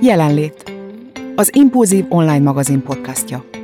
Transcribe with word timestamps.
Jelenlét. 0.00 0.72
Az 1.36 1.50
Impulzív 1.54 2.04
online 2.08 2.38
magazin 2.38 2.82
podcastja. 2.82 3.57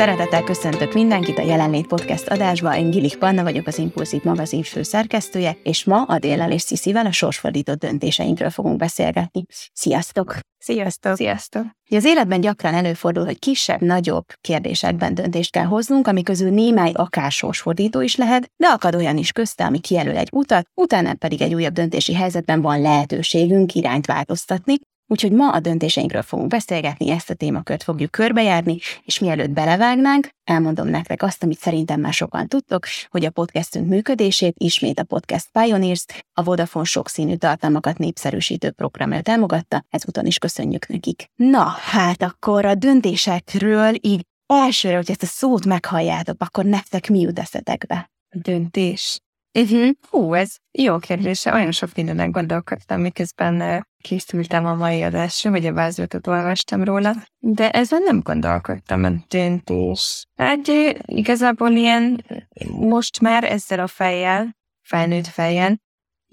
Szeretettel 0.00 0.44
köszöntök 0.44 0.92
mindenkit 0.92 1.38
a 1.38 1.42
Jelenlét 1.42 1.86
Podcast 1.86 2.28
adásba. 2.28 2.76
Én 2.76 2.90
Gilik 2.90 3.16
Panna 3.16 3.42
vagyok, 3.42 3.66
az 3.66 3.78
Impulzív 3.78 4.22
magazin 4.22 4.62
főszerkesztője, 4.62 5.56
és 5.62 5.84
ma 5.84 6.02
Adéllel 6.02 6.52
és 6.52 6.62
Sziszivel 6.62 7.06
a 7.06 7.12
sorsfordított 7.12 7.78
döntéseinkről 7.78 8.50
fogunk 8.50 8.76
beszélgetni. 8.76 9.44
Sziasztok! 9.72 10.38
Sziasztok! 10.58 11.16
Sziasztok! 11.16 11.64
Az 11.90 12.04
életben 12.04 12.40
gyakran 12.40 12.74
előfordul, 12.74 13.24
hogy 13.24 13.38
kisebb-nagyobb 13.38 14.24
kérdésekben 14.40 15.14
döntést 15.14 15.52
kell 15.52 15.64
hoznunk, 15.64 16.06
ami 16.06 16.22
közül 16.22 16.50
némely 16.50 16.92
akár 16.94 17.30
sorsfordító 17.30 18.00
is 18.00 18.16
lehet, 18.16 18.50
de 18.56 18.66
akad 18.66 18.94
olyan 18.94 19.16
is 19.16 19.32
közte, 19.32 19.64
ami 19.64 19.78
kijelöl 19.78 20.16
egy 20.16 20.28
utat, 20.32 20.66
utána 20.74 21.14
pedig 21.14 21.42
egy 21.42 21.54
újabb 21.54 21.72
döntési 21.72 22.14
helyzetben 22.14 22.60
van 22.60 22.80
lehetőségünk 22.80 23.74
irányt 23.74 24.06
változtatni, 24.06 24.74
Úgyhogy 25.12 25.32
ma 25.32 25.52
a 25.52 25.60
döntéseinkről 25.60 26.22
fogunk 26.22 26.48
beszélgetni, 26.48 27.10
ezt 27.10 27.30
a 27.30 27.34
témakört 27.34 27.82
fogjuk 27.82 28.10
körbejárni, 28.10 28.78
és 29.04 29.18
mielőtt 29.18 29.50
belevágnánk, 29.50 30.28
elmondom 30.44 30.88
nektek 30.88 31.22
azt, 31.22 31.42
amit 31.42 31.58
szerintem 31.58 32.00
már 32.00 32.12
sokan 32.12 32.46
tudtok, 32.46 32.86
hogy 33.08 33.24
a 33.24 33.30
podcastünk 33.30 33.88
működését 33.88 34.54
ismét 34.58 34.98
a 34.98 35.04
Podcast 35.04 35.48
Pioneers, 35.52 36.04
a 36.32 36.42
Vodafone 36.42 36.84
sokszínű 36.84 37.36
tartalmakat 37.36 37.98
népszerűsítő 37.98 38.70
programra 38.70 39.22
támogatta, 39.22 39.84
ezúton 39.88 40.26
is 40.26 40.38
köszönjük 40.38 40.88
nekik. 40.88 41.30
Na, 41.36 41.64
hát 41.64 42.22
akkor 42.22 42.64
a 42.64 42.74
döntésekről 42.74 43.94
így 44.00 44.26
elsőre, 44.46 44.96
hogy 44.96 45.10
ezt 45.10 45.22
a 45.22 45.26
szót 45.26 45.64
meghalljátok, 45.64 46.36
akkor 46.38 46.64
nektek 46.64 47.08
mi 47.08 47.20
jut 47.20 47.38
eszetekbe? 47.38 48.10
Döntés. 48.28 49.20
Uh-huh. 49.58 49.90
Hú, 50.10 50.34
ez 50.34 50.56
jó 50.70 50.98
kérdés. 50.98 51.44
Olyan 51.44 51.70
sok 51.70 51.90
mindenen 51.94 52.30
gondolkodtam, 52.30 53.00
miközben 53.00 53.86
készültem 54.02 54.66
a 54.66 54.74
mai 54.74 55.02
adásra, 55.02 55.50
vagy 55.50 55.66
a 55.66 55.72
vázlatot 55.72 56.26
olvastam 56.26 56.84
róla, 56.84 57.14
de 57.38 57.70
ezzel 57.70 57.98
nem 57.98 58.20
gondolkodtam 58.20 59.04
a 59.04 59.10
döntés. 59.28 60.24
Hát 60.36 60.66
igazából 61.04 61.70
ilyen 61.70 62.24
most 62.70 63.20
már 63.20 63.44
ezzel 63.44 63.80
a 63.80 63.86
fejjel, 63.86 64.56
felnőtt 64.82 65.26
fejjel, 65.26 65.80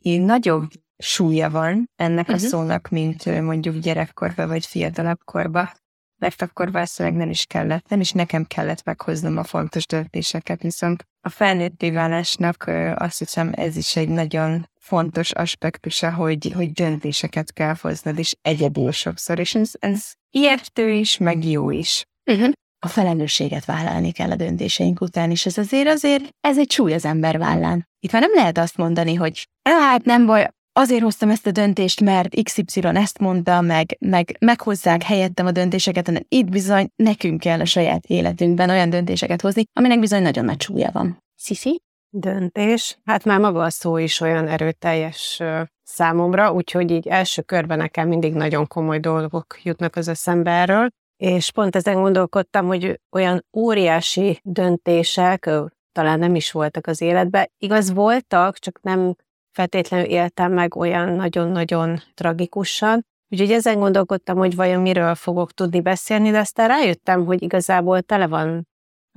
így 0.02 0.22
nagyobb 0.22 0.70
súlya 0.98 1.50
van 1.50 1.90
ennek 1.96 2.28
uh-huh. 2.28 2.44
a 2.44 2.48
szónak, 2.48 2.90
mint 2.90 3.42
mondjuk 3.42 3.78
gyerekkorba 3.78 4.48
vagy 4.48 4.66
fiatalabb 4.66 5.20
korba 5.24 5.72
mert 6.20 6.42
akkor 6.42 6.72
valószínűleg 6.72 7.18
nem 7.18 7.30
is 7.30 7.46
kellett, 7.46 7.90
nem 7.90 8.00
is 8.00 8.12
nekem 8.12 8.46
kellett 8.46 8.84
meghoznom 8.84 9.38
a 9.38 9.44
fontos 9.44 9.86
döntéseket, 9.86 10.62
viszont 10.62 11.04
a 11.22 11.30
felnőtté 11.30 11.92
válásnak 11.92 12.72
azt 12.96 13.18
hiszem 13.18 13.52
ez 13.56 13.76
is 13.76 13.96
egy 13.96 14.10
nagyon 14.10 14.70
fontos 14.80 15.32
aspektusa, 15.32 16.14
hogy, 16.14 16.52
hogy 16.56 16.72
döntéseket 16.72 17.54
kell 17.54 17.76
hoznod, 17.82 18.20
és 18.20 18.36
egyedül 18.42 18.92
sokszor, 18.92 19.40
és 19.40 19.56
ez, 19.56 19.72
ez 19.80 20.12
ijesztő 20.30 20.90
is, 20.90 21.18
meg 21.18 21.46
jó 21.46 21.72
is. 21.72 22.06
Uh-huh. 22.32 22.52
A 22.80 22.88
felelősséget 22.88 23.66
vállalni 23.66 24.12
kell 24.12 24.32
a 24.32 24.36
döntéseink 24.36 25.02
után, 25.02 25.32
és 25.32 25.46
ez 25.46 25.58
azért 25.58 25.88
azért, 25.88 26.24
ez 26.40 26.58
egy 26.58 26.72
súly 26.72 26.94
az 26.94 27.06
ember 27.06 27.38
vállán. 27.38 27.88
Itt 28.00 28.12
már 28.12 28.22
nem 28.22 28.34
lehet 28.34 28.58
azt 28.58 28.78
mondani, 28.78 29.14
hogy 29.14 29.48
hát 29.70 30.04
nem 30.04 30.26
baj, 30.26 30.48
azért 30.78 31.02
hoztam 31.02 31.30
ezt 31.30 31.48
a 31.48 31.52
döntést, 31.52 32.02
mert 32.02 32.44
XY 32.44 32.80
ezt 32.82 33.20
mondta, 33.20 33.62
meg, 33.62 33.98
meg 34.00 34.36
meghozzák 34.40 35.04
helyettem 35.04 35.46
a 35.46 35.52
döntéseket, 35.52 36.06
hanem 36.06 36.22
itt 36.28 36.50
bizony 36.50 36.90
nekünk 36.96 37.40
kell 37.40 37.60
a 37.60 37.66
saját 37.66 38.06
életünkben 38.06 38.70
olyan 38.70 38.90
döntéseket 38.90 39.42
hozni, 39.42 39.64
aminek 39.74 40.00
bizony 40.00 40.22
nagyon 40.22 40.46
nagy 40.46 40.62
súlya 40.62 40.90
van. 40.92 41.24
Sisi? 41.36 41.82
Döntés. 42.10 42.98
Hát 43.04 43.24
már 43.24 43.40
maga 43.40 43.64
a 43.64 43.70
szó 43.70 43.98
is 43.98 44.20
olyan 44.20 44.48
erőteljes 44.48 45.42
számomra, 45.84 46.54
úgyhogy 46.54 46.92
így 46.92 47.08
első 47.08 47.42
körben 47.42 47.78
nekem 47.78 48.08
mindig 48.08 48.34
nagyon 48.34 48.68
komoly 48.68 49.00
dolgok 49.00 49.60
jutnak 49.64 49.96
az 49.96 50.08
eszembe 50.08 50.52
erről. 50.52 50.90
És 51.18 51.52
pont 51.52 51.76
ezen 51.76 52.02
gondolkodtam, 52.02 52.66
hogy 52.66 53.00
olyan 53.12 53.46
óriási 53.58 54.40
döntések 54.44 55.50
talán 55.92 56.20
nem 56.20 56.36
is 56.36 56.52
voltak 56.52 56.88
az 56.88 57.02
életben. 57.02 57.52
Igaz, 57.58 57.94
voltak, 57.94 58.58
csak 58.58 58.80
nem 58.82 59.16
feltétlenül 59.58 60.06
éltem 60.06 60.52
meg 60.54 60.76
olyan 60.76 61.14
nagyon-nagyon 61.14 62.02
tragikusan. 62.14 63.06
Úgyhogy 63.30 63.52
ezen 63.52 63.80
gondolkodtam, 63.80 64.38
hogy 64.38 64.56
vajon 64.56 64.82
miről 64.82 65.16
fogok 65.16 65.52
tudni 65.52 65.82
beszélni, 65.82 66.32
de 66.32 66.40
aztán 66.40 66.68
rájöttem, 66.68 67.26
hogy 67.26 67.42
igazából 67.42 68.02
tele 68.02 68.28
van 68.28 68.68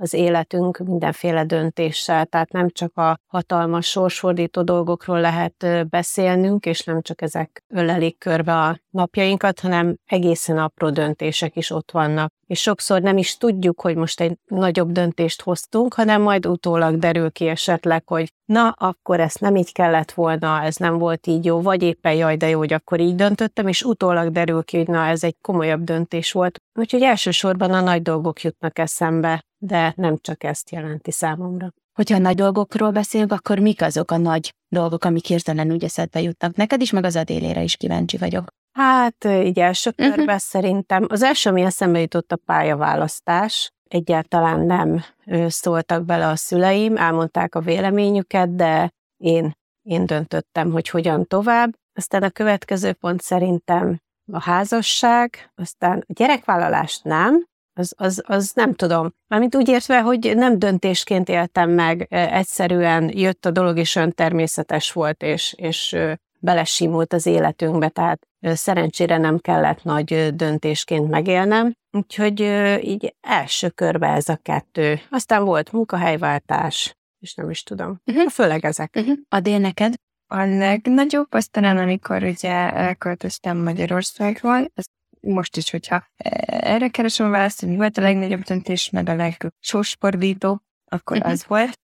az 0.01 0.13
életünk 0.13 0.77
mindenféle 0.77 1.45
döntéssel, 1.45 2.25
tehát 2.25 2.51
nem 2.51 2.69
csak 2.69 2.97
a 2.97 3.17
hatalmas 3.27 3.89
sorsfordító 3.89 4.61
dolgokról 4.61 5.19
lehet 5.19 5.89
beszélnünk, 5.89 6.65
és 6.65 6.83
nem 6.83 7.01
csak 7.01 7.21
ezek 7.21 7.63
ölelik 7.67 8.17
körbe 8.17 8.53
a 8.53 8.79
napjainkat, 8.89 9.59
hanem 9.59 9.95
egészen 10.05 10.57
apró 10.57 10.89
döntések 10.89 11.55
is 11.55 11.71
ott 11.71 11.91
vannak. 11.91 12.33
És 12.47 12.61
sokszor 12.61 13.01
nem 13.01 13.17
is 13.17 13.37
tudjuk, 13.37 13.81
hogy 13.81 13.95
most 13.95 14.21
egy 14.21 14.37
nagyobb 14.45 14.91
döntést 14.91 15.41
hoztunk, 15.41 15.93
hanem 15.93 16.21
majd 16.21 16.45
utólag 16.45 16.97
derül 16.97 17.31
ki 17.31 17.47
esetleg, 17.47 18.03
hogy 18.05 18.33
na, 18.45 18.69
akkor 18.69 19.19
ezt 19.19 19.39
nem 19.39 19.55
így 19.55 19.71
kellett 19.71 20.11
volna, 20.11 20.61
ez 20.61 20.75
nem 20.75 20.97
volt 20.97 21.27
így 21.27 21.45
jó, 21.45 21.61
vagy 21.61 21.83
éppen 21.83 22.13
jaj, 22.13 22.35
de 22.35 22.49
jó, 22.49 22.57
hogy 22.57 22.73
akkor 22.73 22.99
így 22.99 23.15
döntöttem, 23.15 23.67
és 23.67 23.83
utólag 23.83 24.31
derül 24.31 24.63
ki, 24.63 24.77
hogy 24.77 24.87
na, 24.87 25.05
ez 25.05 25.23
egy 25.23 25.35
komolyabb 25.41 25.83
döntés 25.83 26.31
volt. 26.31 26.59
Úgyhogy 26.79 27.01
elsősorban 27.01 27.73
a 27.73 27.81
nagy 27.81 28.01
dolgok 28.01 28.41
jutnak 28.41 28.79
eszembe, 28.79 29.43
de 29.61 29.93
nem 29.95 30.17
csak 30.21 30.43
ezt 30.43 30.71
jelenti 30.71 31.11
számomra. 31.11 31.73
Hogyha 31.93 32.17
nagy 32.17 32.35
dolgokról 32.35 32.91
beszélünk, 32.91 33.31
akkor 33.31 33.59
mik 33.59 33.81
azok 33.81 34.11
a 34.11 34.17
nagy 34.17 34.53
dolgok, 34.67 35.03
amik 35.03 35.25
hirtelen 35.25 35.71
úgy 35.71 35.83
eszedbe 35.83 36.21
jutnak? 36.21 36.55
Neked 36.55 36.81
is, 36.81 36.91
meg 36.91 37.03
az 37.03 37.15
Adélére 37.15 37.63
is 37.63 37.75
kíváncsi 37.75 38.17
vagyok. 38.17 38.47
Hát 38.71 39.25
így 39.25 39.59
első 39.59 39.89
uh-huh. 39.89 40.15
körben 40.15 40.37
szerintem 40.37 41.05
az 41.09 41.21
első, 41.21 41.49
ami 41.49 41.61
eszembe 41.61 41.99
jutott 41.99 42.31
a 42.31 42.39
pályaválasztás. 42.45 43.71
Egyáltalán 43.89 44.59
nem 44.59 45.03
szóltak 45.47 46.05
bele 46.05 46.27
a 46.27 46.35
szüleim, 46.35 46.97
elmondták 46.97 47.55
a 47.55 47.59
véleményüket, 47.59 48.55
de 48.55 48.91
én, 49.17 49.51
én 49.81 50.05
döntöttem, 50.05 50.71
hogy 50.71 50.89
hogyan 50.89 51.27
tovább. 51.27 51.73
Aztán 51.93 52.23
a 52.23 52.29
következő 52.29 52.93
pont 52.93 53.21
szerintem 53.21 53.99
a 54.31 54.41
házasság, 54.41 55.51
aztán 55.55 56.03
a 56.07 56.13
gyerekvállalás 56.13 56.99
nem, 57.03 57.45
az, 57.73 57.93
az, 57.97 58.23
az 58.25 58.51
nem 58.53 58.73
tudom. 58.73 59.13
Mármint 59.27 59.55
úgy 59.55 59.67
értve, 59.67 60.01
hogy 60.01 60.31
nem 60.35 60.59
döntésként 60.59 61.29
éltem 61.29 61.69
meg, 61.69 62.07
egyszerűen 62.09 63.17
jött 63.17 63.45
a 63.45 63.51
dolog, 63.51 63.77
és 63.77 63.95
olyan 63.95 64.13
természetes 64.13 64.91
volt, 64.91 65.23
és, 65.23 65.53
és 65.57 65.97
belesimult 66.39 67.13
az 67.13 67.25
életünkbe, 67.25 67.89
tehát 67.89 68.27
szerencsére 68.41 69.17
nem 69.17 69.37
kellett 69.37 69.83
nagy 69.83 70.35
döntésként 70.35 71.09
megélnem, 71.09 71.73
úgyhogy 71.91 72.39
így 72.81 73.15
első 73.21 73.69
körbe 73.69 74.07
ez 74.07 74.29
a 74.29 74.39
kettő. 74.41 74.99
Aztán 75.09 75.43
volt 75.43 75.71
munkahelyváltás, 75.71 76.95
és 77.19 77.33
nem 77.33 77.49
is 77.49 77.63
tudom. 77.63 78.01
Uh-huh. 78.05 78.29
Főleg 78.29 78.65
ezek. 78.65 78.95
Uh-huh. 78.95 79.17
Adél 79.29 79.59
neked? 79.59 79.93
A 80.27 80.43
legnagyobb, 80.43 81.27
aztán 81.29 81.77
amikor 81.77 82.23
ugye 82.23 82.73
elköltöztem 82.73 83.57
Magyarországról, 83.57 84.71
ez 84.73 84.85
most 85.21 85.57
is, 85.57 85.69
hogyha 85.69 86.05
erre 86.45 86.87
keresem 86.87 87.25
a 87.25 87.29
választ, 87.29 87.59
hogy 87.59 87.69
mi 87.69 87.75
volt 87.75 87.97
a 87.97 88.01
legnagyobb 88.01 88.41
döntés, 88.41 88.89
meg 88.89 89.09
a 89.09 89.15
legsorspordító, 89.15 90.61
akkor 90.85 91.17
uh-huh. 91.17 91.31
az 91.31 91.45
volt. 91.47 91.79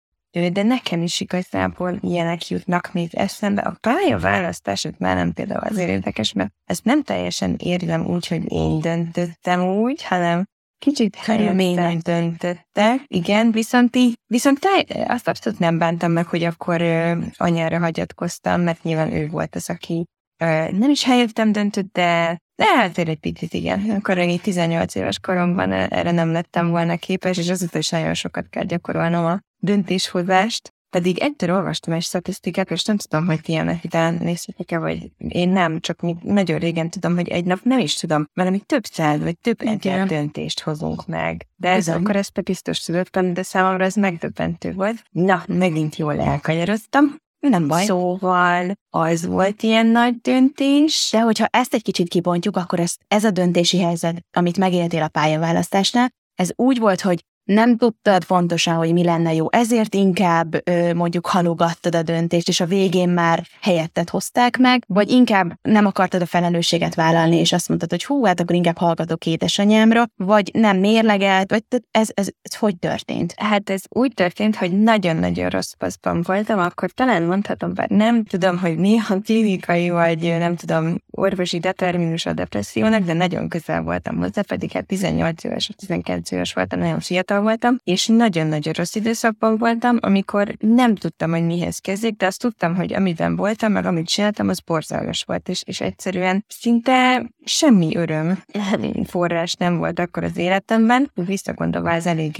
De 0.51 0.63
nekem 0.63 1.01
is 1.01 1.19
igazából 1.19 1.97
ilyenek 2.01 2.47
jutnak 2.47 2.93
még 2.93 3.15
eszembe. 3.15 3.61
A 3.61 3.77
pályaválasztások 3.81 4.97
már 4.97 5.15
nem 5.15 5.33
például 5.33 5.63
azért 5.63 5.89
érdekes, 5.89 6.33
mert 6.33 6.51
ezt 6.65 6.83
nem 6.83 7.03
teljesen 7.03 7.55
érzem 7.57 8.05
úgy, 8.05 8.27
hogy 8.27 8.51
én 8.51 8.79
döntöttem 8.79 9.61
úgy, 9.61 10.03
hanem 10.03 10.45
kicsit 10.79 11.15
helyeményen 11.15 11.99
döntöttek, 12.03 13.03
igen, 13.07 13.51
viszont 13.51 13.95
így, 13.95 14.13
viszont 14.25 14.59
azt 15.07 15.27
abszolút 15.27 15.59
nem 15.59 15.77
bántam 15.77 16.11
meg, 16.11 16.25
hogy 16.25 16.43
akkor 16.43 16.81
ö, 16.81 17.17
anyára 17.37 17.79
hagyatkoztam, 17.79 18.61
mert 18.61 18.83
nyilván 18.83 19.13
ő 19.13 19.27
volt 19.27 19.55
az, 19.55 19.69
aki 19.69 20.05
ö, 20.37 20.71
nem 20.71 20.89
is 20.89 21.03
helyettem 21.03 21.51
döntött, 21.51 21.91
de 21.91 22.37
de 22.57 22.65
hát 22.65 22.97
egy 22.97 23.19
picit 23.19 23.53
igen. 23.53 23.89
Akkor 23.89 24.17
egy 24.17 24.41
18 24.41 24.95
éves 24.95 25.19
koromban 25.19 25.71
erre 25.71 26.11
nem 26.11 26.31
lettem 26.31 26.69
volna 26.69 26.97
képes, 26.97 27.37
és 27.37 27.49
azóta 27.49 27.77
is 27.77 27.89
nagyon 27.89 28.13
sokat 28.13 28.49
kell 28.49 28.63
gyakorolnom 28.63 29.25
a 29.25 29.39
döntéshozást. 29.57 30.75
Pedig 30.89 31.19
egyszer 31.19 31.51
olvastam 31.51 31.93
egy 31.93 32.01
statisztikát, 32.01 32.71
és 32.71 32.83
nem 32.83 32.97
tudom, 32.97 33.25
hogy 33.25 33.41
ti 33.41 33.51
ilyenek 33.51 33.83
után 33.83 34.13
nézhetek-e, 34.13 34.77
vagy 34.77 35.11
én 35.17 35.49
nem, 35.49 35.79
csak 35.79 36.01
még 36.01 36.15
nagyon 36.21 36.59
régen 36.59 36.89
tudom, 36.89 37.15
hogy 37.15 37.27
egy 37.27 37.45
nap 37.45 37.59
nem 37.63 37.79
is 37.79 37.93
tudom, 37.95 38.25
valami 38.33 38.59
több 38.59 38.85
száz, 38.85 39.19
vagy 39.19 39.37
több 39.39 39.61
ezer 39.61 40.07
döntést 40.07 40.59
hozunk 40.59 41.07
meg. 41.07 41.47
De 41.55 41.69
ez 41.69 41.87
akkor 41.87 42.15
ezt 42.15 42.43
biztos 42.43 42.79
tudottam, 42.79 43.33
de 43.33 43.43
számomra 43.43 43.83
ez 43.83 43.95
megdöbbentő 43.95 44.73
volt. 44.73 45.03
Na, 45.11 45.43
megint 45.47 45.95
jól 45.95 46.19
elkanyaroztam. 46.19 47.15
Nem 47.39 47.67
baj. 47.67 47.85
Szóval 47.85 48.73
az 48.89 49.25
volt 49.25 49.63
ilyen 49.63 49.85
nagy 49.85 50.15
döntés. 50.21 51.09
De 51.11 51.21
hogyha 51.21 51.45
ezt 51.45 51.73
egy 51.73 51.83
kicsit 51.83 52.09
kibontjuk, 52.09 52.55
akkor 52.55 52.79
ez, 52.79 52.95
ez 53.07 53.23
a 53.23 53.31
döntési 53.31 53.79
helyzet, 53.79 54.25
amit 54.37 54.57
megéltél 54.57 55.01
a 55.01 55.07
pályaválasztásnál, 55.07 56.09
ez 56.35 56.49
úgy 56.55 56.79
volt, 56.79 57.01
hogy 57.01 57.23
nem 57.47 57.77
tudtad 57.77 58.25
pontosan, 58.25 58.75
hogy 58.75 58.93
mi 58.93 59.03
lenne 59.03 59.33
jó, 59.33 59.45
ezért 59.51 59.93
inkább 59.93 60.69
ö, 60.69 60.93
mondjuk 60.93 61.27
halogattad 61.27 61.95
a 61.95 62.01
döntést, 62.01 62.47
és 62.47 62.59
a 62.59 62.65
végén 62.65 63.09
már 63.09 63.43
helyettet 63.61 64.09
hozták 64.09 64.57
meg, 64.57 64.83
vagy 64.87 65.09
inkább 65.09 65.59
nem 65.61 65.85
akartad 65.85 66.21
a 66.21 66.25
felelősséget 66.25 66.95
vállalni, 66.95 67.35
és 67.35 67.51
azt 67.51 67.67
mondtad, 67.67 67.89
hogy 67.89 68.05
hú, 68.05 68.25
hát 68.25 68.39
akkor 68.39 68.55
inkább 68.55 68.77
hallgatok 68.77 69.25
édesanyámra, 69.25 70.05
vagy 70.15 70.49
nem 70.53 70.77
mérlegelt, 70.77 71.49
vagy 71.49 71.63
ez, 71.91 72.09
ez, 72.13 72.27
ez 72.41 72.55
hogy 72.55 72.77
történt? 72.77 73.33
Hát 73.37 73.69
ez 73.69 73.81
úgy 73.89 74.13
történt, 74.13 74.55
hogy 74.55 74.79
nagyon-nagyon 74.79 75.49
rossz 75.49 75.73
paszban 75.73 76.21
voltam, 76.25 76.59
akkor 76.59 76.91
talán 76.91 77.23
mondhatom, 77.23 77.73
bár 77.73 77.89
nem 77.89 78.23
tudom, 78.23 78.57
hogy 78.57 78.77
mi 78.77 78.97
a 79.09 79.19
klinikai, 79.23 79.89
vagy 79.89 80.19
nem 80.21 80.55
tudom, 80.55 80.95
orvosi 81.11 81.59
determinus 81.59 82.25
a 82.25 82.33
depressziónak, 82.33 83.01
de 83.01 83.13
nagyon 83.13 83.49
közel 83.49 83.81
voltam 83.81 84.17
hozzá, 84.17 84.41
pedig 84.41 84.71
hát 84.71 84.85
18 84.85 85.43
éves, 85.43 85.69
19 85.75 86.31
éves 86.31 86.53
voltam, 86.53 86.79
nagyon 86.79 86.99
fiatal 86.99 87.36
voltam, 87.43 87.77
és 87.83 88.07
nagyon-nagyon 88.07 88.73
rossz 88.73 88.95
időszakban 88.95 89.57
voltam, 89.57 89.97
amikor 89.99 90.55
nem 90.59 90.95
tudtam, 90.95 91.31
hogy 91.31 91.45
mihez 91.45 91.79
kezdjek, 91.79 92.13
de 92.13 92.25
azt 92.25 92.41
tudtam, 92.41 92.75
hogy 92.75 92.93
amiben 92.93 93.35
voltam, 93.35 93.71
meg 93.71 93.85
amit 93.85 94.07
csináltam, 94.07 94.49
az 94.49 94.59
borzalmas 94.59 95.23
volt, 95.23 95.49
és, 95.49 95.63
és 95.65 95.81
egyszerűen 95.81 96.45
szinte 96.47 97.29
semmi 97.43 97.95
öröm 97.95 98.43
forrás 99.11 99.53
nem 99.53 99.77
volt 99.77 99.99
akkor 99.99 100.23
az 100.23 100.37
életemben. 100.37 101.11
Visszagondolva, 101.15 101.91
ez 101.91 102.05
elég 102.05 102.37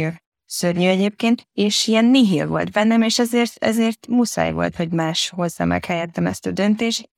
szörnyű 0.48 0.88
egyébként, 0.88 1.48
és 1.54 1.88
ilyen 1.88 2.06
nihil 2.06 2.48
volt 2.48 2.72
bennem, 2.72 3.02
és 3.02 3.20
ezért, 3.20 3.54
ezért 3.60 4.08
muszáj 4.08 4.52
volt, 4.52 4.76
hogy 4.76 4.92
más 4.92 5.30
hozza 5.36 5.66
meg 5.66 5.86
helyettem 5.86 6.26
ezt 6.26 6.46
a 6.46 6.52
döntést, 6.52 7.10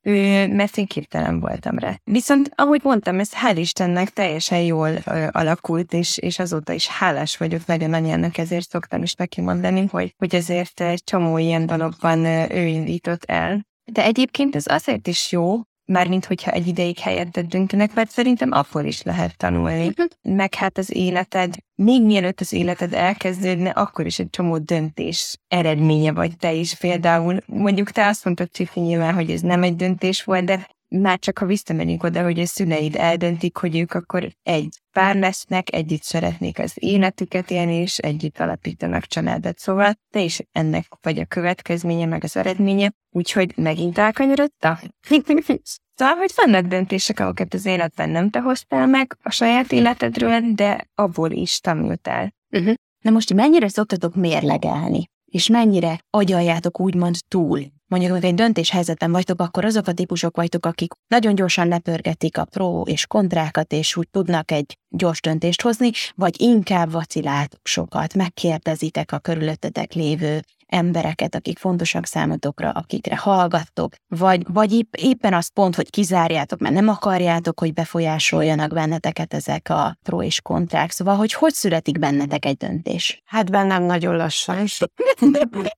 mert 0.49 0.77
én 0.77 0.87
képtelen 0.87 1.39
voltam 1.39 1.77
rá. 1.77 1.99
Viszont, 2.03 2.51
ahogy 2.55 2.81
mondtam, 2.83 3.19
ez 3.19 3.29
hál' 3.33 3.57
Istennek 3.57 4.09
teljesen 4.09 4.61
jól 4.61 4.95
alakult, 5.31 5.93
és, 5.93 6.17
és 6.17 6.39
azóta 6.39 6.73
is 6.73 6.87
hálás 6.87 7.37
vagyok 7.37 7.65
nagyon 7.65 7.93
anyának, 7.93 8.37
ezért 8.37 8.69
szoktam 8.69 9.03
is 9.03 9.13
neki 9.13 9.41
mondani, 9.41 9.87
hogy, 9.91 10.13
hogy 10.17 10.35
ezért 10.35 10.81
egy 10.81 11.03
csomó 11.03 11.37
ilyen 11.37 11.65
dologban 11.65 12.25
ő 12.51 12.65
indított 12.65 13.23
el. 13.23 13.67
De 13.91 14.03
egyébként 14.03 14.55
ez 14.55 14.65
azért 14.67 15.07
is 15.07 15.31
jó, 15.31 15.61
mármint 15.89 16.25
hogyha 16.25 16.51
egy 16.51 16.67
ideig 16.67 16.99
helyetted 16.99 17.45
döntenek, 17.45 17.93
mert 17.93 18.09
szerintem 18.11 18.51
akkor 18.51 18.85
is 18.85 19.01
lehet 19.01 19.37
tanulni. 19.37 19.85
Mhm. 19.85 20.35
Meg 20.35 20.53
hát 20.55 20.77
az 20.77 20.95
életed, 20.95 21.55
még 21.75 22.03
mielőtt 22.05 22.39
az 22.39 22.53
életed 22.53 22.93
elkezdődne, 22.93 23.69
akkor 23.69 24.05
is 24.05 24.19
egy 24.19 24.29
csomó 24.29 24.57
döntés 24.57 25.37
eredménye 25.47 26.11
vagy 26.11 26.37
te 26.37 26.53
is. 26.53 26.75
Például 26.75 27.37
mondjuk 27.45 27.91
te 27.91 28.07
azt 28.07 28.25
mondtad 28.25 28.51
Cifi 28.51 28.79
nyilván, 28.79 29.13
hogy 29.13 29.31
ez 29.31 29.41
nem 29.41 29.63
egy 29.63 29.75
döntés 29.75 30.23
volt, 30.23 30.45
de 30.45 30.67
már 30.89 31.19
csak 31.19 31.37
ha 31.37 31.45
visszamegyünk 31.45 32.03
oda, 32.03 32.23
hogy 32.23 32.39
a 32.39 32.45
szüleid 32.45 32.95
eldöntik, 32.95 33.57
hogy 33.57 33.77
ők 33.77 33.93
akkor 33.93 34.29
egy 34.43 34.79
pár 34.91 35.15
lesznek, 35.15 35.73
együtt 35.73 36.03
szeretnék 36.03 36.59
az 36.59 36.73
életüket 36.75 37.51
élni, 37.51 37.75
és 37.75 37.97
együtt 37.97 38.39
alapítanak 38.39 39.05
családot. 39.05 39.57
Szóval 39.57 39.93
te 40.09 40.19
is 40.19 40.39
ennek 40.51 40.85
vagy 41.01 41.19
a 41.19 41.25
következménye, 41.25 42.05
meg 42.05 42.23
az 42.23 42.37
eredménye, 42.37 42.91
úgyhogy 43.09 43.57
megint 43.57 43.97
elkanyarodta. 43.97 44.79
Szóval, 45.99 46.15
hogy 46.15 46.31
vannak 46.35 46.65
döntések, 46.65 47.19
ahokat 47.19 47.53
az 47.53 47.65
életben 47.65 48.09
nem 48.09 48.29
te 48.29 48.39
hoztál 48.39 48.87
meg 48.87 49.17
a 49.23 49.31
saját 49.31 49.71
életedről, 49.71 50.41
de 50.53 50.89
abból 50.95 51.31
is 51.31 51.59
tanultál. 51.59 52.33
Uh-huh. 52.49 52.73
Na 53.03 53.11
most 53.11 53.33
mennyire 53.33 53.67
szoktatok 53.67 54.15
mérlegelni? 54.15 55.09
És 55.25 55.47
mennyire 55.47 55.99
agyaljátok 56.09 56.79
úgymond 56.79 57.15
túl 57.27 57.61
mondjuk, 57.89 58.11
hogy 58.11 58.25
egy 58.25 58.33
döntéshelyzetben 58.33 59.11
vagytok, 59.11 59.41
akkor 59.41 59.65
azok 59.65 59.87
a 59.87 59.93
típusok 59.93 60.35
vagytok, 60.35 60.65
akik 60.65 60.93
nagyon 61.07 61.35
gyorsan 61.35 61.67
lepörgetik 61.67 62.37
a 62.37 62.45
pro 62.45 62.81
és 62.81 63.07
kontrákat, 63.07 63.73
és 63.73 63.95
úgy 63.95 64.09
tudnak 64.09 64.51
egy 64.51 64.77
gyors 64.89 65.21
döntést 65.21 65.61
hozni, 65.61 65.91
vagy 66.15 66.41
inkább 66.41 66.91
vaciláltok 66.91 67.59
sokat, 67.63 68.13
megkérdezitek 68.13 69.11
a 69.11 69.19
körülöttetek 69.19 69.93
lévő 69.93 70.41
embereket, 70.69 71.35
akik 71.35 71.59
fontosak 71.59 72.05
számotokra, 72.05 72.69
akikre 72.69 73.17
hallgattok, 73.17 73.93
vagy, 74.07 74.41
vagy 74.53 74.73
épp, 74.73 74.93
éppen 74.95 75.33
azt 75.33 75.53
pont, 75.53 75.75
hogy 75.75 75.89
kizárjátok, 75.89 76.59
mert 76.59 76.73
nem 76.73 76.87
akarjátok, 76.87 77.59
hogy 77.59 77.73
befolyásoljanak 77.73 78.73
benneteket 78.73 79.33
ezek 79.33 79.69
a 79.69 79.97
pro 80.03 80.21
és 80.21 80.41
kontrák. 80.41 80.91
Szóval, 80.91 81.15
hogy 81.15 81.33
hogy 81.33 81.53
születik 81.53 81.99
bennetek 81.99 82.45
egy 82.45 82.57
döntés? 82.57 83.21
Hát 83.25 83.51
bennem 83.51 83.83
nagyon 83.83 84.15
lassan. 84.15 84.65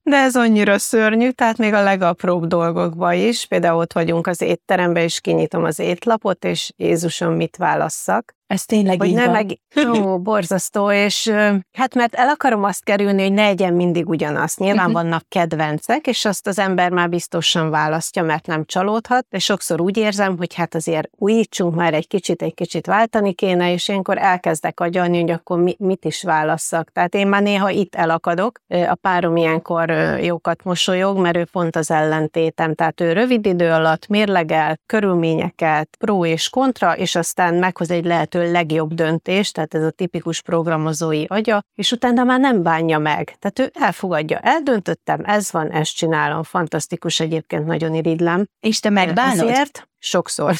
De 0.02 0.16
ez 0.16 0.36
annyira 0.36 0.78
szörnyű, 0.78 1.30
tehát 1.30 1.58
még 1.58 1.72
a 1.72 1.82
legapróbb 1.82 2.46
dolgokban 2.46 3.14
is. 3.14 3.46
Például 3.46 3.78
ott 3.78 3.92
vagyunk 3.92 4.26
az 4.26 4.40
étteremben, 4.40 5.02
és 5.02 5.20
kinyitom 5.20 5.64
az 5.64 5.78
étlapot, 5.78 6.44
és 6.44 6.72
Jézusom, 6.76 7.34
mit 7.34 7.56
válasszak. 7.56 8.34
Ez 8.52 8.64
tényleg 8.64 8.98
hogy 8.98 9.08
így 9.08 9.14
nem 9.14 9.32
van. 9.32 9.32
meg, 9.32 9.58
ó, 9.88 10.18
borzasztó, 10.18 10.90
és 10.90 11.30
hát 11.72 11.94
mert 11.94 12.14
el 12.14 12.28
akarom 12.28 12.64
azt 12.64 12.84
kerülni, 12.84 13.22
hogy 13.22 13.32
ne 13.32 13.44
egyen 13.44 13.74
mindig 13.74 14.08
ugyanazt. 14.08 14.58
Nyilván 14.58 14.88
uh-huh. 14.88 15.02
vannak 15.02 15.24
kedvencek, 15.28 16.06
és 16.06 16.24
azt 16.24 16.46
az 16.46 16.58
ember 16.58 16.90
már 16.90 17.08
biztosan 17.08 17.70
választja, 17.70 18.22
mert 18.22 18.46
nem 18.46 18.64
csalódhat, 18.64 19.26
de 19.30 19.38
sokszor 19.38 19.80
úgy 19.80 19.96
érzem, 19.96 20.36
hogy 20.36 20.54
hát 20.54 20.74
azért 20.74 21.08
újítsunk 21.18 21.74
már 21.74 21.94
egy 21.94 22.06
kicsit, 22.06 22.42
egy 22.42 22.54
kicsit 22.54 22.86
váltani 22.86 23.32
kéne, 23.32 23.72
és 23.72 23.88
ilyenkor 23.88 24.18
elkezdek 24.18 24.80
agyalni, 24.80 25.20
hogy 25.20 25.30
akkor 25.30 25.58
mi, 25.58 25.76
mit 25.78 26.04
is 26.04 26.22
válasszak. 26.22 26.90
Tehát 26.92 27.14
én 27.14 27.26
már 27.26 27.42
néha 27.42 27.70
itt 27.70 27.94
elakadok, 27.94 28.60
a 28.68 28.94
párom 29.00 29.36
ilyenkor 29.36 29.90
jókat 30.20 30.64
mosolyog, 30.64 31.18
mert 31.18 31.36
ő 31.36 31.44
pont 31.52 31.76
az 31.76 31.90
ellentétem, 31.90 32.74
tehát 32.74 33.00
ő 33.00 33.12
rövid 33.12 33.46
idő 33.46 33.70
alatt 33.70 34.06
mérlegel 34.06 34.78
körülményeket, 34.86 35.88
pro 35.98 36.24
és 36.24 36.48
kontra, 36.48 36.96
és 36.96 37.14
aztán 37.14 37.54
meghoz 37.54 37.90
egy 37.90 38.04
lehető 38.04 38.40
legjobb 38.50 38.94
döntés, 38.94 39.50
tehát 39.50 39.74
ez 39.74 39.82
a 39.82 39.90
tipikus 39.90 40.42
programozói 40.42 41.24
agya, 41.28 41.62
és 41.74 41.92
utána 41.92 42.24
már 42.24 42.40
nem 42.40 42.62
bánja 42.62 42.98
meg. 42.98 43.36
Tehát 43.38 43.58
ő 43.58 43.80
elfogadja, 43.82 44.38
eldöntöttem, 44.38 45.20
ez 45.24 45.52
van, 45.52 45.70
ezt 45.70 45.94
csinálom, 45.94 46.42
fantasztikus 46.42 47.20
egyébként, 47.20 47.66
nagyon 47.66 47.94
iridlem. 47.94 48.46
És 48.60 48.80
te 48.80 48.90
megbánod? 48.90 49.48
Ezért 49.48 49.88
sokszor. 49.98 50.54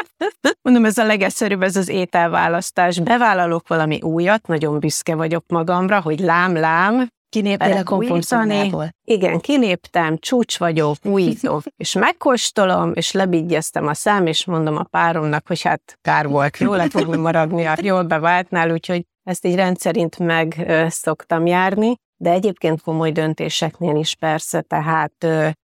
Mondom, 0.62 0.84
ez 0.84 0.98
a 0.98 1.04
legegyszerűbb, 1.04 1.62
ez 1.62 1.76
az 1.76 1.88
ételválasztás. 1.88 2.98
Bevállalok 2.98 3.68
valami 3.68 4.00
újat, 4.00 4.46
nagyon 4.46 4.78
büszke 4.78 5.14
vagyok 5.14 5.44
magamra, 5.48 6.00
hogy 6.00 6.18
lám, 6.18 6.56
lám, 6.56 7.08
Kinéptél 7.32 7.76
a 7.76 7.82
komfortzónából. 7.82 8.88
Igen, 9.04 9.40
kinéptem, 9.40 10.18
csúcs 10.18 10.58
vagyok, 10.58 10.96
újító, 11.02 11.62
és 11.76 11.92
megkóstolom, 11.92 12.92
és 12.94 13.12
lebigyeztem 13.12 13.86
a 13.86 13.94
szám, 13.94 14.26
és 14.26 14.44
mondom 14.44 14.76
a 14.76 14.82
páromnak, 14.82 15.46
hogy 15.46 15.62
hát 15.62 15.98
kár 16.00 16.28
volt, 16.28 16.56
jól 16.56 16.76
lett 16.76 16.92
volna 16.92 17.16
maradni 17.16 17.64
a 17.64 17.74
jól 17.82 18.02
beváltnál, 18.02 18.70
úgyhogy 18.70 19.06
ezt 19.22 19.46
így 19.46 19.54
rendszerint 19.54 20.18
meg 20.18 20.72
szoktam 20.88 21.46
járni, 21.46 21.94
de 22.16 22.30
egyébként 22.30 22.82
komoly 22.82 23.12
döntéseknél 23.12 23.96
is 23.96 24.14
persze, 24.14 24.60
tehát 24.60 25.26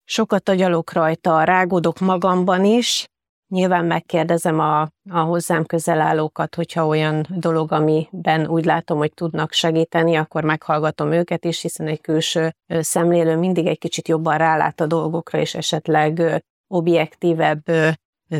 sokat 0.03 0.49
agyalok 0.49 0.91
rajta, 0.91 1.43
rágódok 1.43 1.99
magamban 1.99 2.65
is, 2.65 3.05
Nyilván 3.49 3.85
megkérdezem 3.85 4.59
a, 4.59 4.81
a 5.09 5.19
hozzám 5.19 5.65
közel 5.65 6.01
állókat, 6.01 6.55
hogyha 6.55 6.87
olyan 6.87 7.25
dolog, 7.29 7.71
amiben 7.71 8.47
úgy 8.47 8.65
látom, 8.65 8.97
hogy 8.97 9.13
tudnak 9.13 9.51
segíteni, 9.51 10.15
akkor 10.15 10.43
meghallgatom 10.43 11.11
őket 11.11 11.45
is, 11.45 11.61
hiszen 11.61 11.87
egy 11.87 12.01
külső 12.01 12.53
szemlélő 12.67 13.37
mindig 13.37 13.67
egy 13.67 13.77
kicsit 13.77 14.07
jobban 14.07 14.37
rálát 14.37 14.79
a 14.79 14.85
dolgokra, 14.85 15.39
és 15.39 15.55
esetleg 15.55 16.43
objektívebb 16.67 17.63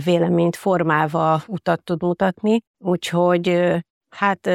véleményt 0.03 0.55
formálva 0.55 1.41
utat 1.47 1.83
tud 1.83 2.01
mutatni. 2.01 2.61
Úgyhogy 2.77 3.75
hát 4.09 4.49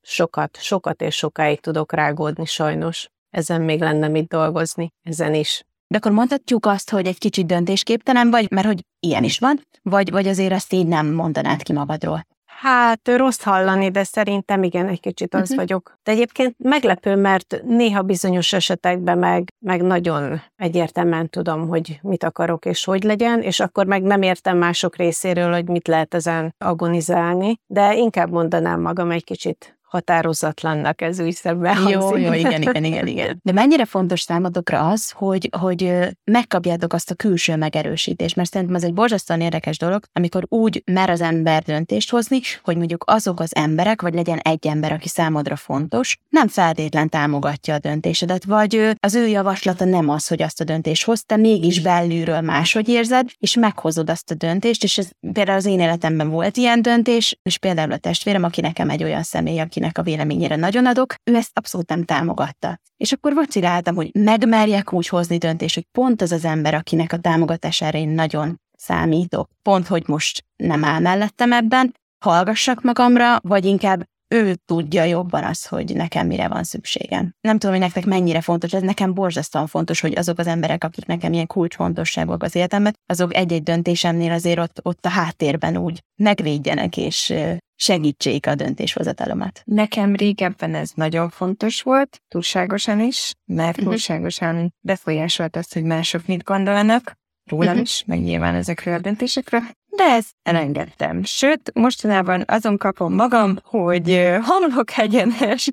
sokat, 0.00 0.56
sokat 0.56 1.02
és 1.02 1.16
sokáig 1.16 1.60
tudok 1.60 1.92
rágódni 1.92 2.44
sajnos. 2.44 3.08
Ezen 3.30 3.62
még 3.62 3.80
lenne 3.80 4.08
mit 4.08 4.28
dolgozni, 4.28 4.92
ezen 5.02 5.34
is. 5.34 5.64
De 5.88 5.96
akkor 5.96 6.12
mondhatjuk 6.12 6.66
azt, 6.66 6.90
hogy 6.90 7.06
egy 7.06 7.18
kicsit 7.18 7.46
döntésképtelen 7.46 8.30
vagy, 8.30 8.50
mert 8.50 8.66
hogy 8.66 8.84
ilyen 9.00 9.24
is 9.24 9.38
van, 9.38 9.60
vagy, 9.82 10.10
vagy 10.10 10.26
azért 10.26 10.52
azt 10.52 10.72
így 10.72 10.86
nem 10.86 11.06
mondanád 11.06 11.62
ki 11.62 11.72
magadról? 11.72 12.26
Hát 12.60 13.08
rossz 13.16 13.42
hallani, 13.42 13.90
de 13.90 14.04
szerintem 14.04 14.62
igen, 14.62 14.88
egy 14.88 15.00
kicsit 15.00 15.34
az 15.34 15.40
uh-huh. 15.40 15.56
vagyok. 15.56 15.98
De 16.02 16.12
egyébként 16.12 16.54
meglepő, 16.58 17.16
mert 17.16 17.62
néha 17.64 18.02
bizonyos 18.02 18.52
esetekben 18.52 19.18
meg, 19.18 19.52
meg 19.58 19.82
nagyon 19.82 20.40
egyértelműen 20.56 21.28
tudom, 21.28 21.68
hogy 21.68 21.98
mit 22.02 22.24
akarok 22.24 22.64
és 22.64 22.84
hogy 22.84 23.02
legyen, 23.02 23.42
és 23.42 23.60
akkor 23.60 23.86
meg 23.86 24.02
nem 24.02 24.22
értem 24.22 24.58
mások 24.58 24.96
részéről, 24.96 25.52
hogy 25.52 25.68
mit 25.68 25.88
lehet 25.88 26.14
ezen 26.14 26.54
agonizálni, 26.58 27.54
de 27.66 27.94
inkább 27.96 28.30
mondanám 28.30 28.80
magam 28.80 29.10
egy 29.10 29.24
kicsit 29.24 29.77
határozatlannak 29.88 31.00
ez 31.00 31.20
úgy 31.20 31.34
szemben 31.34 31.88
Jó, 31.88 32.16
jó, 32.16 32.32
igen, 32.32 32.62
igen, 32.62 32.84
igen, 32.84 33.06
igen. 33.06 33.40
De 33.46 33.52
mennyire 33.52 33.84
fontos 33.84 34.20
számotokra 34.20 34.88
az, 34.88 35.10
hogy, 35.10 35.48
hogy 35.58 35.92
megkapjátok 36.24 36.92
azt 36.92 37.10
a 37.10 37.14
külső 37.14 37.56
megerősítést, 37.56 38.36
mert 38.36 38.50
szerintem 38.50 38.76
ez 38.76 38.84
egy 38.84 38.92
borzasztóan 38.92 39.40
érdekes 39.40 39.78
dolog, 39.78 40.04
amikor 40.12 40.44
úgy 40.48 40.82
mer 40.86 41.10
az 41.10 41.20
ember 41.20 41.62
döntést 41.62 42.10
hozni, 42.10 42.40
hogy 42.62 42.76
mondjuk 42.76 43.04
azok 43.06 43.40
az 43.40 43.54
emberek, 43.54 44.02
vagy 44.02 44.14
legyen 44.14 44.38
egy 44.38 44.66
ember, 44.66 44.92
aki 44.92 45.08
számodra 45.08 45.56
fontos, 45.56 46.16
nem 46.28 46.48
feltétlen 46.48 47.08
támogatja 47.08 47.74
a 47.74 47.78
döntésedet, 47.78 48.44
vagy 48.44 48.90
az 49.00 49.14
ő 49.14 49.26
javaslata 49.26 49.84
nem 49.84 50.08
az, 50.08 50.26
hogy 50.26 50.42
azt 50.42 50.60
a 50.60 50.64
döntést 50.64 51.04
hozta, 51.04 51.36
mégis 51.36 51.80
belülről 51.80 52.40
máshogy 52.40 52.88
érzed, 52.88 53.28
és 53.38 53.54
meghozod 53.54 54.10
azt 54.10 54.30
a 54.30 54.34
döntést, 54.34 54.82
és 54.82 54.98
ez 54.98 55.08
például 55.32 55.58
az 55.58 55.66
én 55.66 55.80
életemben 55.80 56.28
volt 56.28 56.56
ilyen 56.56 56.82
döntés, 56.82 57.38
és 57.42 57.58
például 57.58 57.92
a 57.92 57.96
testvérem, 57.96 58.44
aki 58.44 58.60
nekem 58.60 58.90
egy 58.90 59.04
olyan 59.04 59.22
személy, 59.22 59.60
aki 59.60 59.77
akinek 59.78 59.98
a 59.98 60.02
véleményére 60.02 60.56
nagyon 60.56 60.86
adok, 60.86 61.14
ő 61.24 61.34
ezt 61.34 61.50
abszolút 61.58 61.88
nem 61.88 62.04
támogatta. 62.04 62.80
És 62.96 63.12
akkor 63.12 63.34
vaciláltam, 63.34 63.94
hogy 63.94 64.10
megmerjek 64.12 64.92
úgy 64.92 65.08
hozni 65.08 65.38
döntést, 65.38 65.74
hogy 65.74 65.86
pont 65.92 66.22
az 66.22 66.32
az 66.32 66.44
ember, 66.44 66.74
akinek 66.74 67.12
a 67.12 67.18
támogatására 67.18 67.98
én 67.98 68.08
nagyon 68.08 68.60
számítok, 68.76 69.50
pont 69.62 69.86
hogy 69.86 70.02
most 70.06 70.44
nem 70.56 70.84
áll 70.84 71.00
mellettem 71.00 71.52
ebben, 71.52 71.94
hallgassak 72.24 72.82
magamra, 72.82 73.36
vagy 73.42 73.64
inkább 73.64 74.04
ő 74.34 74.54
tudja 74.64 75.04
jobban 75.04 75.44
az, 75.44 75.66
hogy 75.66 75.94
nekem 75.94 76.26
mire 76.26 76.48
van 76.48 76.64
szükségem. 76.64 77.34
Nem 77.40 77.58
tudom, 77.58 77.74
hogy 77.74 77.84
nektek 77.84 78.04
mennyire 78.04 78.40
fontos, 78.40 78.72
ez 78.72 78.82
nekem 78.82 79.14
borzasztóan 79.14 79.66
fontos, 79.66 80.00
hogy 80.00 80.18
azok 80.18 80.38
az 80.38 80.46
emberek, 80.46 80.84
akik 80.84 81.06
nekem 81.06 81.32
ilyen 81.32 81.46
kulcsfontosságok 81.46 82.42
az 82.42 82.54
életemben, 82.54 82.96
azok 83.06 83.34
egy-egy 83.34 83.62
döntésemnél 83.62 84.32
azért 84.32 84.58
ott, 84.58 84.80
ott 84.82 85.04
a 85.04 85.08
háttérben 85.08 85.76
úgy 85.76 86.02
megvédjenek 86.16 86.96
és 86.96 87.34
segítsék 87.78 88.46
a 88.46 88.54
döntéshozatalomat. 88.54 89.62
Nekem 89.64 90.14
régebben 90.14 90.74
ez 90.74 90.90
nagyon 90.94 91.30
fontos 91.30 91.82
volt, 91.82 92.22
túlságosan 92.28 93.00
is, 93.00 93.34
mert 93.44 93.76
mhm. 93.76 93.86
túlságosan 93.86 94.74
befolyásolt 94.80 95.56
azt, 95.56 95.74
hogy 95.74 95.82
mások 95.82 96.26
mit 96.26 96.42
gondolnak, 96.42 97.16
rólam 97.44 97.68
uh-huh. 97.68 97.82
is, 97.82 98.04
meg 98.06 98.20
nyilván 98.20 98.54
ezekről 98.54 98.94
a 98.94 98.98
döntésekről, 98.98 99.62
de 99.96 100.04
ezt 100.04 100.34
elengedtem. 100.42 101.22
Sőt, 101.24 101.70
mostanában 101.74 102.44
azon 102.46 102.76
kapom 102.76 103.14
magam, 103.14 103.58
hogy 103.62 104.28
homlok 104.42 104.98
egyenes 104.98 105.68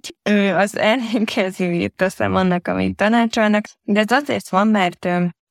az 0.56 0.78
ellenkezőjét 0.78 1.94
teszem 1.96 2.36
annak, 2.36 2.68
amit 2.68 2.96
tanácsolnak, 2.96 3.66
de 3.84 4.00
ez 4.00 4.12
azért 4.12 4.50
van, 4.50 4.68
mert 4.68 5.08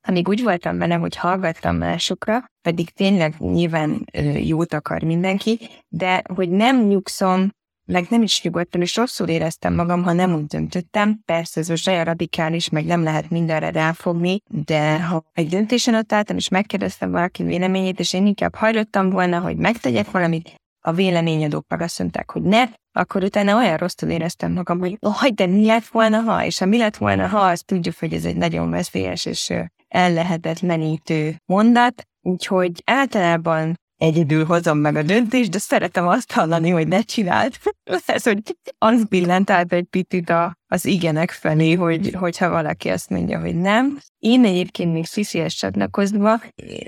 amíg 0.06 0.28
úgy 0.28 0.42
voltam 0.42 0.78
vele, 0.78 0.94
hogy 0.94 1.16
hallgattam 1.16 1.76
másokra, 1.76 2.44
pedig 2.62 2.90
tényleg 2.90 3.34
nyilván 3.38 4.04
jót 4.34 4.74
akar 4.74 5.02
mindenki, 5.02 5.58
de 5.88 6.22
hogy 6.34 6.50
nem 6.50 6.86
nyugszom 6.86 7.50
meg 7.86 8.06
nem 8.08 8.22
is 8.22 8.42
nyugodtan, 8.42 8.80
és 8.80 8.96
rosszul 8.96 9.28
éreztem 9.28 9.74
magam, 9.74 10.02
ha 10.02 10.12
nem 10.12 10.34
úgy 10.34 10.46
döntöttem. 10.46 11.20
Persze 11.24 11.60
ez 11.60 11.68
most 11.68 11.88
olyan 11.88 12.04
radikális, 12.04 12.68
meg 12.68 12.84
nem 12.84 13.02
lehet 13.02 13.30
mindenre 13.30 13.70
ráfogni, 13.70 14.40
de 14.48 15.02
ha 15.02 15.24
egy 15.32 15.48
döntésen 15.48 15.94
ott 15.94 16.12
álltam, 16.12 16.36
és 16.36 16.48
megkérdeztem 16.48 17.10
valaki 17.10 17.42
véleményét, 17.42 17.98
és 17.98 18.12
én 18.12 18.26
inkább 18.26 18.54
hajlottam 18.54 19.10
volna, 19.10 19.40
hogy 19.40 19.56
megtegyek 19.56 20.10
valamit, 20.10 20.54
a 20.86 20.92
véleményadók 20.92 21.64
meg 21.68 21.80
azt 21.80 21.98
mondták, 21.98 22.30
hogy 22.30 22.42
ne, 22.42 22.64
akkor 22.92 23.22
utána 23.22 23.56
olyan 23.56 23.76
rosszul 23.76 24.10
éreztem 24.10 24.52
magam, 24.52 24.78
hogy 24.78 24.96
oh, 25.00 25.26
de 25.26 25.46
mi 25.46 25.66
lett 25.66 25.86
volna, 25.86 26.20
ha, 26.20 26.44
és 26.44 26.58
ha 26.58 26.66
mi 26.66 26.78
lett 26.78 26.96
volna, 26.96 27.26
ha, 27.26 27.38
azt 27.38 27.66
tudjuk, 27.66 27.94
hogy 27.98 28.12
ez 28.12 28.24
egy 28.24 28.36
nagyon 28.36 28.70
veszélyes 28.70 29.24
és 29.24 29.52
ellehetetlenítő 29.94 31.36
mondat, 31.46 32.08
úgyhogy 32.20 32.82
általában 32.84 33.74
egyedül 33.96 34.44
hozom 34.44 34.78
meg 34.78 34.96
a 34.96 35.02
döntést, 35.02 35.50
de 35.50 35.58
szeretem 35.58 36.08
azt 36.08 36.32
hallani, 36.32 36.70
hogy 36.70 36.88
ne 36.88 37.00
csináld. 37.00 37.54
Ez, 38.06 38.24
hogy 38.24 38.42
az 38.78 39.04
billent 39.04 39.50
át 39.50 39.72
egy 39.72 39.84
picit 39.84 40.32
az 40.66 40.84
igenek 40.84 41.30
felé, 41.30 41.72
hogy, 41.72 42.14
hogyha 42.18 42.50
valaki 42.50 42.88
azt 42.88 43.10
mondja, 43.10 43.40
hogy 43.40 43.56
nem. 43.56 43.98
Én 44.18 44.44
egyébként 44.44 44.92
még 44.92 45.06
Sziszihez 45.06 45.52
csatlakozva, 45.52 46.40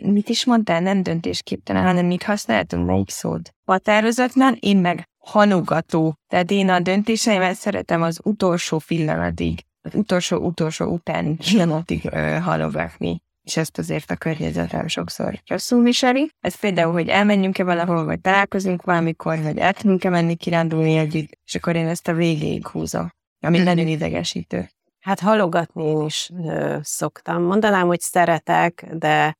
mit 0.02 0.28
is 0.28 0.44
mondtál, 0.44 0.80
nem 0.80 1.02
döntésképtelen, 1.02 1.84
hanem 1.84 2.06
mit 2.06 2.22
használtunk, 2.22 2.86
melyik 2.86 3.10
szót? 3.10 3.50
Határozatlan, 3.64 4.56
én 4.60 4.76
meg 4.76 5.08
hanogató. 5.18 6.14
Tehát 6.26 6.50
én 6.50 6.68
a 6.68 6.80
döntéseimet 6.80 7.54
szeretem 7.54 8.02
az 8.02 8.20
utolsó 8.22 8.80
pillanatig, 8.86 9.60
utolsó-utolsó 9.94 10.84
utáni 10.84 11.34
pillanatig 11.34 12.10
halogatni 12.42 13.24
és 13.46 13.56
ezt 13.56 13.78
azért 13.78 14.10
a 14.10 14.16
környezetem 14.16 14.86
sokszor 14.86 15.42
rosszul 15.46 15.82
viseli. 15.82 16.30
Ez 16.40 16.54
például, 16.54 16.92
hogy 16.92 17.08
elmenjünk-e 17.08 17.64
valahol, 17.64 18.04
vagy 18.04 18.20
találkozunk 18.20 18.82
valamikor, 18.82 19.42
vagy 19.42 19.58
el 19.58 19.72
tudunk-e 19.72 20.08
menni 20.08 20.36
kirándulni 20.36 20.96
együtt, 20.96 21.38
és 21.44 21.54
akkor 21.54 21.76
én 21.76 21.86
ezt 21.86 22.08
a 22.08 22.12
végéig 22.12 22.66
húzom, 22.66 23.10
ami 23.40 23.56
mhm. 23.56 23.66
nagyon 23.66 23.86
idegesítő. 23.86 24.68
Hát 25.00 25.20
halogatni 25.20 25.84
én 25.84 26.00
is 26.00 26.30
ö, 26.46 26.78
szoktam. 26.82 27.42
Mondanám, 27.42 27.86
hogy 27.86 28.00
szeretek, 28.00 28.86
de 28.92 29.36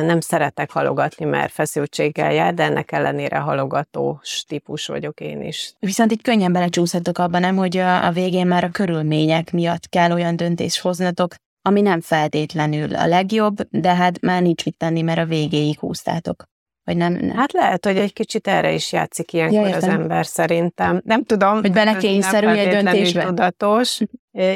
nem 0.00 0.20
szeretek 0.20 0.70
halogatni, 0.70 1.24
mert 1.24 1.52
feszültséggel 1.52 2.32
jár, 2.32 2.54
de 2.54 2.62
ennek 2.62 2.92
ellenére 2.92 3.38
halogatós 3.38 4.44
típus 4.48 4.86
vagyok 4.86 5.20
én 5.20 5.42
is. 5.42 5.72
Viszont 5.78 6.10
itt 6.10 6.22
könnyen 6.22 6.52
belecsúszhatok 6.52 7.18
abban, 7.18 7.40
nem, 7.40 7.56
hogy 7.56 7.76
a, 7.76 8.10
végén 8.12 8.46
már 8.46 8.64
a 8.64 8.70
körülmények 8.70 9.52
miatt 9.52 9.88
kell 9.88 10.12
olyan 10.12 10.36
döntést 10.36 10.80
hoznatok, 10.80 11.34
ami 11.62 11.80
nem 11.80 12.00
feltétlenül 12.00 12.94
a 12.94 13.06
legjobb, 13.06 13.56
de 13.70 13.94
hát 13.94 14.20
már 14.20 14.42
nincs 14.42 14.64
mit 14.64 14.76
tenni, 14.76 15.02
mert 15.02 15.18
a 15.18 15.24
végéig 15.24 15.78
húztátok. 15.78 16.44
Vagy 16.84 16.96
nem? 16.96 17.30
Hát 17.30 17.52
lehet, 17.52 17.86
hogy 17.86 17.96
egy 17.96 18.12
kicsit 18.12 18.46
erre 18.46 18.72
is 18.72 18.92
játszik 18.92 19.32
ilyenkor 19.32 19.68
ja, 19.68 19.76
az 19.76 19.84
ember 19.84 20.26
szerintem. 20.26 21.00
Nem 21.04 21.24
tudom. 21.24 21.60
Hogy 21.60 21.72
belekényszerülj 21.72 22.58
egy 22.58 22.82
döntésbe? 22.82 23.24
Tudatos. 23.24 24.00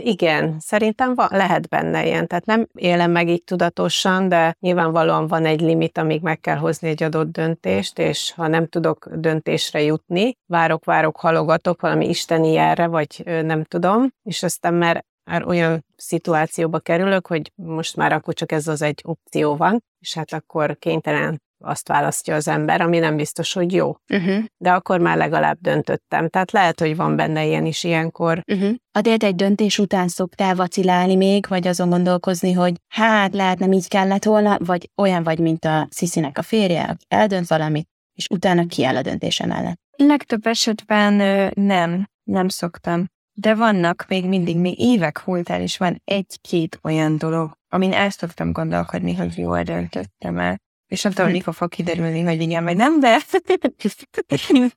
Igen, 0.00 0.56
szerintem 0.58 1.14
van, 1.14 1.28
lehet 1.30 1.68
benne 1.68 2.06
ilyen. 2.06 2.26
Tehát 2.26 2.46
nem 2.46 2.66
élem 2.74 3.10
meg 3.10 3.28
így 3.28 3.44
tudatosan, 3.44 4.28
de 4.28 4.56
nyilvánvalóan 4.60 5.26
van 5.26 5.44
egy 5.44 5.60
limit, 5.60 5.98
amíg 5.98 6.22
meg 6.22 6.40
kell 6.40 6.56
hozni 6.56 6.88
egy 6.88 7.02
adott 7.02 7.32
döntést, 7.32 7.98
és 7.98 8.32
ha 8.32 8.46
nem 8.46 8.66
tudok 8.66 9.08
döntésre 9.14 9.82
jutni, 9.82 10.36
várok, 10.46 10.84
várok, 10.84 11.16
halogatok 11.16 11.80
valami 11.80 12.08
isteni 12.08 12.56
erre, 12.56 12.86
vagy 12.86 13.22
nem 13.24 13.64
tudom, 13.64 14.08
és 14.22 14.42
aztán 14.42 14.74
mert 14.74 15.06
már 15.30 15.46
olyan 15.46 15.84
szituációba 15.96 16.78
kerülök, 16.78 17.26
hogy 17.26 17.52
most 17.54 17.96
már 17.96 18.12
akkor 18.12 18.34
csak 18.34 18.52
ez 18.52 18.66
az 18.66 18.82
egy 18.82 19.00
opció 19.04 19.56
van, 19.56 19.84
és 19.98 20.14
hát 20.14 20.32
akkor 20.32 20.76
kénytelen 20.78 21.44
azt 21.58 21.88
választja 21.88 22.34
az 22.34 22.48
ember, 22.48 22.80
ami 22.80 22.98
nem 22.98 23.16
biztos, 23.16 23.52
hogy 23.52 23.72
jó. 23.72 23.96
Uh-huh. 24.12 24.44
De 24.56 24.72
akkor 24.72 25.00
már 25.00 25.16
legalább 25.16 25.58
döntöttem. 25.60 26.28
Tehát 26.28 26.52
lehet, 26.52 26.80
hogy 26.80 26.96
van 26.96 27.16
benne 27.16 27.44
ilyen 27.44 27.66
is 27.66 27.84
ilyenkor. 27.84 28.42
Uh-huh. 28.52 28.74
Adélt 28.92 29.22
egy 29.22 29.34
döntés 29.34 29.78
után 29.78 30.08
szoktál 30.08 30.54
vacilálni 30.54 31.16
még, 31.16 31.46
vagy 31.48 31.66
azon 31.66 31.88
gondolkozni, 31.88 32.52
hogy 32.52 32.74
hát 32.88 33.34
lehet 33.34 33.58
nem 33.58 33.72
így 33.72 33.88
kellett 33.88 34.24
volna, 34.24 34.56
vagy 34.58 34.90
olyan 34.96 35.22
vagy, 35.22 35.38
mint 35.38 35.64
a 35.64 35.86
Sziszinek 35.90 36.38
a 36.38 36.42
férje, 36.42 36.82
aki 36.82 37.04
eldönt 37.08 37.48
valamit, 37.48 37.88
és 38.12 38.26
utána 38.30 38.66
kiáll 38.66 38.96
a 38.96 39.02
döntése 39.02 39.46
mellett. 39.46 39.80
Legtöbb 39.96 40.46
esetben 40.46 41.14
nem, 41.54 42.08
nem 42.22 42.48
szoktam. 42.48 43.06
De 43.38 43.54
vannak 43.54 44.04
még 44.08 44.26
mindig, 44.26 44.58
még 44.58 44.80
évek 44.80 45.26
múltán 45.26 45.62
is 45.62 45.76
van 45.76 46.02
egy-két 46.04 46.78
olyan 46.82 47.18
dolog, 47.18 47.58
amin 47.68 47.92
el 47.92 48.10
szoktam 48.10 48.52
gondolkodni, 48.52 49.14
hogy 49.14 49.38
jól 49.38 49.62
döntöttem 49.62 50.38
el. 50.38 50.64
És 50.88 51.02
nem 51.02 51.12
tudom, 51.12 51.30
mikor 51.30 51.54
fog 51.54 51.68
kiderülni, 51.68 52.22
hogy 52.22 52.40
igen, 52.40 52.64
vagy 52.64 52.76
nem, 52.76 53.00
de 53.00 53.18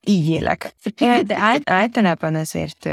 így 0.00 0.28
élek. 0.30 0.74
De 1.26 1.36
ált, 1.50 1.70
általában 1.70 2.34
azért 2.34 2.88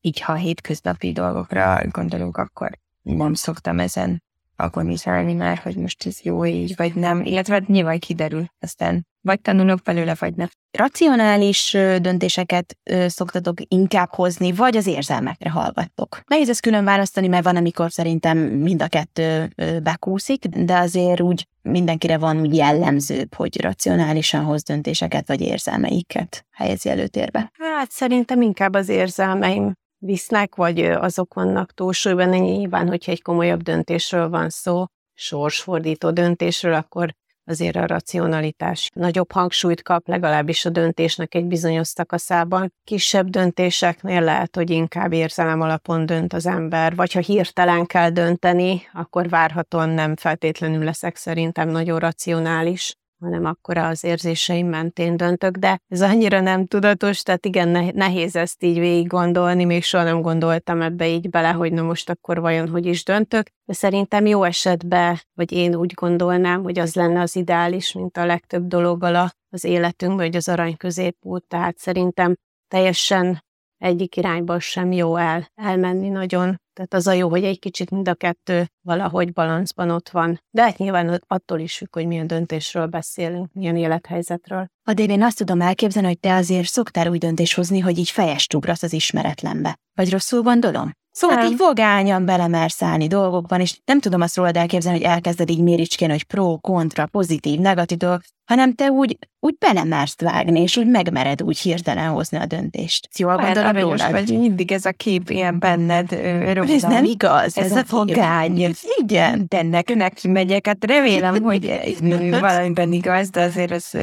így, 0.00 0.20
ha 0.20 0.34
hétköznapi 0.34 1.12
dolgokra 1.12 1.80
gondolunk, 1.90 2.36
akkor 2.36 2.70
nem 3.02 3.34
szoktam 3.34 3.78
ezen 3.78 4.22
agonizálni 4.64 5.34
már, 5.34 5.56
hogy 5.58 5.76
most 5.76 6.06
ez 6.06 6.20
jó 6.22 6.44
így, 6.44 6.76
vagy 6.76 6.94
nem, 6.94 7.22
illetve 7.24 7.54
hát 7.54 7.68
nyilván 7.68 7.98
kiderül, 7.98 8.44
aztán 8.60 9.06
vagy 9.20 9.40
tanulok 9.40 9.80
belőle, 9.84 10.16
vagy 10.18 10.34
nem. 10.34 10.48
Racionális 10.78 11.76
döntéseket 12.00 12.76
szoktatok 13.06 13.56
inkább 13.68 14.08
hozni, 14.10 14.52
vagy 14.52 14.76
az 14.76 14.86
érzelmekre 14.86 15.50
hallgattok. 15.50 16.20
Nehéz 16.26 16.48
ezt 16.48 16.60
külön 16.60 16.84
választani, 16.84 17.28
mert 17.28 17.44
van, 17.44 17.56
amikor 17.56 17.92
szerintem 17.92 18.38
mind 18.38 18.82
a 18.82 18.88
kettő 18.88 19.52
bekúszik, 19.82 20.46
de 20.46 20.76
azért 20.76 21.20
úgy 21.20 21.48
mindenkire 21.62 22.18
van 22.18 22.40
úgy 22.40 22.54
jellemzőbb, 22.54 23.34
hogy 23.34 23.60
racionálisan 23.60 24.44
hoz 24.44 24.62
döntéseket, 24.62 25.28
vagy 25.28 25.40
érzelmeiket 25.40 26.46
helyezi 26.50 26.88
előtérbe. 26.88 27.52
Hát 27.58 27.90
szerintem 27.90 28.42
inkább 28.42 28.74
az 28.74 28.88
érzelmeim 28.88 29.74
visznek, 30.04 30.54
vagy 30.54 30.80
azok 30.80 31.34
vannak 31.34 31.72
túlsúlyban. 31.72 32.28
Nyilván, 32.28 32.88
hogyha 32.88 33.12
egy 33.12 33.22
komolyabb 33.22 33.62
döntésről 33.62 34.28
van 34.28 34.48
szó, 34.48 34.84
sorsfordító 35.14 36.10
döntésről, 36.10 36.74
akkor 36.74 37.14
azért 37.46 37.76
a 37.76 37.86
racionalitás 37.86 38.90
nagyobb 38.94 39.32
hangsúlyt 39.32 39.82
kap, 39.82 40.08
legalábbis 40.08 40.64
a 40.64 40.70
döntésnek 40.70 41.34
egy 41.34 41.44
bizonyos 41.44 41.88
szakaszában. 41.88 42.72
Kisebb 42.84 43.28
döntéseknél 43.28 44.20
lehet, 44.20 44.56
hogy 44.56 44.70
inkább 44.70 45.12
érzelem 45.12 45.60
alapon 45.60 46.06
dönt 46.06 46.32
az 46.32 46.46
ember, 46.46 46.94
vagy 46.94 47.12
ha 47.12 47.20
hirtelen 47.20 47.86
kell 47.86 48.10
dönteni, 48.10 48.82
akkor 48.92 49.28
várhatóan 49.28 49.88
nem 49.88 50.16
feltétlenül 50.16 50.84
leszek 50.84 51.16
szerintem 51.16 51.68
nagyon 51.68 51.98
racionális 51.98 52.94
hanem 53.24 53.44
akkor 53.44 53.76
az 53.76 54.04
érzéseim 54.04 54.68
mentén 54.68 55.16
döntök, 55.16 55.56
de 55.56 55.80
ez 55.88 56.02
annyira 56.02 56.40
nem 56.40 56.66
tudatos, 56.66 57.22
tehát 57.22 57.46
igen, 57.46 57.90
nehéz 57.94 58.36
ezt 58.36 58.62
így 58.62 58.78
végig 58.78 59.06
gondolni, 59.06 59.64
még 59.64 59.82
soha 59.82 60.04
nem 60.04 60.20
gondoltam 60.20 60.82
ebbe 60.82 61.08
így 61.08 61.30
bele, 61.30 61.50
hogy 61.50 61.72
na 61.72 61.82
most 61.82 62.10
akkor 62.10 62.40
vajon 62.40 62.68
hogy 62.68 62.86
is 62.86 63.04
döntök, 63.04 63.46
de 63.64 63.72
szerintem 63.72 64.26
jó 64.26 64.42
esetben, 64.42 65.20
vagy 65.34 65.52
én 65.52 65.74
úgy 65.74 65.92
gondolnám, 65.94 66.62
hogy 66.62 66.78
az 66.78 66.94
lenne 66.94 67.20
az 67.20 67.36
ideális, 67.36 67.92
mint 67.92 68.16
a 68.16 68.26
legtöbb 68.26 68.66
dologgal 68.66 69.30
az 69.50 69.64
életünkben, 69.64 70.26
hogy 70.26 70.36
az 70.36 70.48
arany 70.48 70.76
középút, 70.76 71.44
tehát 71.46 71.78
szerintem 71.78 72.34
teljesen 72.68 73.43
egyik 73.84 74.16
irányba 74.16 74.60
sem 74.60 74.92
jó 74.92 75.16
el, 75.16 75.50
elmenni 75.54 76.08
nagyon. 76.08 76.62
Tehát 76.72 76.94
az 76.94 77.06
a 77.06 77.12
jó, 77.12 77.28
hogy 77.28 77.44
egy 77.44 77.58
kicsit 77.58 77.90
mind 77.90 78.08
a 78.08 78.14
kettő 78.14 78.66
valahogy 78.80 79.32
balanszban 79.32 79.90
ott 79.90 80.08
van. 80.08 80.40
De 80.50 80.62
hát 80.62 80.78
nyilván 80.78 81.22
attól 81.26 81.58
is 81.58 81.76
függ, 81.76 81.94
hogy 81.94 82.06
milyen 82.06 82.26
döntésről 82.26 82.86
beszélünk, 82.86 83.52
milyen 83.52 83.76
élethelyzetről. 83.76 84.66
Adél 84.84 85.10
én 85.10 85.22
azt 85.22 85.36
tudom 85.36 85.60
elképzelni, 85.60 86.08
hogy 86.08 86.20
te 86.20 86.34
azért 86.34 86.66
szoktál 86.66 87.10
úgy 87.10 87.18
döntés 87.18 87.54
hozni, 87.54 87.78
hogy 87.78 87.98
így 87.98 88.10
fejest 88.10 88.54
ugrasz 88.54 88.82
az 88.82 88.92
ismeretlenbe. 88.92 89.78
Vagy 89.94 90.10
rosszul 90.10 90.42
gondolom? 90.42 90.92
Szóval 91.10 91.36
Nem. 91.36 91.46
így 91.46 91.56
vogányan 91.58 92.24
belemersz 92.24 92.82
állni 92.82 93.06
dolgokban, 93.06 93.60
és 93.60 93.78
nem 93.84 94.00
tudom 94.00 94.20
azt 94.20 94.36
rólad 94.36 94.56
elképzelni, 94.56 94.98
hogy 94.98 95.06
elkezded 95.06 95.50
így 95.50 95.62
méricskén, 95.62 96.10
hogy 96.10 96.24
pro, 96.24 96.58
kontra, 96.58 97.06
pozitív, 97.06 97.60
negatív 97.60 97.98
dolgok, 97.98 98.22
hanem 98.44 98.74
te 98.74 98.90
úgy, 98.90 99.18
úgy 99.40 99.56
belemersz 99.58 100.20
vágni, 100.20 100.60
és 100.60 100.76
úgy 100.76 100.86
megmered 100.86 101.42
úgy 101.42 101.58
hirtelen 101.58 102.08
hozni 102.08 102.38
a 102.38 102.46
döntést. 102.46 103.08
Jól 103.16 103.34
Olyan 103.34 103.44
gondolom 103.44 103.76
rólad? 103.76 104.10
vagy, 104.10 104.38
mindig 104.38 104.72
ez 104.72 104.84
a 104.84 104.92
kép 104.92 105.30
ilyen 105.30 105.58
benned 105.58 106.10
rögzül. 106.52 106.74
Ez 106.74 106.82
nem 106.82 107.04
igaz. 107.04 107.58
Ez, 107.58 107.72
a 107.72 107.84
fogány. 107.84 108.74
Igen. 108.96 109.44
De 109.48 109.62
neki, 109.62 109.94
neki 109.94 110.28
megyek, 110.28 110.66
hát 110.66 110.84
remélem, 110.84 111.42
hogy 111.42 111.66
ez 111.66 112.40
valamiben 112.40 112.92
igaz, 112.92 113.30
de 113.30 113.40
azért 113.40 113.70
az 113.70 113.96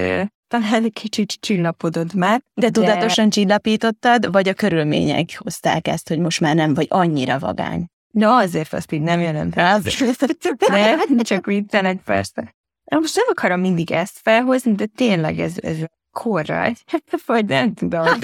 talán 0.48 0.84
egy 0.84 0.94
kicsit 0.94 1.38
csillapodott 1.40 2.14
már. 2.14 2.42
De 2.54 2.70
tudatosan 2.70 3.30
csillapítottad, 3.30 4.32
vagy 4.32 4.48
a 4.48 4.54
körülmények 4.54 5.30
hozták 5.38 5.88
ezt, 5.88 6.08
hogy 6.08 6.20
most 6.20 6.40
már 6.40 6.56
nem 6.56 6.74
vagy 6.74 6.88
annyira 6.90 7.40
vagány? 7.40 7.86
Na, 8.12 8.36
azért 8.36 8.74
azt 8.74 8.92
így 8.92 9.02
nem 9.02 9.20
jelent 9.20 9.56
rá. 9.60 9.78
De 9.78 11.24
csak 11.24 11.46
viccelek 11.46 12.02
persze. 12.06 12.56
Na, 12.92 13.00
Most 13.00 13.16
nem 13.16 13.26
akarom 13.30 13.60
mindig 13.60 13.92
ezt 13.92 14.20
felhozni, 14.24 14.72
de 14.72 14.86
tényleg 14.86 15.40
ez, 15.40 15.54
ez 15.62 15.78
korral, 16.12 16.74
vagy 17.26 17.46
nem 17.46 17.74
tudom. 17.74 18.06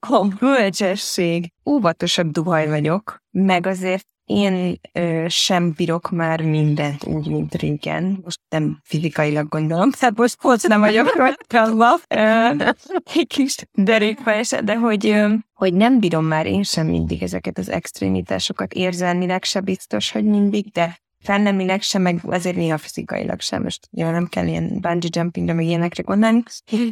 A 0.00 0.26
bölcsesség. 0.38 1.52
Óvatosabb 1.64 2.30
duhaj 2.30 2.68
vagyok, 2.68 3.22
meg 3.30 3.66
azért 3.66 4.06
én 4.24 4.80
ö, 4.92 5.24
sem 5.28 5.72
bírok 5.76 6.10
már 6.10 6.40
mindent 6.40 7.04
úgy, 7.04 7.28
mint 7.28 7.54
régen. 7.54 8.20
Most 8.24 8.40
nem 8.48 8.80
fizikailag 8.82 9.48
gondolom, 9.48 9.90
tehát 9.90 10.16
most 10.16 10.42
most 10.42 10.68
nem 10.68 10.80
vagyok 10.80 11.16
rajta, 11.16 11.98
egy 13.14 13.26
kis 13.26 13.56
derékba 13.72 14.32
esett, 14.32 14.64
de 14.64 14.74
hogy, 14.76 15.06
ö, 15.06 15.34
hogy 15.54 15.74
nem 15.74 16.00
bírom 16.00 16.24
már 16.24 16.46
én 16.46 16.62
sem 16.62 16.86
mindig 16.86 17.22
ezeket 17.22 17.58
az 17.58 17.68
extrémitásokat 17.68 18.72
érzelmileg 18.72 19.44
se 19.44 19.60
biztos, 19.60 20.10
hogy 20.10 20.24
mindig, 20.24 20.72
de 20.72 20.98
fennemileg 21.26 21.82
sem, 21.82 22.02
meg 22.02 22.20
azért 22.26 22.56
néha 22.56 22.78
fizikailag 22.78 23.40
sem. 23.40 23.62
Most 23.62 23.88
ja, 23.92 24.10
nem 24.10 24.26
kell 24.26 24.46
ilyen 24.46 24.80
bungee 24.80 25.10
jumpingre, 25.12 25.52
meg 25.52 25.64
ilyenekre 25.64 26.02
gondolni. 26.02 26.42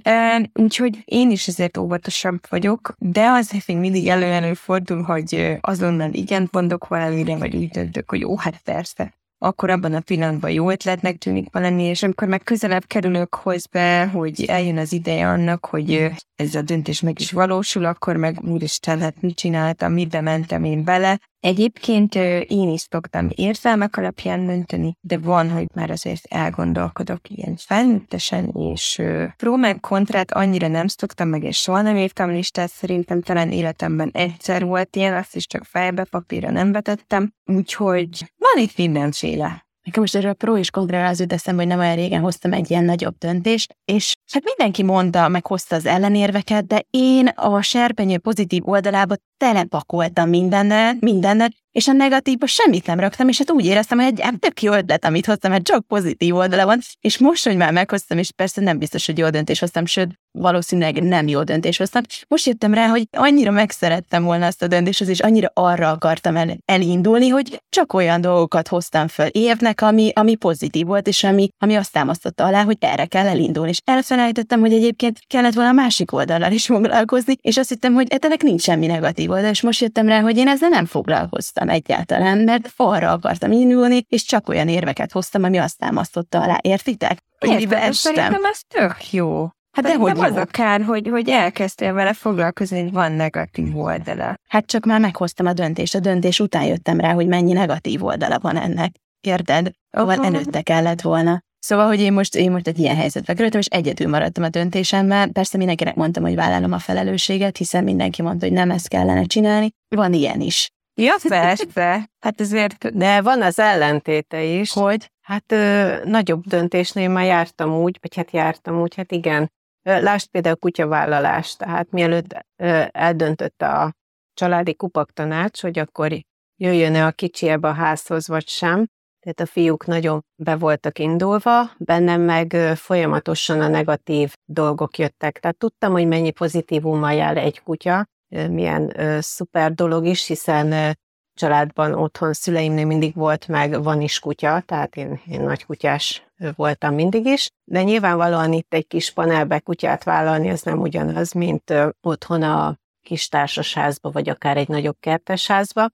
Úgyhogy 0.64 1.03
én 1.05 1.31
is 1.31 1.49
ezért 1.49 1.76
óvatosabb 1.76 2.41
vagyok, 2.49 2.95
de 2.99 3.29
azért 3.29 3.67
még 3.67 3.76
mindig 3.76 4.09
elő 4.09 4.55
fordul, 4.55 5.03
hogy 5.03 5.59
azonnal 5.61 6.12
igen 6.12 6.49
mondok 6.53 6.88
valamire, 6.88 7.37
vagy 7.37 7.57
úgy 7.57 7.69
döntök, 7.69 8.11
hogy 8.11 8.21
jó, 8.21 8.37
hát 8.37 8.61
persze. 8.64 9.14
Akkor 9.38 9.71
abban 9.71 9.95
a 9.95 10.00
pillanatban 10.00 10.50
jó 10.50 10.71
ötletnek 10.71 11.19
tűnik 11.19 11.53
valami, 11.53 11.83
és 11.83 12.03
amikor 12.03 12.29
meg 12.29 12.43
közelebb 12.43 12.85
kerülök 12.87 13.35
hozzá, 13.35 14.07
hogy 14.07 14.45
eljön 14.45 14.79
az 14.79 14.93
ideje 14.93 15.29
annak, 15.29 15.67
hogy 15.67 16.11
ez 16.35 16.55
a 16.55 16.62
döntés 16.62 17.00
meg 17.00 17.21
is 17.21 17.33
valósul, 17.33 17.85
akkor 17.85 18.17
meg 18.17 18.41
úristen, 18.43 19.00
hát 19.00 19.21
mit 19.21 19.37
csináltam, 19.37 19.93
mibe 19.93 20.21
mentem 20.21 20.64
én 20.64 20.85
bele. 20.85 21.19
Egyébként 21.41 22.14
én 22.49 22.69
is 22.69 22.87
szoktam 22.91 23.29
érzelmek 23.35 23.97
alapján 23.97 24.47
dönteni, 24.47 24.97
de 25.00 25.19
van, 25.19 25.50
hogy 25.50 25.67
már 25.75 25.91
azért 25.91 26.26
elgondolkodok 26.29 27.31
ilyen 27.31 27.57
felnőttesen, 27.57 28.49
és 28.49 29.03
pró 29.37 29.57
meg 29.57 29.81
kontrát 29.81 30.33
annyira 30.33 30.69
nem 30.69 30.87
szoktam 30.87 31.29
meg, 31.29 31.43
és 31.43 31.57
soha 31.57 31.83
nem 31.83 31.97
írtam 31.97 32.31
listát, 32.31 32.71
szerintem 32.71 33.23
talán 33.23 33.53
életemben 33.53 34.11
egyszer 34.12 34.64
volt 34.64 34.97
ilyen, 34.97 35.14
azt 35.14 35.37
is 35.37 35.47
csak 35.47 35.64
fejbe, 35.64 36.05
papírra 36.05 36.50
nem 36.50 36.73
vetettem, 36.73 37.33
úgyhogy 37.45 38.33
van 38.54 38.62
itt 38.62 38.76
mindenféle. 38.76 39.66
Nekem 39.82 40.02
most 40.02 40.14
erről 40.14 40.32
pro 40.32 40.56
és 40.56 40.70
kontra 40.70 41.06
az 41.06 41.20
jut 41.20 41.32
eszembe, 41.32 41.61
hogy 41.62 41.70
nem 41.70 41.78
olyan 41.78 41.94
régen 41.94 42.20
hoztam 42.20 42.52
egy 42.52 42.70
ilyen 42.70 42.84
nagyobb 42.84 43.14
döntést, 43.18 43.76
és 43.84 44.12
hát 44.32 44.44
mindenki 44.44 44.82
mondta, 44.82 45.28
meg 45.28 45.46
hozta 45.46 45.76
az 45.76 45.87
ellenérveket, 45.87 46.66
de 46.66 46.84
én 46.90 47.26
a 47.26 47.62
serpenyő 47.62 48.18
pozitív 48.18 48.68
oldalába 48.68 49.14
telepakoltam 49.37 50.28
mindennel, 50.28 50.96
mindennel, 51.00 51.49
és 51.75 51.88
a 51.88 51.93
negatívba 51.93 52.47
semmit 52.47 52.87
nem 52.87 53.00
raktam, 53.00 53.28
és 53.28 53.38
hát 53.38 53.50
úgy 53.50 53.66
éreztem, 53.66 53.99
hogy 53.99 54.07
egy 54.07 54.21
hát 54.21 54.40
tök 54.40 54.62
jó 54.62 54.73
ötlet, 54.73 55.04
amit 55.04 55.26
hoztam, 55.26 55.50
mert 55.50 55.64
csak 55.64 55.87
pozitív 55.87 56.35
oldala 56.35 56.64
van, 56.64 56.81
és 57.00 57.19
most, 57.19 57.45
hogy 57.45 57.57
már 57.57 57.73
meghoztam, 57.73 58.19
és 58.19 58.33
persze 58.37 58.61
nem 58.61 58.78
biztos, 58.78 59.07
hogy 59.07 59.19
jó 59.19 59.31
döntés 59.31 59.61
hoztam, 59.61 59.87
sőt, 59.87 60.09
valószínűleg 60.38 61.02
nem 61.02 61.28
jó 61.28 61.43
döntés 61.43 61.77
hoztam. 61.77 62.03
Most 62.29 62.46
jöttem 62.46 62.75
rá, 62.75 62.87
hogy 62.87 63.09
annyira 63.11 63.51
megszerettem 63.51 64.25
volna 64.25 64.46
azt 64.46 64.62
a 64.62 64.66
döntést, 64.66 65.01
és 65.01 65.20
annyira 65.20 65.51
arra 65.55 65.90
akartam 65.90 66.37
el, 66.37 66.57
elindulni, 66.64 67.29
hogy 67.29 67.62
csak 67.68 67.92
olyan 67.92 68.20
dolgokat 68.20 68.68
hoztam 68.68 69.09
föl 69.09 69.27
évnek, 69.27 69.81
ami, 69.81 70.11
ami 70.14 70.35
pozitív 70.35 70.87
volt, 70.87 71.07
és 71.07 71.25
ami, 71.25 71.48
ami 71.59 71.75
azt 71.75 71.92
támasztotta 71.92 72.44
alá, 72.44 72.62
hogy 72.62 72.77
erre 72.81 73.07
kell 73.07 73.27
elindulni. 73.27 73.70
És 73.70 73.81
elfelejtettem, 73.85 74.61
hogy 74.61 74.72
egyébként 74.72 75.18
kellett 75.27 75.55
volna 75.55 75.70
a 75.70 75.72
másik 75.72 76.12
oldallal 76.12 76.53
is 76.53 76.66
foglalkozni, 76.66 77.35
és 77.40 77.57
azt 77.57 77.68
hittem, 77.68 77.92
hogy 77.92 78.07
ennek 78.09 78.42
nincs 78.42 78.62
semmi 78.62 78.87
negatív 78.87 79.31
oldal, 79.31 79.51
és 79.51 79.61
most 79.61 79.81
jöttem 79.81 80.09
rá, 80.09 80.20
hogy 80.20 80.37
én 80.37 80.48
ezzel 80.48 80.68
nem 80.68 80.87
foglalkoztam 80.87 81.63
egyáltalán, 81.68 82.38
mert 82.38 82.72
arra 82.77 83.11
akartam 83.11 83.53
indulni, 83.53 84.05
és 84.09 84.24
csak 84.24 84.48
olyan 84.48 84.68
érveket 84.68 85.12
hoztam, 85.12 85.42
ami 85.42 85.59
azt 85.59 85.79
támasztotta 85.79 86.42
alá. 86.42 86.59
Értitek? 86.61 87.18
Estem. 87.38 87.92
Szerintem 87.92 88.44
ez 88.44 88.61
tök 88.68 89.12
jó. 89.12 89.48
Hát 89.74 89.85
de 89.85 89.94
hogy 89.94 90.18
az 90.18 90.35
jó. 90.35 90.40
a 90.40 90.44
kár, 90.44 90.83
hogy, 90.83 91.09
hogy 91.09 91.29
elkezdtél 91.29 91.92
vele 91.92 92.12
foglalkozni, 92.12 92.83
hogy 92.83 92.92
van 92.92 93.12
negatív 93.12 93.79
oldala. 93.79 94.35
Hát 94.48 94.66
csak 94.66 94.85
már 94.85 95.00
meghoztam 95.00 95.46
a 95.46 95.53
döntést. 95.53 95.94
A 95.94 96.00
döntés 96.00 96.40
után 96.40 96.64
jöttem 96.64 97.00
rá, 97.00 97.12
hogy 97.12 97.27
mennyi 97.27 97.53
negatív 97.53 98.05
oldala 98.05 98.38
van 98.38 98.57
ennek. 98.57 98.92
Érted? 99.20 99.70
Szóval 99.90 100.18
Aha. 100.18 100.27
előtte 100.27 100.62
kellett 100.62 101.00
volna. 101.00 101.42
Szóval, 101.59 101.87
hogy 101.87 102.00
én 102.00 102.12
most, 102.12 102.37
én 102.37 102.50
most 102.50 102.66
egy 102.66 102.79
ilyen 102.79 102.96
helyzetbe 102.96 103.35
kerültem, 103.35 103.61
és 103.61 103.66
egyedül 103.66 104.09
maradtam 104.09 104.44
a 104.44 104.48
döntésemmel. 104.48 105.29
Persze 105.29 105.57
mindenkinek 105.57 105.94
mondtam, 105.94 106.22
hogy 106.22 106.35
vállalom 106.35 106.72
a 106.72 106.79
felelősséget, 106.79 107.57
hiszen 107.57 107.85
mindenki 107.85 108.22
mondta, 108.22 108.46
hogy 108.46 108.55
nem 108.55 108.70
ezt 108.70 108.88
kellene 108.88 109.24
csinálni. 109.24 109.70
Van 109.88 110.12
ilyen 110.12 110.40
is. 110.40 110.70
Ja, 110.94 111.14
persze. 111.28 112.11
Hát 112.20 112.40
ezért 112.40 112.96
De 112.96 113.22
van 113.22 113.42
az 113.42 113.59
ellentéte 113.59 114.42
is. 114.42 114.72
Hogy? 114.72 115.12
Hát 115.20 115.52
ö, 115.52 115.96
nagyobb 116.04 116.44
döntésnél 116.44 117.09
már 117.09 117.24
jártam 117.24 117.74
úgy, 117.74 117.98
vagy 118.00 118.16
hát 118.16 118.30
jártam 118.30 118.80
úgy, 118.80 118.94
hát 118.94 119.12
igen. 119.12 119.52
Lásd 119.83 120.28
például 120.28 120.54
a 120.54 120.59
kutyavállalás, 120.59 121.57
tehát 121.57 121.90
mielőtt 121.90 122.46
ö, 122.57 122.83
eldöntötte 122.90 123.68
a 123.68 123.92
családi 124.35 124.74
kupaktanács, 124.74 125.61
hogy 125.61 125.78
akkor 125.78 126.12
jöjjön-e 126.57 127.07
a 127.07 127.11
kicsi 127.11 127.48
ebbe 127.48 127.68
a 127.68 127.72
házhoz, 127.72 128.28
vagy 128.28 128.48
sem. 128.48 128.87
Tehát 129.20 129.40
a 129.40 129.46
fiúk 129.46 129.87
nagyon 129.87 130.24
be 130.42 130.57
voltak 130.57 130.98
indulva, 130.98 131.70
bennem 131.78 132.20
meg 132.20 132.57
folyamatosan 132.74 133.61
a 133.61 133.68
negatív 133.68 134.35
dolgok 134.44 134.98
jöttek. 134.98 135.38
Tehát 135.38 135.57
tudtam, 135.57 135.92
hogy 135.92 136.07
mennyi 136.07 136.30
pozitívummal 136.30 137.12
jár 137.12 137.37
egy 137.37 137.62
kutya, 137.62 138.07
milyen 138.28 139.00
ö, 139.00 139.18
szuper 139.20 139.72
dolog 139.72 140.06
is, 140.06 140.26
hiszen 140.26 140.72
ö, 140.72 140.90
családban, 141.34 141.94
otthon 141.94 142.32
szüleimnél 142.32 142.87
mindig 142.87 143.14
volt, 143.14 143.48
meg 143.48 143.82
van 143.82 144.00
is 144.00 144.18
kutya, 144.18 144.60
tehát 144.60 144.96
én, 144.96 145.20
én 145.26 145.40
nagy 145.40 145.64
kutyás 145.64 146.26
voltam 146.56 146.94
mindig 146.94 147.26
is, 147.26 147.48
de 147.64 147.82
nyilvánvalóan 147.82 148.52
itt 148.52 148.74
egy 148.74 148.87
kis 148.87 149.12
panelbe 149.12 149.58
kutyát 149.58 150.04
vállalni, 150.04 150.48
ez 150.48 150.62
nem 150.62 150.80
ugyanaz, 150.80 151.32
mint 151.32 151.70
ö, 151.70 151.88
otthon 152.00 152.42
a 152.42 152.76
kis 153.02 153.28
társasházba, 153.28 154.10
vagy 154.10 154.28
akár 154.28 154.56
egy 154.56 154.68
nagyobb 154.68 154.96
kertesházba, 155.00 155.88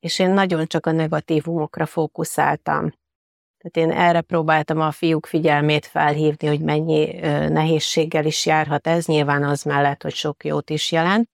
és 0.00 0.18
én 0.18 0.30
nagyon 0.30 0.66
csak 0.66 0.86
a 0.86 0.90
negatívumokra 0.90 1.86
fókuszáltam. 1.86 2.92
Tehát 3.58 3.90
én 3.90 3.98
erre 3.98 4.20
próbáltam 4.20 4.80
a 4.80 4.90
fiúk 4.90 5.26
figyelmét 5.26 5.86
felhívni, 5.86 6.46
hogy 6.46 6.60
mennyi 6.60 7.20
nehézséggel 7.48 8.24
is 8.24 8.46
járhat 8.46 8.86
ez, 8.86 9.06
nyilván 9.06 9.44
az 9.44 9.62
mellett, 9.62 10.02
hogy 10.02 10.14
sok 10.14 10.44
jót 10.44 10.70
is 10.70 10.92
jelent. 10.92 11.28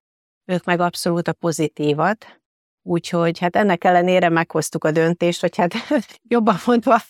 Ők 0.50 0.64
meg 0.64 0.80
abszolút 0.80 1.28
a 1.28 1.32
pozitívat, 1.32 2.40
Úgyhogy 2.82 3.38
hát 3.38 3.56
ennek 3.56 3.84
ellenére 3.84 4.28
meghoztuk 4.28 4.84
a 4.84 4.90
döntést, 4.90 5.40
hogy 5.40 5.56
hát 5.56 5.72
jobban 6.34 6.56
mondva 6.66 7.00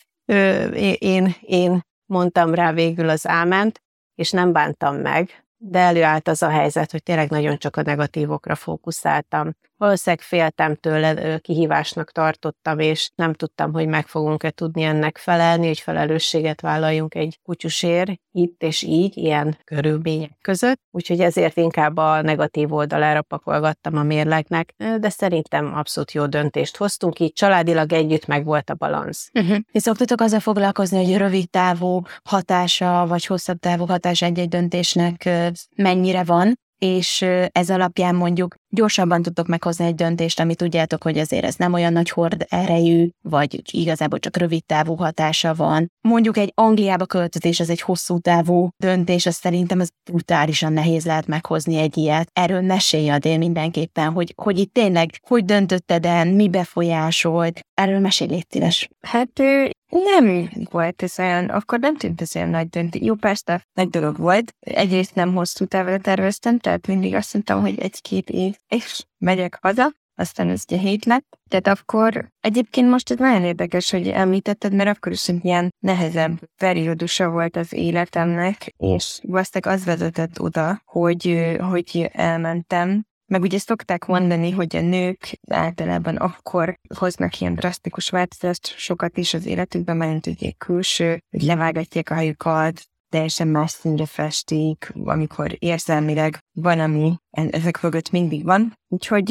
én, 0.99 1.35
én 1.41 1.81
mondtam 2.07 2.55
rá 2.55 2.73
végül 2.73 3.09
az 3.09 3.27
áment, 3.27 3.83
és 4.15 4.31
nem 4.31 4.53
bántam 4.53 4.97
meg, 4.97 5.45
de 5.57 5.79
előállt 5.79 6.29
az 6.29 6.43
a 6.43 6.49
helyzet, 6.49 6.91
hogy 6.91 7.03
tényleg 7.03 7.31
nagyon 7.31 7.59
csak 7.59 7.77
a 7.77 7.83
negatívokra 7.83 8.55
fókuszáltam. 8.55 9.57
Valószínűleg 9.81 10.25
féltem 10.25 10.75
tőle, 10.75 11.39
kihívásnak 11.39 12.13
tartottam, 12.13 12.79
és 12.79 13.11
nem 13.15 13.33
tudtam, 13.33 13.73
hogy 13.73 13.87
meg 13.87 14.07
fogunk-e 14.07 14.51
tudni 14.51 14.83
ennek 14.83 15.19
felelni, 15.19 15.67
hogy 15.67 15.79
felelősséget 15.79 16.61
vállaljunk 16.61 17.15
egy 17.15 17.39
kutyusért 17.43 18.11
itt 18.33 18.63
és 18.63 18.83
így, 18.83 19.17
ilyen 19.17 19.59
körülmények 19.65 20.39
között. 20.41 20.81
Úgyhogy 20.91 21.21
ezért 21.21 21.57
inkább 21.57 21.97
a 21.97 22.23
negatív 22.23 22.73
oldalára 22.73 23.23
pakolgattam 23.23 23.97
a 23.97 24.03
mérlegnek, 24.03 24.75
de 24.99 25.09
szerintem 25.09 25.75
abszolút 25.75 26.13
jó 26.13 26.27
döntést 26.27 26.77
hoztunk, 26.77 27.19
így 27.19 27.33
családilag 27.33 27.93
együtt 27.93 28.27
meg 28.27 28.45
volt 28.45 28.71
a 28.71 28.75
balansz. 28.75 29.31
Uh-huh. 29.35 29.59
Ti 29.73 29.79
szoktatok 29.79 30.21
azzal 30.21 30.41
foglalkozni, 30.41 31.05
hogy 31.05 31.17
rövid 31.17 31.51
távú 31.51 32.03
hatása, 32.25 33.07
vagy 33.07 33.27
hosszabb 33.27 33.59
távú 33.59 33.87
hatása 33.87 34.27
egy-egy 34.27 34.49
döntésnek 34.49 35.29
mennyire 35.77 36.25
van, 36.25 36.59
és 36.81 37.23
ez 37.53 37.71
alapján 37.71 38.15
mondjuk 38.15 38.55
gyorsabban 38.69 39.23
tudtok 39.23 39.47
meghozni 39.47 39.85
egy 39.85 39.95
döntést, 39.95 40.41
amit 40.41 40.57
tudjátok, 40.57 41.03
hogy 41.03 41.19
azért 41.19 41.45
ez 41.45 41.55
nem 41.55 41.73
olyan 41.73 41.93
nagy 41.93 42.11
hord 42.11 42.47
erejű, 42.49 43.09
vagy 43.23 43.63
igazából 43.73 44.19
csak 44.19 44.37
rövid 44.37 44.65
távú 44.65 44.95
hatása 44.95 45.55
van. 45.55 45.91
Mondjuk 46.01 46.37
egy 46.37 46.53
Angliába 46.55 47.07
költözés, 47.07 47.61
az 47.61 47.71
egy 47.71 47.81
hosszú 47.81 48.19
távú 48.19 48.69
döntés, 48.77 49.27
az 49.27 49.35
szerintem 49.35 49.81
az 49.81 49.91
brutálisan 50.11 50.73
nehéz 50.73 51.07
lehet 51.07 51.27
meghozni 51.27 51.77
egy 51.77 51.97
ilyet. 51.97 52.31
Erről 52.33 52.61
mesélj 52.61 53.09
Adél 53.11 53.39
mindenképpen, 53.39 54.13
hogy, 54.13 54.35
hogy 54.37 54.59
itt 54.59 54.73
tényleg, 54.73 55.11
hogy 55.27 55.45
döntötted 55.45 56.07
el, 56.07 56.33
mi 56.33 56.49
befolyásolt, 56.49 57.61
erről 57.75 57.99
mesélj 57.99 58.31
légy 58.31 58.47
szíves. 58.49 58.89
Hát 59.01 59.43
nem 59.91 60.51
volt 60.71 61.03
ez 61.03 61.19
olyan, 61.19 61.49
akkor 61.49 61.79
nem 61.79 61.97
tűnt 61.97 62.21
ez 62.21 62.37
olyan 62.37 62.49
nagy 62.49 62.69
döntés. 62.69 63.03
Jó, 63.03 63.15
persze, 63.15 63.67
nagy 63.73 63.89
dolog 63.89 64.17
volt. 64.17 64.55
Egyrészt 64.61 65.15
nem 65.15 65.35
hosszú 65.35 65.65
távra 65.65 65.99
terveztem, 65.99 66.59
tehát 66.59 66.87
mindig 66.87 67.15
azt 67.15 67.35
mondtam, 67.35 67.61
hogy 67.61 67.79
egy-két 67.79 68.31
év, 68.31 68.57
és 68.69 69.05
megyek 69.19 69.59
haza, 69.61 69.93
aztán 70.21 70.49
ez 70.49 70.63
ugye 70.69 70.81
hét 70.81 71.05
lett. 71.05 71.39
Tehát 71.49 71.67
akkor 71.67 72.29
egyébként 72.41 72.89
most 72.89 73.11
ez 73.11 73.19
nagyon 73.19 73.45
érdekes, 73.45 73.91
hogy 73.91 74.09
említetted, 74.09 74.75
mert 74.75 74.97
akkor 74.97 75.13
is 75.13 75.29
egy 75.29 75.45
ilyen 75.45 75.75
nehezebb 75.79 76.39
periódusa 76.57 77.29
volt 77.29 77.57
az 77.57 77.73
életemnek, 77.73 78.75
és 78.77 79.21
valószínűleg 79.23 79.79
az 79.79 79.85
vezetett 79.85 80.41
oda, 80.41 80.83
hogy, 80.85 81.57
hogy 81.59 82.11
elmentem 82.13 83.05
meg 83.31 83.43
ugye 83.43 83.59
szokták 83.59 84.07
mondani, 84.07 84.51
hogy 84.51 84.77
a 84.77 84.81
nők 84.81 85.39
általában 85.51 86.17
akkor 86.17 86.79
hoznak 86.97 87.41
ilyen 87.41 87.55
drasztikus 87.55 88.11
változást 88.11 88.79
sokat 88.79 89.17
is 89.17 89.35
az 89.35 89.47
életükben, 89.47 89.97
mert 89.97 90.27
ugye 90.27 90.51
külső, 90.59 91.23
hogy 91.31 91.43
levágatják 91.43 92.11
a 92.11 92.15
hajukat, 92.15 92.83
teljesen 93.09 93.49
más 93.49 93.71
színre 93.71 94.07
festik, 94.07 94.93
amikor 95.05 95.57
érzelmileg 95.59 96.39
van, 96.53 96.81
ami 96.81 97.17
ezek 97.31 97.83
mögött 97.83 98.11
mindig 98.11 98.45
van. 98.45 98.73
Úgyhogy, 98.89 99.25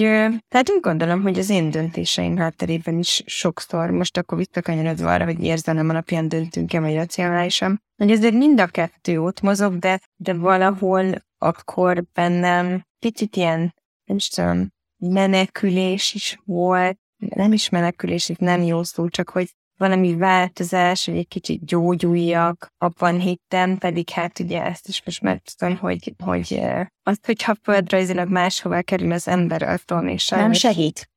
tehát 0.48 0.70
úgy 0.70 0.82
gondolom, 0.82 1.22
hogy 1.22 1.40
az 1.40 1.50
én 1.50 1.70
döntéseim 1.70 2.38
hátterében 2.38 2.98
is 2.98 3.24
sokszor, 3.26 3.90
most 3.90 4.18
akkor 4.18 4.38
visszakanyarodva 4.38 5.14
arra, 5.14 5.26
hogy 5.26 5.44
érzelem 5.44 5.90
alapján 5.90 6.28
döntünk-e, 6.28 6.80
vagy 6.80 6.96
racionálisan, 6.96 7.82
hogy 7.98 8.12
ezért 8.12 8.34
mind 8.34 8.60
a 8.60 8.68
kettő 8.68 9.22
ott 9.22 9.42
mozog, 9.42 9.78
de, 9.78 10.02
de 10.16 10.34
valahol 10.34 11.28
akkor 11.38 12.04
bennem 12.14 12.84
picit 13.00 13.36
ilyen 13.36 13.74
nem 14.10 14.18
is 14.18 14.28
tudom, 14.28 14.68
menekülés 14.98 16.14
is 16.14 16.40
volt, 16.46 17.00
nem 17.18 17.54
is 17.54 17.70
menekülés, 17.70 18.30
itt 18.30 18.40
nem 18.40 18.62
jó 18.62 18.84
szó, 18.84 19.10
csak 19.10 19.30
hogy 19.30 19.50
valami 19.78 20.16
változás, 20.16 21.06
hogy 21.06 21.18
egy 21.18 21.28
kicsit 21.28 21.66
gyógyuljak, 21.66 22.74
abban 22.78 23.20
hittem, 23.20 23.78
pedig 23.78 24.10
hát 24.10 24.40
ugye 24.40 24.64
ezt 24.64 24.88
is 24.88 25.04
most 25.06 25.22
már 25.22 25.42
tudom, 25.56 25.78
hogy, 25.78 26.14
hogy 26.24 26.62
azt, 27.04 27.26
hogyha 27.26 27.56
földrajzilag 27.64 28.30
máshova 28.30 28.82
kerül 28.82 29.12
az 29.12 29.28
ember, 29.28 29.62
attól 29.62 30.02
még 30.02 30.20
Nem 30.30 30.54
segít? 30.54 31.10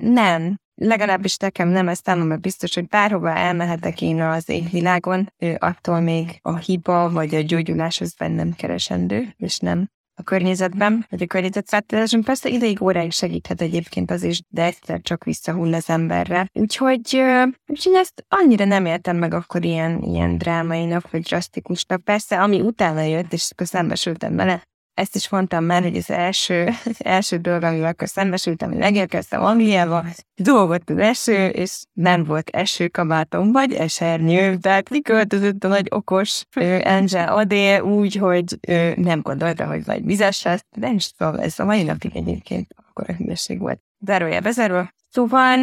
Nem, 0.00 0.58
legalábbis 0.74 1.36
nekem 1.36 1.68
nem, 1.68 1.88
ez 1.88 2.00
számomra 2.02 2.36
biztos, 2.36 2.74
hogy 2.74 2.86
bárhova 2.86 3.36
elmehetek 3.36 4.00
én 4.00 4.22
az 4.22 4.48
égvilágon, 4.48 5.32
attól 5.58 6.00
még 6.00 6.38
a 6.42 6.56
hiba 6.56 7.10
vagy 7.10 7.34
a 7.34 7.40
gyógyulás 7.40 8.00
az 8.00 8.14
bennem 8.14 8.52
keresendő, 8.52 9.34
és 9.36 9.58
nem 9.58 9.90
a 10.20 10.22
környezetben, 10.22 11.06
vagy 11.10 11.22
a 11.22 11.26
környezetváltozáson. 11.26 12.22
Persze 12.22 12.48
ideig 12.48 12.82
óráig 12.82 13.12
segíthet 13.12 13.60
egyébként 13.60 14.10
az 14.10 14.22
is, 14.22 14.40
de 14.48 14.64
egyszer 14.64 15.00
csak 15.02 15.24
visszahull 15.24 15.74
az 15.74 15.88
emberre. 15.88 16.48
Úgyhogy, 16.52 17.22
úgyhogy 17.66 17.94
ezt 17.94 18.24
annyira 18.28 18.64
nem 18.64 18.86
éltem 18.86 19.16
meg 19.16 19.34
akkor 19.34 19.64
ilyen, 19.64 20.02
ilyen 20.02 20.38
drámainak, 20.38 21.10
vagy 21.10 21.22
drasztikusnak. 21.22 22.04
Persze, 22.04 22.42
ami 22.42 22.60
utána 22.60 23.02
jött, 23.02 23.32
és 23.32 23.48
akkor 23.50 23.66
szembesültem 23.66 24.36
vele, 24.36 24.62
ezt 24.94 25.16
is 25.16 25.28
mondtam 25.28 25.64
már, 25.64 25.82
hogy 25.82 25.96
az 25.96 26.10
első, 26.10 26.68
első 26.98 27.36
dolog, 27.36 27.62
amivel 27.62 27.90
akkor 27.90 28.08
szembesültem, 28.08 28.68
hogy 28.68 28.78
megérkeztem 28.78 29.42
Angliába, 29.42 30.04
dolgott 30.34 30.90
az 30.90 30.98
eső, 30.98 31.48
és 31.48 31.82
nem 31.92 32.24
volt 32.24 32.48
esőkabátom, 32.48 33.52
vagy 33.52 33.72
esernyő, 33.72 34.56
tehát 34.56 34.88
kiköltözött 34.88 35.64
a 35.64 35.68
nagy 35.68 35.86
okos 35.90 36.42
Angel 36.84 37.36
Adé 37.36 37.78
úgy, 37.78 38.14
hogy 38.14 38.58
ő 38.68 38.94
nem 38.96 39.20
gondolta, 39.20 39.66
hogy 39.66 39.82
majd 39.86 40.06
vizes 40.06 40.42
lesz, 40.42 40.64
de 40.76 40.90
is 40.90 41.10
tudom, 41.10 41.34
ez 41.34 41.58
a 41.58 41.64
mai 41.64 41.82
napig 41.82 42.16
egyébként 42.16 42.74
akkor 42.88 43.10
a 43.10 43.12
hülyeség 43.12 43.58
volt. 43.58 43.80
Zárója 44.06 44.40
bezárva. 44.40 44.88
Szóval 45.08 45.56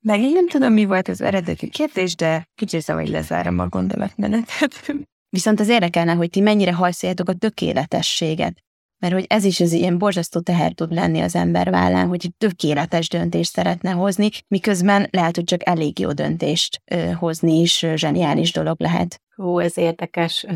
megint 0.00 0.34
nem 0.34 0.48
tudom, 0.48 0.72
mi 0.72 0.84
volt 0.84 1.08
az 1.08 1.20
eredeti 1.20 1.68
kérdés, 1.68 2.14
de 2.14 2.48
kicsit 2.54 2.86
hogy 2.86 3.08
lezárom 3.08 3.58
a 3.58 3.68
gondolatmenetet. 3.68 4.94
Viszont 5.28 5.60
az 5.60 5.68
érdekelne, 5.68 6.12
hogy 6.12 6.30
ti 6.30 6.40
mennyire 6.40 6.72
hajszoljátok 6.72 7.28
a 7.28 7.34
tökéletességet. 7.34 8.64
Mert 8.98 9.14
hogy 9.14 9.24
ez 9.28 9.44
is 9.44 9.60
az 9.60 9.72
ilyen 9.72 9.98
borzasztó 9.98 10.40
teher 10.40 10.72
tud 10.72 10.92
lenni 10.92 11.20
az 11.20 11.34
ember 11.34 11.70
vállán, 11.70 12.08
hogy 12.08 12.30
tökéletes 12.38 13.08
döntést 13.08 13.52
szeretne 13.52 13.90
hozni, 13.90 14.28
miközben 14.48 15.08
lehet, 15.10 15.34
hogy 15.34 15.44
csak 15.44 15.68
elég 15.68 15.98
jó 15.98 16.12
döntést 16.12 16.82
ö, 16.90 17.10
hozni 17.10 17.60
is 17.60 17.86
zseniális 17.94 18.52
dolog 18.52 18.80
lehet. 18.80 19.20
Ó, 19.38 19.58
ez 19.58 19.78
érdekes. 19.78 20.46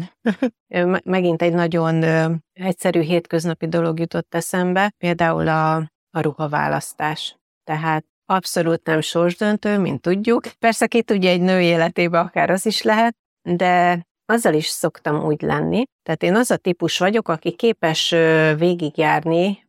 Megint 1.05 1.43
egy 1.43 1.53
nagyon 1.53 2.03
ö, 2.03 2.33
egyszerű 2.53 3.01
hétköznapi 3.01 3.69
dolog 3.69 3.99
jutott 3.99 4.35
eszembe, 4.35 4.93
például 4.99 5.49
a, 5.49 5.77
a 6.11 6.21
ruhaválasztás. 6.21 7.37
Tehát 7.65 8.05
abszolút 8.25 8.87
nem 8.87 9.01
sorsdöntő, 9.01 9.79
mint 9.79 10.01
tudjuk. 10.01 10.47
Persze 10.59 10.87
ki 10.87 11.03
tudja 11.03 11.31
egy 11.31 11.41
nő 11.41 11.61
életébe 11.61 12.19
akár 12.19 12.51
az 12.51 12.67
is 12.67 12.83
lehet, 12.83 13.17
de 13.43 14.05
azzal 14.31 14.55
is 14.55 14.66
szoktam 14.66 15.25
úgy 15.25 15.43
lenni. 15.43 15.85
Tehát 16.03 16.23
én 16.23 16.35
az 16.35 16.51
a 16.51 16.57
típus 16.57 16.99
vagyok, 16.99 17.29
aki 17.29 17.53
képes 17.53 18.14
végigjárni 18.57 19.69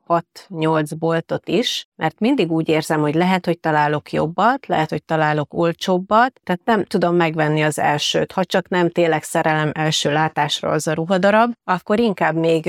6-8 0.50 0.92
boltot 1.00 1.48
is, 1.48 1.86
mert 1.96 2.20
mindig 2.20 2.52
úgy 2.52 2.70
érzem, 2.70 3.00
hogy 3.00 3.16
lehet, 3.16 3.46
hogy 3.46 3.60
találok 3.60 4.12
jobbat, 4.12 4.68
lehet, 4.68 4.90
hogy 4.90 5.04
találok 5.04 5.54
olcsóbbat, 5.54 6.40
tehát 6.44 6.62
nem 6.64 6.84
tudom 6.84 7.16
megvenni 7.16 7.62
az 7.62 7.80
elsőt. 7.80 8.32
Ha 8.32 8.46
csak 8.46 8.68
nem 8.68 8.90
tényleg 8.90 9.24
szerelem 9.24 9.72
első 9.74 10.12
látásra 10.12 10.70
az 10.70 10.88
a 10.88 10.94
ruhadarab, 10.94 11.52
akkor 11.64 12.00
inkább 12.00 12.36
még 12.36 12.64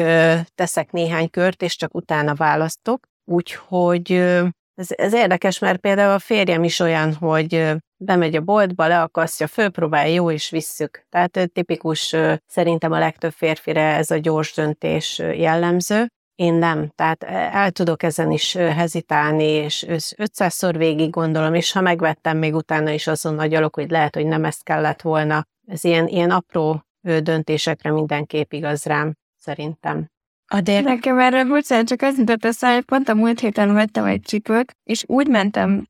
teszek 0.54 0.92
néhány 0.92 1.30
kört, 1.30 1.62
és 1.62 1.76
csak 1.76 1.94
utána 1.94 2.34
választok. 2.34 3.06
Úgyhogy 3.24 4.12
ez, 4.74 4.88
ez 4.88 5.12
érdekes, 5.14 5.58
mert 5.58 5.80
például 5.80 6.12
a 6.12 6.18
férjem 6.18 6.64
is 6.64 6.80
olyan, 6.80 7.14
hogy 7.14 7.72
bemegy 8.04 8.36
a 8.36 8.40
boltba, 8.40 8.86
leakasztja, 8.86 9.46
fölpróbálja, 9.46 10.14
jó, 10.14 10.30
és 10.30 10.50
visszük. 10.50 11.06
Tehát 11.10 11.50
tipikus, 11.52 12.16
szerintem 12.46 12.92
a 12.92 12.98
legtöbb 12.98 13.32
férfire 13.32 13.94
ez 13.96 14.10
a 14.10 14.16
gyors 14.16 14.54
döntés 14.54 15.18
jellemző. 15.18 16.06
Én 16.34 16.54
nem, 16.54 16.92
tehát 16.94 17.22
el 17.52 17.70
tudok 17.70 18.02
ezen 18.02 18.30
is 18.30 18.52
hezitálni, 18.52 19.44
és 19.44 19.84
500-szor 19.88 20.74
végig 20.76 21.10
gondolom, 21.10 21.54
és 21.54 21.72
ha 21.72 21.80
megvettem, 21.80 22.38
még 22.38 22.54
utána 22.54 22.90
is 22.90 23.06
azon 23.06 23.34
nagyalok, 23.34 23.74
hogy 23.74 23.90
lehet, 23.90 24.14
hogy 24.14 24.26
nem 24.26 24.44
ezt 24.44 24.62
kellett 24.62 25.00
volna. 25.00 25.44
Ez 25.66 25.84
ilyen, 25.84 26.06
ilyen 26.06 26.30
apró 26.30 26.82
döntésekre 27.22 27.90
mindenképp 27.90 28.52
igaz 28.52 28.84
rám, 28.84 29.14
szerintem. 29.38 30.10
Adél. 30.46 30.80
Nekem 30.80 31.18
erre 31.18 31.44
bocsánat, 31.44 31.86
csak 31.86 32.02
az 32.02 32.18
jutott 32.18 32.44
eszembe, 32.44 32.74
hogy 32.74 32.84
pont 32.84 33.08
a 33.08 33.14
múlt 33.14 33.40
héten 33.40 33.74
vettem 33.74 34.04
egy 34.04 34.24
cipőt, 34.24 34.76
és 34.84 35.04
úgy 35.06 35.28
mentem 35.28 35.86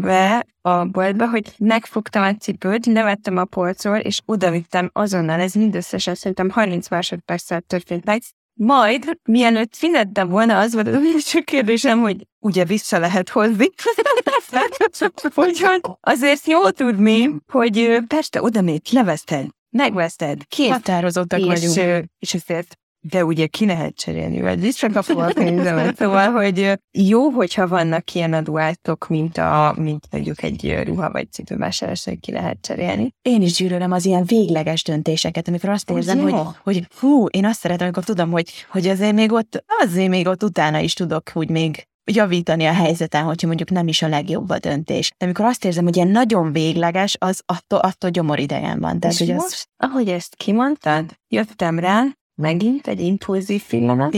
be 0.00 0.46
a 0.60 0.84
boltba, 0.84 1.28
hogy 1.28 1.54
megfogtam 1.58 2.22
egy 2.22 2.40
cipőt, 2.40 2.86
levettem 2.86 3.36
a 3.36 3.44
polcról, 3.44 3.96
és 3.96 4.20
odavittem 4.24 4.90
azonnal, 4.92 5.40
ez 5.40 5.52
mindösszesen 5.52 6.14
szerintem 6.14 6.50
30 6.50 6.88
másodperccel 6.88 7.60
történt 7.60 8.04
meg. 8.04 8.22
Majd, 8.54 9.18
mielőtt 9.24 9.76
fizettem 9.76 10.28
volna, 10.28 10.58
az 10.58 10.74
volt 10.74 10.86
az 10.86 10.94
első 10.94 11.40
kérdésem, 11.40 12.00
hogy 12.00 12.26
ugye 12.38 12.64
vissza 12.64 12.98
lehet 12.98 13.28
hozni. 13.28 13.64
Úgyhogy 15.34 15.80
azért 16.00 16.46
jó 16.46 16.70
tudni, 16.70 17.34
hogy 17.46 17.98
persze 18.06 18.42
oda 18.42 18.60
még 18.60 18.80
leveszted, 18.90 19.46
megveszted, 19.70 20.44
két. 20.46 20.70
Határozottak 20.70 21.38
és, 21.38 21.46
vagyunk. 21.46 22.04
És 22.18 22.34
azért 22.34 22.78
de 23.10 23.24
ugye 23.24 23.46
ki 23.46 23.66
lehet 23.66 23.96
cserélni, 23.96 24.40
vagy 24.40 24.60
visszakapom 24.60 25.18
a 25.18 25.32
pénzemet. 25.34 25.96
Szóval, 25.96 26.30
hogy 26.30 26.72
jó, 26.90 27.28
hogyha 27.28 27.68
vannak 27.68 28.14
ilyen 28.14 28.32
adóátok, 28.32 29.08
mint, 29.08 29.38
a, 29.38 29.74
mint 29.76 30.06
mondjuk 30.10 30.42
egy 30.42 30.82
ruha 30.84 31.10
vagy 31.10 31.32
cipővásárlás, 31.32 32.08
ki 32.20 32.32
lehet 32.32 32.58
cserélni. 32.60 33.14
Én 33.22 33.42
is 33.42 33.52
gyűlölöm 33.52 33.92
az 33.92 34.04
ilyen 34.04 34.24
végleges 34.24 34.82
döntéseket, 34.82 35.48
amikor 35.48 35.68
azt 35.68 35.90
érzem, 35.90 36.18
hogy, 36.18 36.34
hogy 36.62 36.86
hú, 37.00 37.26
én 37.26 37.44
azt 37.44 37.60
szeretem, 37.60 37.84
amikor 37.86 38.04
tudom, 38.04 38.30
hogy, 38.30 38.50
hogy 38.70 38.88
azért 38.88 39.14
még 39.14 39.32
ott, 39.32 39.64
azért 39.84 40.08
még 40.08 40.26
ott 40.26 40.42
utána 40.42 40.78
is 40.78 40.94
tudok 40.94 41.30
úgy 41.34 41.50
még 41.50 41.86
javítani 42.12 42.64
a 42.64 42.72
helyzeten, 42.72 43.24
hogyha 43.24 43.46
mondjuk 43.46 43.70
nem 43.70 43.88
is 43.88 44.02
a 44.02 44.08
legjobb 44.08 44.50
a 44.50 44.58
döntés. 44.58 45.10
De 45.16 45.24
amikor 45.24 45.44
azt 45.44 45.64
érzem, 45.64 45.84
hogy 45.84 45.96
ilyen 45.96 46.08
nagyon 46.08 46.52
végleges, 46.52 47.16
az 47.18 47.42
attól, 47.46 47.78
attól 47.78 48.10
gyomor 48.10 48.38
idegen 48.38 48.80
van. 48.80 49.00
Tehát, 49.00 49.20
És 49.20 49.26
hogy 49.26 49.34
most, 49.36 49.44
az... 49.44 49.66
ahogy 49.76 50.08
ezt 50.08 50.34
kimondtad, 50.36 51.04
jöttem 51.28 51.78
rá, 51.78 52.04
megint 52.38 52.86
egy 52.86 53.00
impulzív 53.00 53.62
filmek, 53.62 54.12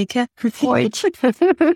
hogy, 0.60 1.06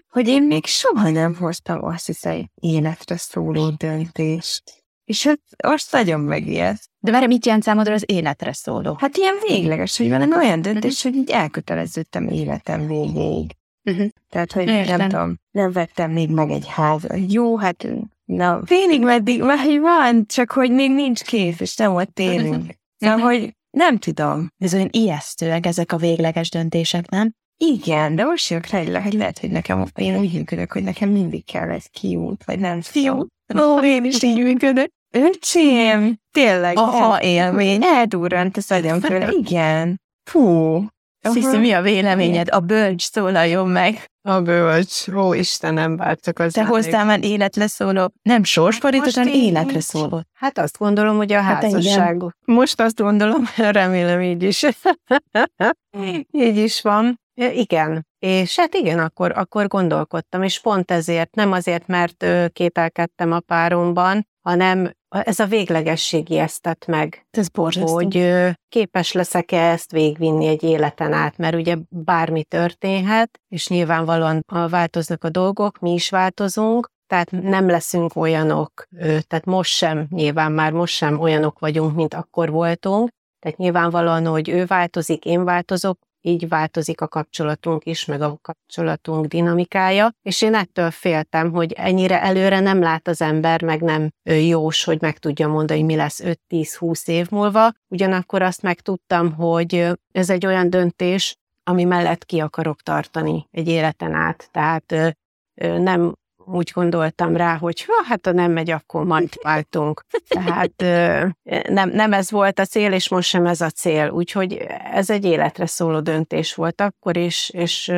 hogy 0.09 0.29
én 0.29 0.43
még 0.43 0.67
soha 0.67 1.11
nem 1.11 1.35
hoztam 1.35 1.85
azt 1.85 2.07
hiszem 2.07 2.51
életre 2.55 3.17
szóló 3.17 3.71
döntést. 3.71 4.63
És 5.05 5.25
hát 5.25 5.41
azt 5.57 5.93
nagyon 5.93 6.21
megijeszt. 6.21 6.91
De 6.99 7.11
várj, 7.11 7.27
mit 7.27 7.47
jelent 7.47 7.63
számodra 7.63 7.93
az 7.93 8.05
életre 8.07 8.53
szóló? 8.53 8.97
Hát 9.01 9.17
ilyen 9.17 9.35
végleges, 9.49 9.97
hogy 9.97 10.09
valami 10.09 10.37
olyan 10.37 10.63
döntés, 10.63 11.03
hogy 11.03 11.15
így 11.15 11.31
elköteleződtem 11.31 12.29
életem 12.29 12.87
végéig. 12.87 13.57
Uh-huh. 13.85 14.07
Tehát, 14.31 14.53
hogy 14.53 14.69
Értem. 14.69 14.97
nem 14.97 15.09
tudom, 15.09 15.39
nem 15.51 15.73
vettem 15.73 16.11
még 16.11 16.31
meg 16.31 16.51
egy 16.51 16.67
házat. 16.69 17.33
Jó, 17.33 17.57
hát 17.57 17.89
na, 18.25 18.61
félig 18.65 19.03
meddig 19.03 19.43
már 19.43 19.81
van, 19.81 20.27
csak 20.27 20.51
hogy 20.51 20.71
még 20.71 20.91
nincs 20.91 21.23
kész, 21.23 21.61
és 21.61 21.77
nem 21.77 21.95
ott 21.95 22.19
élünk. 22.19 22.75
Szóval, 22.97 23.19
hogy 23.19 23.55
nem 23.75 23.99
tudom. 23.99 24.49
Ez 24.59 24.75
olyan 24.75 24.89
ijesztőek 24.91 25.67
ezek 25.67 25.93
a 25.93 25.97
végleges 25.97 26.51
döntések, 26.51 27.09
nem? 27.09 27.33
Igen, 27.57 28.15
de 28.15 28.25
most 28.25 28.51
jövök 28.51 28.67
rá, 28.67 29.03
hogy 29.03 29.13
lehet, 29.13 29.39
hogy 29.39 29.51
nekem, 29.51 29.85
én 29.95 30.19
úgy 30.19 30.33
működök, 30.33 30.73
hogy 30.73 30.83
nekem 30.83 31.09
mindig 31.09 31.45
kell 31.45 31.71
egy 31.71 31.91
kiút, 31.91 32.45
vagy 32.45 32.59
nem 32.59 32.81
fiú. 32.81 33.27
Ó, 33.59 33.81
én 33.83 34.05
is 34.05 34.23
így 34.23 34.39
működök. 34.39 34.91
Öcsém, 35.11 36.17
tényleg. 36.31 36.77
Aha, 36.77 37.23
élmény. 37.23 37.83
Eldurrant 37.83 38.57
az 38.57 38.71
agyam. 38.71 39.01
Igen. 39.31 40.01
Fú. 40.31 40.87
Sziszi, 41.21 41.57
mi 41.57 41.73
a 41.73 41.83
véleményed? 41.83 42.49
A 42.51 42.61
bölcs 42.61 43.03
szólaljon 43.03 43.69
meg. 43.69 44.07
A 44.27 44.41
bölcs, 44.41 45.09
ó 45.09 45.33
Istenem, 45.35 45.97
bárcsak 45.97 46.39
az 46.39 46.53
Te 46.53 46.65
hoztál 46.65 47.05
már 47.05 47.25
életre 47.25 47.67
szóló, 47.67 48.13
nem 48.23 48.45
sorsfordított, 48.45 49.15
hanem 49.15 49.29
Most 49.29 49.41
így 49.41 49.47
életre 49.49 49.71
nincs. 49.71 49.83
szóló. 49.85 50.23
Hát 50.33 50.59
azt 50.59 50.79
gondolom, 50.79 51.17
hogy 51.17 51.33
a 51.33 51.41
Hát 51.41 51.63
igen. 51.63 51.75
házasság. 51.75 52.23
Most 52.45 52.81
azt 52.81 53.01
gondolom, 53.01 53.45
remélem 53.57 54.21
így 54.21 54.43
is. 54.43 54.67
így 56.31 56.57
is 56.57 56.81
van. 56.83 57.21
Ja, 57.35 57.51
Igen. 57.51 58.07
És 58.19 58.57
hát 58.57 58.75
igen, 58.75 58.99
akkor, 58.99 59.33
akkor 59.37 59.67
gondolkodtam, 59.69 60.43
és 60.43 60.61
pont 60.61 60.91
ezért, 60.91 61.35
nem 61.35 61.53
azért, 61.53 61.87
mert 61.87 62.27
kételkedtem 62.53 63.33
a 63.33 63.41
páromban, 63.41 64.29
hanem 64.41 64.91
ez 65.23 65.39
a 65.39 65.47
véglegesség 65.47 66.31
ijesztett 66.31 66.87
meg, 66.87 67.27
Ez 67.31 67.49
borzasztó. 67.49 67.95
hogy 67.95 68.33
képes 68.69 69.13
leszek-e 69.13 69.71
ezt 69.71 69.93
végvinni 69.93 70.47
egy 70.47 70.63
életen 70.63 71.13
át, 71.13 71.37
mert 71.39 71.55
ugye 71.55 71.77
bármi 71.89 72.45
történhet, 72.45 73.41
és 73.49 73.69
nyilvánvalóan 73.69 74.41
változnak 74.69 75.25
a 75.25 75.29
dolgok, 75.29 75.79
mi 75.79 75.93
is 75.93 76.11
változunk, 76.11 76.93
tehát 77.07 77.31
nem 77.31 77.69
leszünk 77.69 78.17
olyanok, 78.17 78.87
tehát 79.01 79.45
most 79.45 79.73
sem, 79.73 80.07
nyilván 80.11 80.53
már 80.53 80.73
most 80.73 80.95
sem 80.95 81.21
olyanok 81.21 81.59
vagyunk, 81.59 81.95
mint 81.95 82.15
akkor 82.15 82.51
voltunk, 82.51 83.09
tehát 83.39 83.59
nyilvánvalóan, 83.59 84.27
hogy 84.27 84.49
ő 84.49 84.65
változik, 84.65 85.25
én 85.25 85.45
változok, 85.45 85.99
így 86.27 86.49
változik 86.49 87.01
a 87.01 87.09
kapcsolatunk 87.09 87.85
is, 87.85 88.05
meg 88.05 88.21
a 88.21 88.39
kapcsolatunk 88.43 89.27
dinamikája, 89.27 90.11
és 90.23 90.43
én 90.43 90.55
ettől 90.55 90.91
féltem, 90.91 91.53
hogy 91.53 91.73
ennyire 91.73 92.23
előre 92.23 92.61
nem 92.61 92.81
lát 92.81 93.09
az 93.09 93.21
ember, 93.21 93.63
meg 93.63 93.81
nem 93.81 94.11
jós, 94.23 94.85
hogy 94.85 95.01
meg 95.01 95.19
tudja 95.19 95.49
mondani, 95.49 95.79
hogy 95.79 95.89
mi 95.89 95.97
lesz 95.97 96.21
5-10-20 96.51 97.09
év 97.09 97.31
múlva. 97.31 97.73
Ugyanakkor 97.89 98.43
azt 98.43 98.63
megtudtam, 98.63 99.33
hogy 99.33 99.91
ez 100.13 100.31
egy 100.31 100.47
olyan 100.47 100.71
döntés, 100.71 101.37
ami 101.63 101.85
mellett 101.85 102.25
ki 102.25 102.41
akarok 102.41 102.83
tartani 102.83 103.47
egy 103.51 103.69
életen 103.69 104.13
át. 104.13 104.49
Tehát 104.51 105.17
nem 105.61 106.15
úgy 106.47 106.71
gondoltam 106.75 107.37
rá, 107.37 107.57
hogy 107.57 107.85
ha, 107.85 108.05
hát 108.05 108.27
ha 108.27 108.33
nem 108.33 108.53
megy, 108.53 108.71
akkor 108.71 109.05
majd 109.05 109.29
váltunk. 109.43 110.03
Tehát 110.29 110.75
nem, 111.69 111.91
nem 111.91 112.13
ez 112.13 112.31
volt 112.31 112.59
a 112.59 112.65
cél, 112.65 112.93
és 112.93 113.09
most 113.09 113.29
sem 113.29 113.47
ez 113.47 113.61
a 113.61 113.71
cél. 113.71 114.09
Úgyhogy 114.09 114.53
ez 114.93 115.11
egy 115.11 115.25
életre 115.25 115.67
szóló 115.67 116.01
döntés 116.01 116.55
volt 116.55 116.81
akkor 116.81 117.17
is, 117.17 117.51
és, 117.51 117.93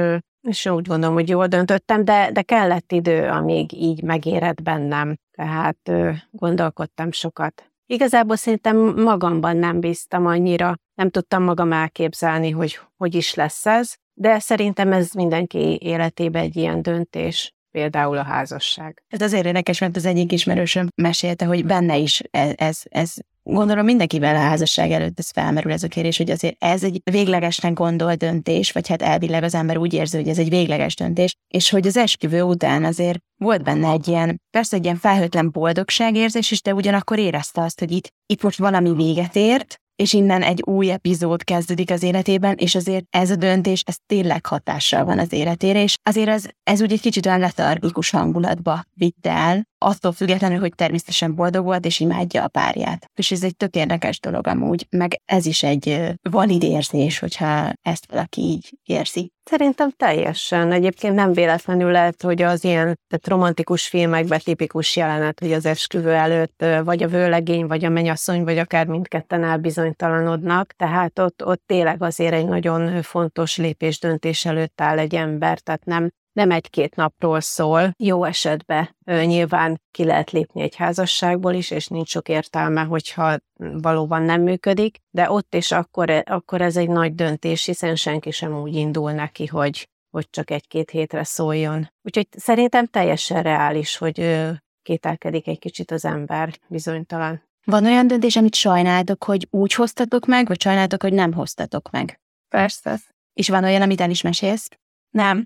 és 0.49 0.67
úgy 0.67 0.87
gondolom, 0.87 1.15
hogy 1.15 1.29
jól 1.29 1.47
döntöttem, 1.47 2.05
de, 2.05 2.31
de 2.33 2.43
kellett 2.43 2.93
idő, 2.93 3.29
amíg 3.29 3.73
így 3.73 4.03
megérett 4.03 4.63
bennem. 4.63 5.17
Tehát 5.31 5.91
gondolkodtam 6.31 7.13
sokat. 7.13 7.71
Igazából 7.87 8.37
szerintem 8.37 8.77
magamban 9.03 9.57
nem 9.57 9.81
bíztam 9.81 10.27
annyira, 10.27 10.75
nem 10.95 11.11
tudtam 11.11 11.43
magam 11.43 11.73
elképzelni, 11.73 12.51
hogy 12.51 12.79
hogy 12.97 13.15
is 13.15 13.35
lesz 13.35 13.67
ez, 13.67 13.95
de 14.19 14.39
szerintem 14.39 14.93
ez 14.93 15.13
mindenki 15.13 15.79
életében 15.83 16.43
egy 16.43 16.57
ilyen 16.57 16.83
döntés, 16.83 17.56
például 17.77 18.19
a 18.19 18.23
házasság. 18.23 19.03
Ez 19.09 19.21
azért 19.21 19.47
érdekes, 19.47 19.79
mert 19.79 19.97
az 19.97 20.05
egyik 20.05 20.33
ismerősöm 20.33 20.89
mesélte, 20.95 21.45
hogy 21.45 21.65
benne 21.65 21.97
is 21.97 22.23
ez, 22.31 22.53
ez, 22.57 22.81
ez 22.85 23.15
gondolom 23.43 23.85
mindenkivel 23.85 24.37
a 24.37 24.39
házasság 24.39 24.91
előtt 24.91 25.19
ez 25.19 25.31
felmerül 25.31 25.73
ez 25.73 25.83
a 25.83 25.89
kérés, 25.89 26.17
hogy 26.17 26.31
azért 26.31 26.57
ez 26.59 26.85
egy 26.85 27.01
véglegesnek 27.05 27.73
gondolt 27.73 28.19
döntés, 28.19 28.73
vagy 28.73 28.89
hát 28.89 29.03
elvileg 29.03 29.43
az 29.43 29.55
ember 29.55 29.77
úgy 29.77 29.93
érzi, 29.95 30.17
hogy 30.17 30.29
ez 30.29 30.39
egy 30.39 30.49
végleges 30.49 30.95
döntés, 30.95 31.35
és 31.49 31.71
hogy 31.71 31.87
az 31.87 31.97
esküvő 31.97 32.43
után 32.43 32.85
azért 32.85 33.19
volt 33.37 33.63
benne 33.63 33.91
egy 33.91 34.09
ilyen, 34.09 34.41
persze 34.51 34.77
egy 34.77 34.85
ilyen 34.85 34.97
felhőtlen 34.97 35.51
boldogságérzés 35.51 36.51
is, 36.51 36.63
de 36.63 36.75
ugyanakkor 36.75 37.19
érezte 37.19 37.63
azt, 37.63 37.79
hogy 37.79 37.91
itt, 37.91 38.09
itt 38.27 38.43
most 38.43 38.59
valami 38.59 38.95
véget 38.95 39.37
ért, 39.37 39.81
és 39.97 40.13
innen 40.13 40.43
egy 40.43 40.63
új 40.67 40.91
epizód 40.91 41.45
kezdődik 41.45 41.91
az 41.91 42.03
életében, 42.03 42.55
és 42.59 42.75
azért 42.75 43.05
ez 43.11 43.31
a 43.31 43.37
döntés, 43.37 43.83
ez 43.87 43.97
tényleg 44.07 44.47
hatással 44.47 45.05
van 45.05 45.19
az 45.19 45.33
életére, 45.33 45.83
és 45.83 45.95
azért 46.03 46.29
ez, 46.29 46.45
ez 46.63 46.83
úgy 46.83 46.93
egy 46.93 47.01
kicsit 47.01 47.27
olyan 47.27 47.39
letargikus 47.39 48.11
hangulatba 48.11 48.83
vitte 48.95 49.31
el, 49.31 49.65
attól 49.79 50.13
függetlenül, 50.13 50.59
hogy 50.59 50.75
természetesen 50.75 51.35
boldog 51.35 51.65
volt, 51.65 51.85
és 51.85 52.01
imádja 52.01 52.43
a 52.43 52.49
párját. 52.49 53.11
És 53.15 53.31
ez 53.31 53.43
egy 53.43 53.57
tök 53.57 53.75
érdekes 53.75 54.21
dolog 54.21 54.47
amúgy, 54.47 54.87
meg 54.91 55.21
ez 55.25 55.47
is 55.47 55.63
egy 55.63 56.13
valid 56.23 56.63
érzés, 56.63 57.19
hogyha 57.19 57.73
ezt 57.83 58.07
valaki 58.11 58.41
így 58.41 58.79
érzi. 58.85 59.31
Szerintem 59.45 59.91
teljesen. 59.91 60.73
Egyébként 60.73 61.15
nem 61.15 61.33
véletlenül 61.33 61.91
lehet, 61.91 62.23
hogy 62.23 62.43
az 62.43 62.65
ilyen 62.65 62.85
tehát 62.85 63.29
romantikus 63.29 63.89
filmekben 63.89 64.41
tipikus 64.45 64.97
jelenet, 64.97 65.41
hogy 65.41 65.53
az 65.53 65.67
esküvő 65.67 66.13
előtt 66.13 66.65
vagy 66.85 67.03
a 67.03 67.09
vőlegény, 67.09 67.67
vagy 67.67 67.85
a 67.85 67.89
menyasszony, 67.89 68.45
vagy 68.45 68.59
akár 68.59 68.87
mindketten 68.87 69.45
elbizonytalanodnak. 69.45 70.73
Tehát 70.73 71.19
ott, 71.19 71.45
ott 71.45 71.63
tényleg 71.67 72.03
azért 72.03 72.35
egy 72.35 72.47
nagyon 72.47 73.03
fontos 73.03 73.57
lépés 73.57 73.99
döntés 73.99 74.45
előtt 74.45 74.81
áll 74.81 74.99
egy 74.99 75.15
ember, 75.15 75.61
tehát 75.61 75.85
nem, 75.85 76.11
nem 76.37 76.51
egy-két 76.51 76.95
napról 76.95 77.41
szól. 77.41 77.91
Jó 77.97 78.25
esetben 78.25 78.97
nyilván 79.05 79.81
ki 79.91 80.05
lehet 80.05 80.31
lépni 80.31 80.63
egy 80.63 80.77
házasságból 80.77 81.53
is, 81.53 81.71
és 81.71 81.87
nincs 81.87 82.09
sok 82.09 82.29
értelme, 82.29 82.83
hogyha 82.83 83.37
valóban 83.59 84.23
nem 84.23 84.43
működik, 84.43 84.97
de 85.11 85.31
ott 85.31 85.55
és 85.55 85.73
akkor, 85.73 86.23
akkor 86.25 86.61
ez 86.61 86.77
egy 86.77 86.89
nagy 86.89 87.15
döntés, 87.15 87.65
hiszen 87.65 87.97
senki 87.97 88.31
sem 88.31 88.61
úgy 88.61 88.75
indul 88.75 89.13
neki, 89.13 89.47
hogy, 89.47 89.89
hogy 90.11 90.31
csak 90.31 90.51
egy-két 90.51 90.91
hétre 90.91 91.25
szóljon. 91.25 91.93
Úgyhogy 92.03 92.27
szerintem 92.31 92.87
teljesen 92.87 93.43
reális, 93.43 93.97
hogy 93.97 94.45
kételkedik 94.83 95.47
egy 95.47 95.59
kicsit 95.59 95.91
az 95.91 96.05
ember, 96.05 96.59
bizonytalan. 96.69 97.43
Van 97.65 97.85
olyan 97.85 98.07
döntés, 98.07 98.37
amit 98.37 98.55
sajnáltok, 98.55 99.25
hogy 99.25 99.47
úgy 99.51 99.75
hoztatok 99.75 100.27
meg, 100.27 100.47
vagy 100.47 100.61
sajnáltok, 100.61 101.03
hogy 101.03 101.13
nem 101.13 101.33
hoztatok 101.33 101.91
meg? 101.91 102.21
Persze. 102.49 103.01
És 103.33 103.49
van 103.49 103.65
olyan, 103.65 103.83
amit 103.83 104.01
el 104.01 104.11
is 104.11 104.23
mesélsz? 104.23 104.69
Nem. 105.11 105.45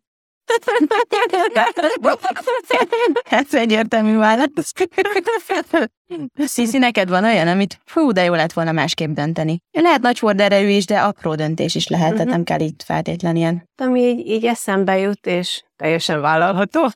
Ez 3.25 3.55
egyértelmű 3.55 4.17
válasz. 4.17 4.73
Sziszi, 6.37 6.79
neked 6.79 7.09
van 7.09 7.25
olyan, 7.25 7.49
amit 7.49 7.81
fú, 7.85 8.13
de 8.13 8.25
jó 8.25 8.35
lett 8.35 8.53
volna 8.53 8.73
másképp 8.73 9.11
dönteni. 9.11 9.59
Lehet 9.71 10.01
nagy 10.01 10.19
forderejű 10.19 10.69
is, 10.69 10.87
de 10.87 10.99
apró 11.01 11.35
döntés 11.35 11.75
is 11.75 11.89
lehet, 11.89 12.11
tehát 12.11 12.25
Mhm. 12.25 12.35
nem 12.35 12.45
kell 12.45 12.61
itt 12.61 12.83
feltétlen 12.83 13.37
ilyen. 13.37 13.69
Ami 13.83 14.01
így, 14.01 14.27
így 14.27 14.45
eszembe 14.47 14.99
jut, 14.99 15.27
és 15.27 15.63
teljesen 15.77 16.21
vállalható, 16.21 16.89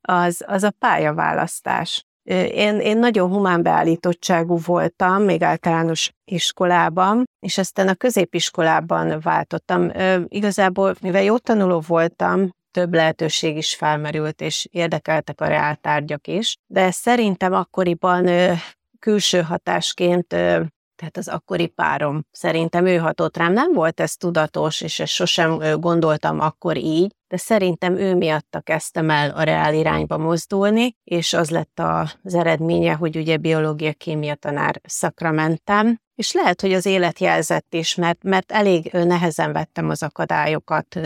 az, 0.00 0.42
az 0.46 0.62
a 0.62 0.70
pályaválasztás. 0.78 2.04
Én, 2.50 2.78
én 2.80 2.98
nagyon 2.98 3.30
humán 3.30 3.62
beállítottságú 3.62 4.58
voltam, 4.64 5.22
még 5.22 5.42
általános 5.42 6.10
iskolában, 6.30 7.24
és 7.46 7.58
aztán 7.58 7.88
a 7.88 7.94
középiskolában 7.94 9.20
váltottam. 9.22 9.90
Ö, 9.94 10.20
Igazából, 10.28 10.94
mivel 11.00 11.22
jó 11.22 11.38
tanuló 11.38 11.82
voltam, 11.86 12.50
több 12.74 12.94
lehetőség 12.94 13.56
is 13.56 13.74
felmerült, 13.74 14.40
és 14.40 14.68
érdekeltek 14.70 15.40
a 15.40 15.46
reáltárgyak 15.46 16.26
is, 16.26 16.56
de 16.66 16.90
szerintem 16.90 17.52
akkoriban 17.52 18.28
külső 18.98 19.42
hatásként 19.42 20.34
tehát 20.96 21.16
az 21.16 21.28
akkori 21.28 21.66
párom, 21.66 22.26
szerintem 22.30 22.86
ő 22.86 22.96
hatott 22.96 23.36
rám. 23.36 23.52
Nem 23.52 23.72
volt 23.72 24.00
ez 24.00 24.16
tudatos, 24.16 24.80
és 24.80 25.00
ezt 25.00 25.12
sosem 25.12 25.80
gondoltam 25.80 26.40
akkor 26.40 26.76
így, 26.76 27.14
de 27.28 27.36
szerintem 27.36 27.96
ő 27.96 28.14
miatta 28.14 28.60
kezdtem 28.60 29.10
el 29.10 29.30
a 29.30 29.42
reál 29.42 29.74
irányba 29.74 30.18
mozdulni, 30.18 30.96
és 31.04 31.32
az 31.32 31.50
lett 31.50 31.80
az 32.22 32.34
eredménye, 32.34 32.92
hogy 32.92 33.16
ugye 33.16 33.36
biológia-kémia 33.36 34.34
tanár 34.34 34.80
szakra 34.84 35.30
mentem, 35.30 35.98
és 36.14 36.32
lehet, 36.32 36.60
hogy 36.60 36.72
az 36.72 36.86
élet 36.86 37.18
jelzett 37.18 37.74
is, 37.74 37.94
mert, 37.94 38.22
mert 38.22 38.52
elég 38.52 38.92
nehezen 38.92 39.52
vettem 39.52 39.88
az 39.88 40.02
akadályokat 40.02 41.00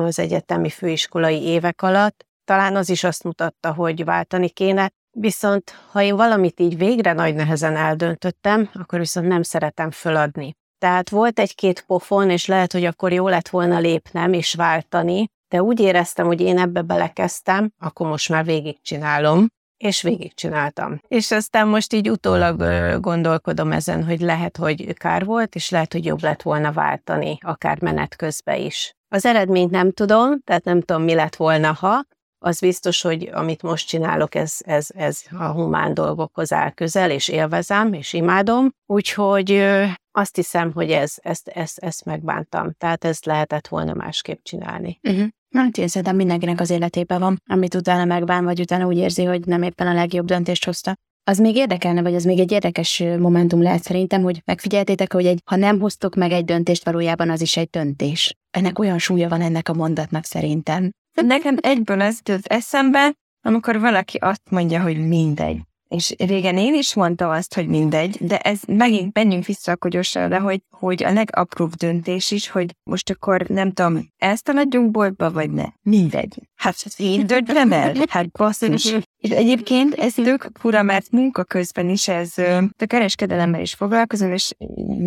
az 0.00 0.18
egyetemi 0.18 0.70
főiskolai 0.70 1.42
évek 1.42 1.82
alatt. 1.82 2.26
Talán 2.44 2.76
az 2.76 2.88
is 2.88 3.04
azt 3.04 3.24
mutatta, 3.24 3.72
hogy 3.72 4.04
váltani 4.04 4.48
kéne, 4.48 4.90
Viszont 5.18 5.70
ha 5.90 6.02
én 6.02 6.16
valamit 6.16 6.60
így 6.60 6.76
végre 6.76 7.12
nagy 7.12 7.34
nehezen 7.34 7.76
eldöntöttem, 7.76 8.70
akkor 8.74 8.98
viszont 8.98 9.26
nem 9.26 9.42
szeretem 9.42 9.90
föladni. 9.90 10.56
Tehát 10.78 11.10
volt 11.10 11.38
egy-két 11.38 11.84
pofon, 11.86 12.30
és 12.30 12.46
lehet, 12.46 12.72
hogy 12.72 12.84
akkor 12.84 13.12
jó 13.12 13.28
lett 13.28 13.48
volna 13.48 13.78
lépnem 13.78 14.32
és 14.32 14.54
váltani, 14.54 15.28
de 15.48 15.62
úgy 15.62 15.80
éreztem, 15.80 16.26
hogy 16.26 16.40
én 16.40 16.58
ebbe 16.58 16.82
belekezdtem, 16.82 17.70
akkor 17.78 18.06
most 18.08 18.28
már 18.28 18.44
végigcsinálom, 18.44 19.46
és 19.82 20.02
végigcsináltam. 20.02 21.00
És 21.08 21.30
aztán 21.30 21.68
most 21.68 21.92
így 21.92 22.10
utólag 22.10 22.64
gondolkodom 23.00 23.72
ezen, 23.72 24.04
hogy 24.04 24.20
lehet, 24.20 24.56
hogy 24.56 24.94
kár 24.94 25.24
volt, 25.24 25.54
és 25.54 25.70
lehet, 25.70 25.92
hogy 25.92 26.04
jobb 26.04 26.22
lett 26.22 26.42
volna 26.42 26.72
váltani, 26.72 27.38
akár 27.40 27.80
menet 27.80 28.16
közben 28.16 28.60
is. 28.60 28.94
Az 29.08 29.24
eredményt 29.24 29.70
nem 29.70 29.92
tudom, 29.92 30.40
tehát 30.40 30.64
nem 30.64 30.80
tudom, 30.80 31.02
mi 31.02 31.14
lett 31.14 31.36
volna, 31.36 31.72
ha, 31.72 32.04
az 32.44 32.60
biztos, 32.60 33.02
hogy 33.02 33.30
amit 33.32 33.62
most 33.62 33.88
csinálok, 33.88 34.34
ez, 34.34 34.56
ez, 34.58 34.86
ez 34.94 35.22
a 35.38 35.44
humán 35.44 35.94
dolgokhoz 35.94 36.52
áll 36.52 36.70
közel, 36.70 37.10
és 37.10 37.28
élvezem, 37.28 37.92
és 37.92 38.12
imádom. 38.12 38.70
Úgyhogy 38.86 39.64
azt 40.10 40.36
hiszem, 40.36 40.72
hogy 40.72 40.90
ez, 40.90 41.14
ezt, 41.22 41.48
ezt, 41.48 41.78
ezt 41.78 42.04
megbántam. 42.04 42.72
Tehát 42.78 43.04
ezt 43.04 43.24
lehetett 43.24 43.68
volna 43.68 43.94
másképp 43.94 44.42
csinálni. 44.42 44.98
Uh-huh. 45.02 45.26
Hát 45.52 45.78
én 45.78 45.88
szerintem 45.88 46.16
mindenkinek 46.16 46.60
az 46.60 46.70
életében 46.70 47.20
van, 47.20 47.42
amit 47.46 47.74
utána 47.74 48.04
megbán, 48.04 48.44
vagy 48.44 48.60
utána 48.60 48.86
úgy 48.86 48.96
érzi, 48.96 49.24
hogy 49.24 49.46
nem 49.46 49.62
éppen 49.62 49.86
a 49.86 49.94
legjobb 49.94 50.26
döntést 50.26 50.64
hozta. 50.64 50.94
Az 51.24 51.38
még 51.38 51.56
érdekelne, 51.56 52.02
vagy 52.02 52.14
az 52.14 52.24
még 52.24 52.38
egy 52.38 52.52
érdekes 52.52 53.02
momentum 53.18 53.62
lehet 53.62 53.82
szerintem, 53.82 54.22
hogy 54.22 54.42
megfigyeltétek, 54.44 55.12
hogy 55.12 55.26
egy, 55.26 55.40
ha 55.44 55.56
nem 55.56 55.80
hoztok 55.80 56.14
meg 56.14 56.32
egy 56.32 56.44
döntést, 56.44 56.84
valójában 56.84 57.30
az 57.30 57.40
is 57.40 57.56
egy 57.56 57.68
döntés. 57.70 58.36
Ennek 58.50 58.78
olyan 58.78 58.98
súlya 58.98 59.28
van 59.28 59.40
ennek 59.40 59.68
a 59.68 59.74
mondatnak 59.74 60.24
szerintem. 60.24 60.90
Nekem 61.22 61.56
egyből 61.60 62.02
ez 62.02 62.18
az 62.24 62.50
eszembe, 62.50 63.12
amikor 63.40 63.80
valaki 63.80 64.16
azt 64.16 64.50
mondja, 64.50 64.82
hogy 64.82 65.06
mindegy. 65.06 65.60
És 65.92 66.14
régen 66.18 66.56
én 66.56 66.74
is 66.74 66.94
mondtam 66.94 67.30
azt, 67.30 67.54
hogy 67.54 67.66
mindegy, 67.66 68.16
de 68.20 68.38
ez 68.38 68.60
megint 68.66 69.14
menjünk 69.14 69.44
vissza 69.44 69.76
a 69.80 69.88
de 70.28 70.38
hogy, 70.38 70.62
hogy 70.70 71.04
a 71.04 71.12
legapróbb 71.12 71.74
döntés 71.74 72.30
is, 72.30 72.48
hogy 72.48 72.74
most 72.82 73.10
akkor 73.10 73.46
nem 73.48 73.72
tudom, 73.72 74.08
elsztaladjunk 74.18 74.90
boltba, 74.90 75.30
vagy 75.30 75.50
ne. 75.50 75.64
Mindegy. 75.82 76.34
Hát 76.54 76.76
én 76.96 77.26
döntöm 77.26 77.72
el. 77.72 77.94
Hát 78.08 78.30
basszus. 78.30 78.94
És 79.22 79.30
egyébként 79.30 79.94
ez 79.94 80.14
tök 80.14 80.50
fura, 80.58 80.82
mert 80.82 81.10
munka 81.10 81.44
közben 81.44 81.88
is 81.88 82.08
ez, 82.08 82.38
a 82.78 82.86
kereskedelemmel 82.86 83.60
is 83.60 83.74
foglalkozom, 83.74 84.32
és 84.32 84.54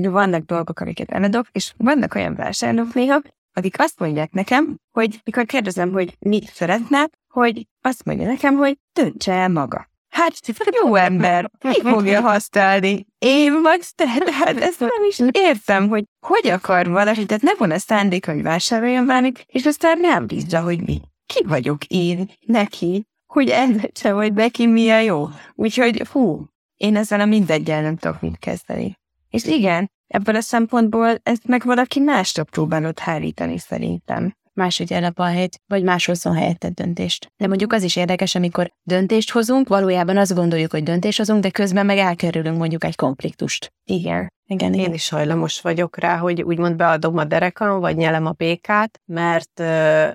vannak 0.01 0.43
dolgok, 0.43 0.79
amiket 0.79 1.11
eladok, 1.11 1.47
és 1.51 1.73
vannak 1.77 2.15
olyan 2.15 2.35
vásárlók 2.35 2.93
néha, 2.93 3.21
akik 3.53 3.79
azt 3.79 3.99
mondják 3.99 4.31
nekem, 4.31 4.75
hogy 4.91 5.19
mikor 5.23 5.45
kérdezem, 5.45 5.91
hogy 5.91 6.15
mit 6.19 6.51
szeretne, 6.53 7.09
hogy 7.27 7.67
azt 7.81 8.05
mondja 8.05 8.27
nekem, 8.27 8.55
hogy 8.55 8.77
döntse 8.93 9.33
el 9.33 9.49
maga. 9.49 9.93
Hát, 10.15 10.39
jó 10.83 10.95
ember, 10.95 11.51
ki 11.59 11.81
fogja 11.81 12.21
használni? 12.21 13.05
Én 13.17 13.61
vagy 13.61 13.81
te? 13.95 14.07
Hát 14.31 14.57
ezt 14.57 14.79
nem 14.79 15.03
is 15.09 15.19
értem, 15.31 15.87
hogy 15.87 16.03
hogy 16.25 16.47
akar 16.47 16.87
valaki, 16.87 17.25
tehát 17.25 17.43
ne 17.43 17.53
van 17.57 17.71
a 17.71 17.77
szándék, 17.77 18.25
hogy 18.25 18.41
vásároljon 18.41 19.05
valamit, 19.05 19.45
és 19.47 19.65
aztán 19.65 19.99
nem 19.99 20.27
bízza, 20.27 20.61
hogy 20.61 20.81
mi. 20.81 21.01
Ki 21.25 21.43
vagyok 21.47 21.85
én 21.85 22.31
neki, 22.45 23.07
hogy 23.25 23.49
eldöntse, 23.49 24.09
hogy 24.09 24.33
neki 24.33 24.67
mi 24.67 24.89
a 24.89 24.99
jó. 24.99 25.27
Úgyhogy, 25.55 26.07
hú, 26.11 26.45
én 26.75 26.95
ezzel 26.95 27.19
a 27.19 27.25
mindegyel 27.25 27.81
nem 27.81 27.97
tudok 27.97 28.21
mit 28.21 28.37
kezdeni. 28.37 28.99
És 29.29 29.43
igen, 29.43 29.91
ebből 30.07 30.35
a 30.35 30.41
szempontból 30.41 31.19
ezt 31.23 31.47
meg 31.47 31.63
valaki 31.63 31.99
másra 31.99 32.43
próbálod 32.43 32.99
hárítani 32.99 33.57
szerintem 33.57 34.35
máshogy 34.55 34.93
el 34.93 35.11
a 35.15 35.23
helyet, 35.23 35.61
vagy 35.67 35.83
más 35.83 36.05
hozzon 36.05 36.35
helyettet 36.35 36.73
döntést. 36.73 37.31
De 37.37 37.47
mondjuk 37.47 37.73
az 37.73 37.83
is 37.83 37.95
érdekes, 37.95 38.35
amikor 38.35 38.71
döntést 38.83 39.31
hozunk, 39.31 39.67
valójában 39.67 40.17
azt 40.17 40.35
gondoljuk, 40.35 40.71
hogy 40.71 40.83
döntést 40.83 41.17
hozunk, 41.17 41.41
de 41.41 41.49
közben 41.49 41.85
meg 41.85 41.97
elkerülünk 41.97 42.57
mondjuk 42.57 42.83
egy 42.83 42.95
konfliktust. 42.95 43.73
Igen. 43.83 44.33
Igen, 44.47 44.73
én 44.73 44.93
is 44.93 45.09
hajlamos 45.09 45.61
vagyok 45.61 45.97
rá, 45.97 46.17
hogy 46.17 46.41
úgymond 46.41 46.75
beadom 46.75 47.17
a 47.17 47.23
derekam, 47.23 47.79
vagy 47.79 47.95
nyelem 47.95 48.25
a 48.25 48.31
békát, 48.31 49.01
mert, 49.05 49.59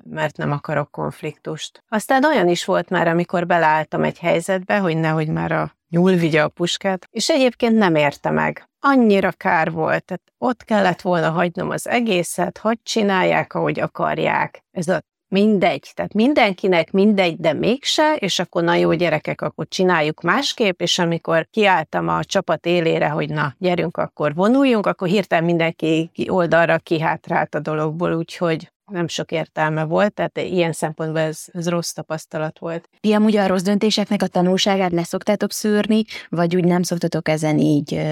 mert 0.04 0.36
nem 0.36 0.52
akarok 0.52 0.90
konfliktust. 0.90 1.84
Aztán 1.88 2.24
olyan 2.24 2.48
is 2.48 2.64
volt 2.64 2.88
már, 2.88 3.08
amikor 3.08 3.46
beleálltam 3.46 4.04
egy 4.04 4.18
helyzetbe, 4.18 4.78
hogy 4.78 4.96
nehogy 4.96 5.28
már 5.28 5.52
a 5.52 5.78
nyúl 5.90 6.14
vigye 6.14 6.42
a 6.42 6.48
puskát, 6.48 7.08
és 7.10 7.28
egyébként 7.28 7.76
nem 7.76 7.94
érte 7.94 8.30
meg. 8.30 8.68
Annyira 8.80 9.30
kár 9.30 9.70
volt, 9.70 10.04
tehát 10.04 10.22
ott 10.38 10.64
kellett 10.64 11.00
volna 11.00 11.30
hagynom 11.30 11.70
az 11.70 11.88
egészet, 11.88 12.58
hogy 12.58 12.78
csinálják, 12.82 13.54
ahogy 13.54 13.80
akarják. 13.80 14.64
Ez 14.70 14.88
a 14.88 15.00
mindegy, 15.30 15.90
tehát 15.94 16.14
mindenkinek 16.14 16.90
mindegy, 16.90 17.36
de 17.36 17.52
mégse, 17.52 18.14
és 18.14 18.38
akkor 18.38 18.62
na 18.62 18.74
jó 18.74 18.92
gyerekek, 18.92 19.40
akkor 19.40 19.66
csináljuk 19.68 20.20
másképp, 20.20 20.80
és 20.80 20.98
amikor 20.98 21.46
kiálltam 21.50 22.08
a 22.08 22.24
csapat 22.24 22.66
élére, 22.66 23.08
hogy 23.08 23.28
na, 23.28 23.54
gyerünk, 23.58 23.96
akkor 23.96 24.34
vonuljunk, 24.34 24.86
akkor 24.86 25.08
hirtelen 25.08 25.44
mindenki 25.44 26.10
oldalra 26.28 26.78
kihátrált 26.78 27.54
a 27.54 27.60
dologból, 27.60 28.12
úgyhogy 28.12 28.72
nem 28.90 29.08
sok 29.08 29.32
értelme 29.32 29.84
volt, 29.84 30.14
tehát 30.14 30.38
ilyen 30.38 30.72
szempontból 30.72 31.20
ez, 31.20 31.44
ez 31.52 31.68
rossz 31.68 31.90
tapasztalat 31.90 32.58
volt. 32.58 32.88
Ti 33.00 33.12
amúgy 33.12 33.36
a 33.36 33.46
rossz 33.46 33.62
döntéseknek 33.62 34.22
a 34.22 34.26
tanulságát 34.26 34.92
le 34.92 35.04
szoktátok 35.04 35.52
szűrni, 35.52 36.04
vagy 36.28 36.56
úgy 36.56 36.64
nem 36.64 36.82
szoktatok 36.82 37.28
ezen 37.28 37.58
így 37.58 38.02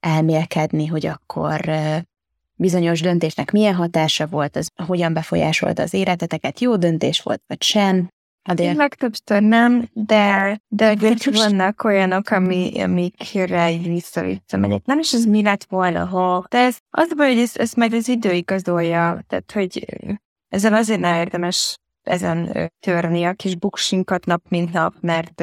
elmélkedni, 0.00 0.86
hogy 0.86 1.06
akkor 1.06 1.70
bizonyos 2.54 3.00
döntésnek 3.00 3.50
milyen 3.50 3.74
hatása 3.74 4.26
volt, 4.26 4.56
az 4.56 4.70
hogyan 4.86 5.12
befolyásolta 5.12 5.82
az 5.82 5.94
életeteket, 5.94 6.60
jó 6.60 6.76
döntés 6.76 7.20
volt, 7.20 7.42
vagy 7.46 7.62
sem? 7.62 8.08
Adél? 8.48 8.74
Legtöbbször 8.74 9.42
nem, 9.42 9.88
de, 9.92 10.60
de 10.68 10.96
vannak 11.32 11.84
olyanok, 11.84 12.30
ami, 12.30 12.82
amikre 12.82 13.70
így 13.70 13.86
vissza-vissza 13.86 14.56
megyek. 14.56 14.84
Nem 14.84 14.98
is 14.98 15.12
ez 15.12 15.24
mi 15.24 15.42
lett 15.42 15.64
volna, 15.64 16.04
ha. 16.04 16.44
De 16.48 16.58
ez, 16.58 16.78
az 16.90 17.14
baj, 17.16 17.28
hogy 17.28 17.42
ez, 17.42 17.56
ez 17.56 17.72
meg 17.72 17.92
az 17.92 18.08
idő 18.08 18.32
igazolja. 18.32 19.24
Tehát, 19.26 19.52
hogy 19.52 19.84
ezzel 20.48 20.74
azért 20.74 21.00
nem 21.00 21.14
érdemes 21.14 21.78
ezen 22.02 22.70
törni 22.80 23.24
a 23.24 23.32
kis 23.32 23.56
buksinkat 23.56 24.24
nap 24.24 24.42
mint 24.48 24.72
nap, 24.72 24.94
mert 25.00 25.42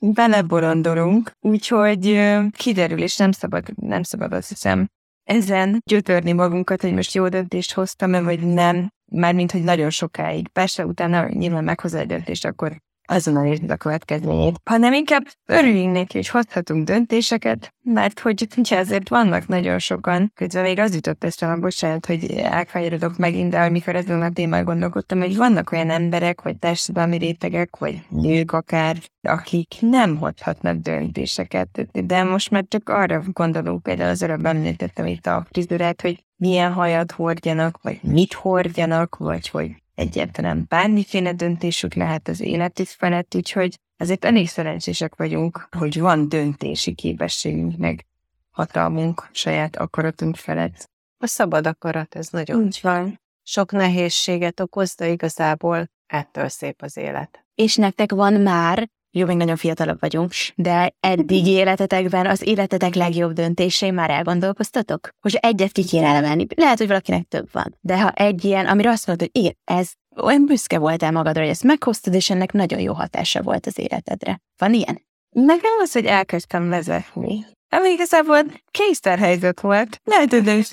beleborondolunk, 0.00 1.32
úgyhogy 1.40 2.30
kiderül, 2.56 3.02
és 3.02 3.16
nem 3.16 3.32
szabad, 3.32 3.64
nem 3.76 4.02
szabad 4.02 4.32
azt 4.32 4.48
hiszem 4.48 4.88
ezen 5.24 5.82
gyötörni 5.84 6.32
magunkat, 6.32 6.80
hogy 6.80 6.94
most 6.94 7.14
jó 7.14 7.28
döntést 7.28 7.72
hoztam-e, 7.72 8.20
vagy 8.20 8.40
nem, 8.40 8.92
mármint, 9.04 9.52
hogy 9.52 9.62
nagyon 9.62 9.90
sokáig. 9.90 10.48
Persze 10.48 10.86
utána 10.86 11.28
nyilván 11.28 11.64
meghoz 11.64 11.94
egy 11.94 12.06
döntést, 12.06 12.44
akkor 12.44 12.80
azonnal 13.10 13.46
érted 13.46 13.70
a 13.70 13.76
következményét, 13.76 14.60
hanem 14.64 14.92
inkább 14.92 15.26
örüljünk 15.46 15.92
neki, 15.92 16.16
hogy 16.16 16.28
hozhatunk 16.28 16.84
döntéseket, 16.84 17.74
mert 17.82 18.20
hogy 18.20 18.46
ugye 18.56 18.78
azért 18.78 19.08
vannak 19.08 19.46
nagyon 19.46 19.78
sokan, 19.78 20.32
közben 20.34 20.62
még 20.62 20.78
az 20.78 20.94
jutott 20.94 21.24
eszembe, 21.24 21.60
bocsánat, 21.60 22.06
hogy 22.06 22.30
elkanyarodok 22.32 23.16
megint, 23.16 23.50
de 23.50 23.60
amikor 23.60 23.96
ezen 23.96 24.22
a 24.22 24.30
témán 24.30 24.64
gondolkodtam, 24.64 25.18
hogy 25.18 25.36
vannak 25.36 25.72
olyan 25.72 25.90
emberek, 25.90 26.42
vagy 26.42 26.58
társadalmi 26.58 27.16
rétegek, 27.16 27.76
vagy 27.76 28.02
nők 28.08 28.52
akár, 28.52 28.96
akik 29.22 29.74
nem 29.80 30.16
hozhatnak 30.16 30.76
döntéseket. 30.76 31.88
De 32.06 32.22
most 32.22 32.50
már 32.50 32.64
csak 32.68 32.88
arra 32.88 33.22
gondolunk, 33.32 33.82
például 33.82 34.10
az 34.10 34.22
előbb 34.22 34.46
említettem 34.46 35.06
itt 35.06 35.26
a 35.26 35.46
frizurát, 35.50 36.00
hogy 36.00 36.24
milyen 36.36 36.72
hajat 36.72 37.12
hordjanak, 37.12 37.78
vagy 37.82 37.98
mit 38.02 38.32
hordjanak, 38.32 39.16
vagy 39.16 39.48
hogy 39.48 39.70
egyáltalán 39.94 40.64
bármiféle 40.68 41.32
döntésük 41.32 41.94
lehet 41.94 42.28
az 42.28 42.40
életük 42.40 42.86
felett, 42.86 43.34
úgyhogy 43.34 43.78
azért 43.96 44.24
elég 44.24 44.48
szerencsések 44.48 45.14
vagyunk, 45.14 45.68
hogy 45.78 46.00
van 46.00 46.28
döntési 46.28 46.94
képességünk, 46.94 47.76
meg 47.76 48.06
hatalmunk 48.50 49.28
saját 49.32 49.76
akaratunk 49.76 50.36
felett. 50.36 50.90
A 51.18 51.26
szabad 51.26 51.66
akarat, 51.66 52.14
ez 52.14 52.28
nagyon 52.28 52.62
Úgy 52.62 52.78
van. 52.82 53.20
sok 53.42 53.72
nehézséget 53.72 54.60
okoz, 54.60 54.94
de 54.94 55.08
igazából 55.08 55.90
ettől 56.06 56.48
szép 56.48 56.82
az 56.82 56.96
élet. 56.96 57.44
És 57.54 57.76
nektek 57.76 58.12
van 58.12 58.32
már 58.32 58.88
jó, 59.12 59.26
még 59.26 59.36
nagyon 59.36 59.56
fiatalabb 59.56 60.00
vagyunk, 60.00 60.32
de 60.54 60.94
eddig 61.00 61.46
életetekben 61.46 62.26
az 62.26 62.46
életetek 62.46 62.94
legjobb 62.94 63.32
döntései 63.32 63.90
már 63.90 64.10
elgondolkoztatok? 64.10 65.08
Hogy 65.20 65.38
egyet 65.40 65.72
ki 65.72 65.84
kéne 65.84 66.08
emelni. 66.08 66.46
Lehet, 66.54 66.78
hogy 66.78 66.86
valakinek 66.86 67.28
több 67.28 67.48
van. 67.52 67.76
De 67.80 68.00
ha 68.00 68.10
egy 68.10 68.44
ilyen, 68.44 68.66
amire 68.66 68.90
azt 68.90 69.06
mondod, 69.06 69.28
hogy 69.32 69.42
igen, 69.42 69.56
ez 69.64 69.90
olyan 70.16 70.46
büszke 70.46 70.78
voltál 70.78 71.10
magadra, 71.10 71.40
hogy 71.40 71.50
ezt 71.50 71.62
meghoztad, 71.62 72.14
és 72.14 72.30
ennek 72.30 72.52
nagyon 72.52 72.80
jó 72.80 72.92
hatása 72.92 73.42
volt 73.42 73.66
az 73.66 73.78
életedre. 73.78 74.40
Van 74.58 74.74
ilyen? 74.74 75.02
Nekem 75.30 75.70
az, 75.82 75.92
hogy 75.92 76.04
elkezdtem 76.04 76.68
vezetni. 76.68 77.46
Ami 77.68 77.88
igazából 77.88 78.42
kényszerhelyzet 78.70 79.60
volt. 79.60 80.00
Lehet, 80.04 80.30
hogy 80.30 80.42
nem 80.42 80.58
is 80.58 80.68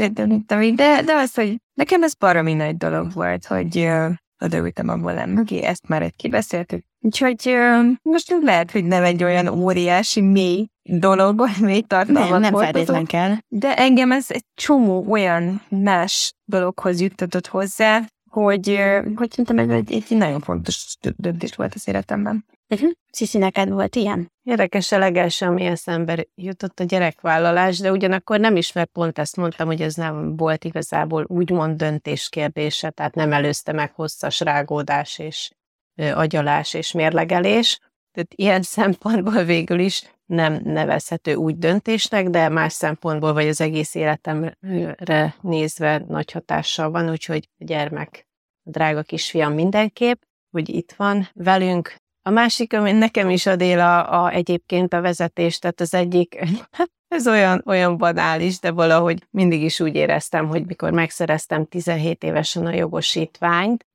de, 0.76 1.02
de 1.02 1.13
az, 1.13 1.34
hogy 1.34 1.56
nekem 1.73 2.04
ez 2.04 2.13
baromi 2.13 2.54
nagy 2.54 2.78
dolog 2.78 3.13
volt, 3.13 3.45
hogy 3.45 3.78
uh, 3.78 4.12
odaültem 4.39 4.89
a 4.89 4.97
volán 4.97 5.30
mögé, 5.30 5.62
ezt 5.62 5.88
már 5.88 6.02
egy 6.02 6.15
kibeszéltük, 6.15 6.86
Úgyhogy 7.08 7.56
most 8.02 8.38
lehet, 8.41 8.72
hogy 8.72 8.86
nem 8.86 9.04
egy 9.04 9.24
olyan 9.24 9.48
óriási, 9.48 10.22
mély 10.22 10.67
dolog, 10.84 11.38
vagy 11.38 11.60
mély 11.60 11.82
tartalmat 11.82 12.30
Nem, 12.30 12.39
nem 12.39 12.56
feltétlen 12.56 13.06
kell. 13.06 13.36
De 13.48 13.76
engem 13.76 14.12
ez 14.12 14.26
egy 14.28 14.46
csomó 14.54 15.06
olyan 15.10 15.62
más 15.70 16.34
dologhoz 16.46 17.02
juttatott 17.02 17.48
hozzá, 17.48 18.02
hogy, 18.30 18.80
hogy 19.15 19.30
szerintem 19.30 19.60
ez 19.60 19.70
egy, 19.70 19.93
egy 19.93 20.17
nagyon 20.17 20.39
fontos 20.39 20.96
döntés 21.15 21.56
volt 21.56 21.74
az 21.74 21.88
életemben. 21.88 22.46
Uh-huh. 22.70 22.89
Sziszi, 23.12 23.38
neked 23.38 23.70
volt 23.70 23.96
ilyen? 23.96 24.32
Érdekes 24.44 24.92
a 24.92 24.98
legelső, 24.98 25.46
ami 25.46 25.65
eszembe 25.65 26.25
jutott 26.36 26.79
a 26.79 26.84
gyerekvállalás, 26.84 27.79
de 27.79 27.92
ugyanakkor 27.92 28.40
nem 28.40 28.56
is, 28.56 28.71
mert 28.71 28.90
pont 28.90 29.19
ezt 29.19 29.38
mondtam, 29.38 29.67
hogy 29.67 29.81
ez 29.81 29.96
nem 29.96 30.36
volt 30.36 30.65
igazából 30.65 31.25
úgymond 31.27 31.77
döntés 31.77 32.29
kérdése, 32.29 32.90
tehát 32.90 33.15
nem 33.15 33.34
előzte 33.34 33.71
meg 33.71 33.92
hosszas 33.94 34.40
rágódás 34.40 35.19
és 35.19 35.50
agyalás 35.98 36.73
és 36.73 36.91
mérlegelés. 36.91 37.79
Tehát 38.12 38.33
ilyen 38.35 38.62
szempontból 38.77 39.43
végül 39.43 39.79
is 39.79 40.04
nem 40.25 40.60
nevezhető 40.63 41.35
úgy 41.35 41.58
döntésnek, 41.58 42.29
de 42.29 42.50
más 42.50 42.73
szempontból, 42.73 43.33
vagy 43.33 43.48
az 43.48 43.62
egész 43.62 43.95
életemre 43.95 45.35
nézve 45.41 46.04
nagy 46.08 46.31
hatással 46.31 46.91
van, 46.91 47.10
úgyhogy 47.10 47.50
a 47.60 47.63
gyermek, 47.63 48.27
a 48.63 48.69
drága 48.69 49.02
kisfiam 49.02 49.54
mindenképp, 49.54 50.21
hogy 50.52 50.69
itt 50.69 50.93
van 50.98 51.29
velünk. 51.33 51.95
A 52.21 52.29
másik, 52.29 52.73
ami 52.73 52.91
nekem 52.91 53.29
is 53.29 53.45
ad 53.45 53.62
a, 53.62 54.23
a, 54.23 54.31
egyébként 54.31 54.93
a 54.93 55.02
vezetés, 55.02 55.60
tehát 55.60 55.79
az 55.79 55.93
egyik, 55.93 56.39
ez 57.08 57.27
olyan, 57.27 57.62
olyan 57.65 57.97
banális, 57.97 58.60
de 58.60 58.71
valahogy 58.71 59.27
mindig 59.31 59.62
is 59.62 59.79
úgy 59.79 59.95
éreztem, 59.95 60.47
hogy 60.47 60.65
mikor 60.65 60.91
megszereztem 60.91 61.65
17 61.65 62.23
évesen 62.23 62.65
a 62.65 62.73
jogosítványt, 62.73 63.85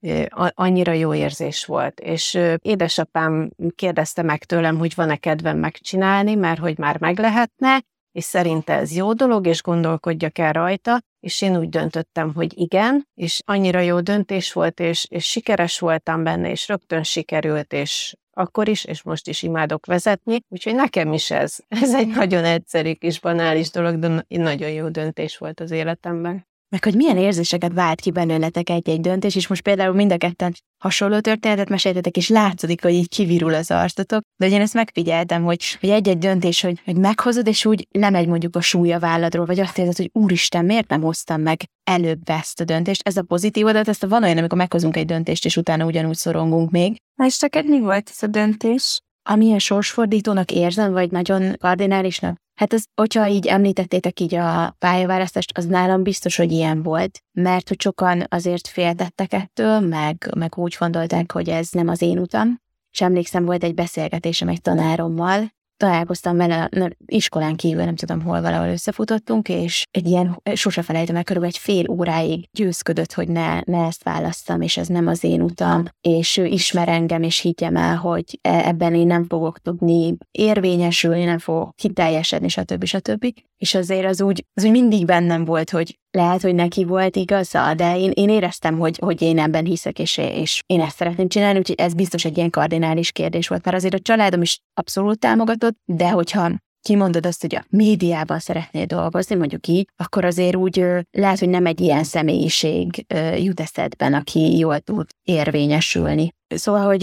annyira 0.49 0.93
jó 0.93 1.15
érzés 1.15 1.65
volt. 1.65 2.01
És 2.01 2.39
édesapám 2.59 3.51
kérdezte 3.75 4.23
meg 4.23 4.45
tőlem, 4.45 4.79
hogy 4.79 4.95
van-e 4.95 5.17
kedvem 5.17 5.59
megcsinálni, 5.59 6.35
mert 6.35 6.61
hogy 6.61 6.79
már 6.79 7.01
meg 7.01 7.19
lehetne, 7.19 7.83
és 8.13 8.25
szerinte 8.25 8.73
ez 8.73 8.97
jó 8.97 9.13
dolog, 9.13 9.47
és 9.47 9.63
gondolkodjak 9.63 10.39
el 10.39 10.53
rajta, 10.53 11.01
és 11.21 11.43
én 11.43 11.57
úgy 11.57 11.69
döntöttem, 11.69 12.35
hogy 12.35 12.59
igen, 12.59 13.09
és 13.15 13.41
annyira 13.45 13.81
jó 13.81 14.01
döntés 14.01 14.53
volt, 14.53 14.81
és, 14.81 15.07
és 15.11 15.25
sikeres 15.25 15.79
voltam 15.79 16.23
benne, 16.23 16.51
és 16.51 16.69
rögtön 16.69 17.03
sikerült, 17.03 17.73
és 17.73 18.15
akkor 18.33 18.69
is, 18.69 18.85
és 18.85 19.03
most 19.03 19.29
is 19.29 19.43
imádok 19.43 19.87
vezetni, 19.87 20.39
úgyhogy 20.49 20.75
nekem 20.75 21.13
is 21.13 21.31
ez. 21.31 21.57
Ez 21.83 21.95
egy 21.95 22.09
nagyon 22.09 22.45
egyszerű 22.45 22.93
kis 22.93 23.21
banális 23.21 23.71
dolog, 23.71 23.99
de 23.99 24.25
nagyon 24.29 24.71
jó 24.71 24.89
döntés 24.89 25.39
volt 25.39 25.61
az 25.61 25.71
életemben 25.71 26.51
meg 26.73 26.85
hogy 26.85 26.95
milyen 26.95 27.17
érzéseket 27.17 27.73
vált 27.73 28.01
ki 28.01 28.11
belőletek 28.11 28.71
egy-egy 28.71 29.01
döntés, 29.01 29.35
és 29.35 29.47
most 29.47 29.63
például 29.63 29.95
mind 29.95 30.13
a 30.13 30.17
ketten 30.17 30.55
hasonló 30.83 31.21
történetet 31.21 31.69
meséltetek, 31.69 32.17
és 32.17 32.29
látszik, 32.29 32.83
hogy 32.83 32.93
így 32.93 33.09
kivirul 33.09 33.55
az 33.55 33.71
arcotok, 33.71 34.23
de 34.37 34.45
hogy 34.45 34.55
én 34.55 34.61
ezt 34.61 34.75
megfigyeltem, 34.75 35.45
hogy, 35.45 35.77
hogy 35.81 35.89
egy-egy 35.89 36.19
döntés, 36.19 36.61
hogy, 36.61 36.81
hogy 36.85 36.97
meghozod, 36.97 37.47
és 37.47 37.65
úgy 37.65 37.87
lemegy 37.91 38.27
mondjuk 38.27 38.57
a 38.57 38.61
súlya 38.61 38.99
válladról, 38.99 39.47
vagy 39.47 39.61
azt 39.61 39.79
érzed, 39.79 39.97
hogy 39.97 40.11
úristen, 40.13 40.65
miért 40.65 40.89
nem 40.89 41.03
hoztam 41.03 41.41
meg 41.41 41.61
előbb 41.85 42.21
ezt 42.25 42.61
a 42.61 42.65
döntést. 42.65 43.09
Ez 43.09 43.17
a 43.17 43.23
pozitív 43.23 43.67
adat, 43.67 43.89
ezt 43.89 44.03
a 44.03 44.09
van 44.09 44.23
olyan, 44.23 44.39
amikor 44.39 44.59
meghozunk 44.59 44.97
egy 44.97 45.07
döntést, 45.07 45.45
és 45.45 45.57
utána 45.57 45.85
ugyanúgy 45.85 46.17
szorongunk 46.17 46.71
még. 46.71 47.01
És 47.25 47.39
neked 47.39 47.69
mi 47.69 47.81
volt 47.81 48.09
ez 48.09 48.23
a 48.23 48.27
döntés? 48.27 49.01
Amilyen 49.23 49.59
sorsfordítónak 49.59 50.51
érzem, 50.51 50.93
vagy 50.93 51.11
nagyon 51.11 51.57
kardinálisnak? 51.59 52.37
Hát 52.55 52.73
ez, 52.73 52.83
hogyha 52.95 53.29
így 53.29 53.47
említettétek 53.47 54.21
így 54.21 54.35
a 54.35 54.77
pályaválasztást, 54.79 55.59
az 55.59 55.67
nálam 55.67 56.03
biztos, 56.03 56.37
hogy 56.37 56.53
ilyen 56.53 56.83
volt, 56.83 57.19
mert 57.33 57.69
hogy 57.69 57.81
sokan 57.81 58.25
azért 58.29 58.69
féltettek 58.69 59.33
ettől, 59.33 59.81
meg, 59.81 60.31
meg 60.37 60.59
úgy 60.59 60.77
gondolták, 60.79 61.33
hogy 61.33 61.49
ez 61.49 61.69
nem 61.71 61.89
az 61.89 62.03
én 62.03 62.19
utam. 62.19 62.61
És 62.91 63.01
emlékszem, 63.01 63.45
volt 63.45 63.65
egy 63.65 63.75
beszélgetésem 63.75 64.49
egy 64.49 64.61
tanárommal, 64.61 65.53
találkoztam 65.83 66.37
vele 66.37 66.69
iskolán 67.07 67.57
kívül, 67.57 67.85
nem 67.85 67.97
tudom 67.97 68.23
hol 68.23 68.41
valahol 68.41 68.69
összefutottunk, 68.69 69.49
és 69.49 69.87
egy 69.91 70.07
ilyen, 70.07 70.43
sose 70.55 70.83
felejtem 70.83 71.17
el, 71.17 71.25
körülbelül 71.25 71.55
egy 71.57 71.63
fél 71.63 71.91
óráig 71.91 72.49
győzködött, 72.53 73.13
hogy 73.13 73.29
ne, 73.29 73.61
ne 73.65 73.87
ezt 73.87 74.03
választam, 74.03 74.61
és 74.61 74.77
ez 74.77 74.87
nem 74.87 75.07
az 75.07 75.25
én 75.25 75.43
utam, 75.43 75.85
és 76.01 76.37
ő 76.37 76.45
ismer 76.45 76.89
engem, 76.89 77.23
és 77.23 77.39
higgyem 77.39 77.77
el, 77.77 77.97
hogy 77.97 78.39
e, 78.43 78.69
ebben 78.69 78.95
én 78.95 79.07
nem 79.07 79.25
fogok 79.25 79.59
tudni 79.59 80.17
érvényesülni, 80.31 81.25
nem 81.25 81.39
fogok 81.39 81.77
kiteljesedni, 81.77 82.49
stb. 82.49 82.85
stb. 82.85 83.27
És 83.57 83.75
azért 83.75 84.07
az 84.07 84.23
úgy, 84.23 84.47
az 84.55 84.65
úgy 84.65 84.71
mindig 84.71 85.05
bennem 85.05 85.45
volt, 85.45 85.71
hogy 85.71 85.99
lehet, 86.13 86.43
hogy 86.43 86.55
neki 86.55 86.85
volt 86.85 87.17
igaza, 87.17 87.75
de 87.75 87.99
én, 87.99 88.11
én 88.15 88.29
éreztem, 88.29 88.79
hogy, 88.79 88.99
hogy 88.99 89.23
én 89.23 89.39
ebben 89.39 89.65
hiszek, 89.65 89.99
és, 89.99 90.17
és 90.17 90.63
én 90.67 90.81
ezt 90.81 90.97
szeretném 90.97 91.29
csinálni, 91.29 91.59
úgyhogy 91.59 91.81
ez 91.81 91.95
biztos 91.95 92.25
egy 92.25 92.37
ilyen 92.37 92.51
kardinális 92.51 93.13
kérdés 93.13 93.49
volt, 93.49 93.65
mert 93.65 93.77
azért 93.77 93.95
a 93.95 93.99
családom 93.99 94.43
is 94.43 94.59
abszolút 94.75 95.19
támogatott, 95.19 95.77
de 95.85 96.11
hogyha 96.11 96.51
kimondod 96.83 97.27
azt, 97.27 97.41
hogy 97.41 97.55
a 97.55 97.65
médiában 97.69 98.39
szeretnél 98.39 98.85
dolgozni, 98.85 99.35
mondjuk 99.35 99.67
így, 99.67 99.89
akkor 99.97 100.25
azért 100.25 100.57
úgy 100.57 100.85
lehet, 101.11 101.39
hogy 101.39 101.49
nem 101.49 101.67
egy 101.67 101.81
ilyen 101.81 102.05
személyiség 102.05 103.07
jut 103.37 103.61
eszedben, 103.61 104.15
aki 104.15 104.59
jól 104.59 104.81
tud 104.81 105.07
érvényesülni. 105.23 106.31
Szóval, 106.47 106.85
hogy 106.85 107.03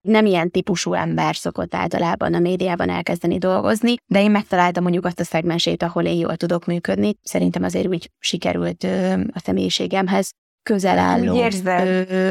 nem 0.00 0.26
ilyen 0.26 0.50
típusú 0.50 0.92
ember 0.92 1.36
szokott 1.36 1.74
általában 1.74 2.34
a 2.34 2.38
médiában 2.38 2.88
elkezdeni 2.88 3.38
dolgozni, 3.38 3.94
de 4.06 4.22
én 4.22 4.30
megtaláltam 4.30 4.82
mondjuk 4.82 5.04
azt 5.04 5.20
a 5.20 5.24
szegmensét, 5.24 5.82
ahol 5.82 6.04
én 6.04 6.18
jól 6.18 6.36
tudok 6.36 6.66
működni. 6.66 7.14
Szerintem 7.22 7.62
azért 7.62 7.86
úgy 7.86 8.10
sikerült 8.18 8.84
a 9.32 9.38
személyiségemhez 9.44 10.30
közel 10.62 10.98
álló 10.98 11.42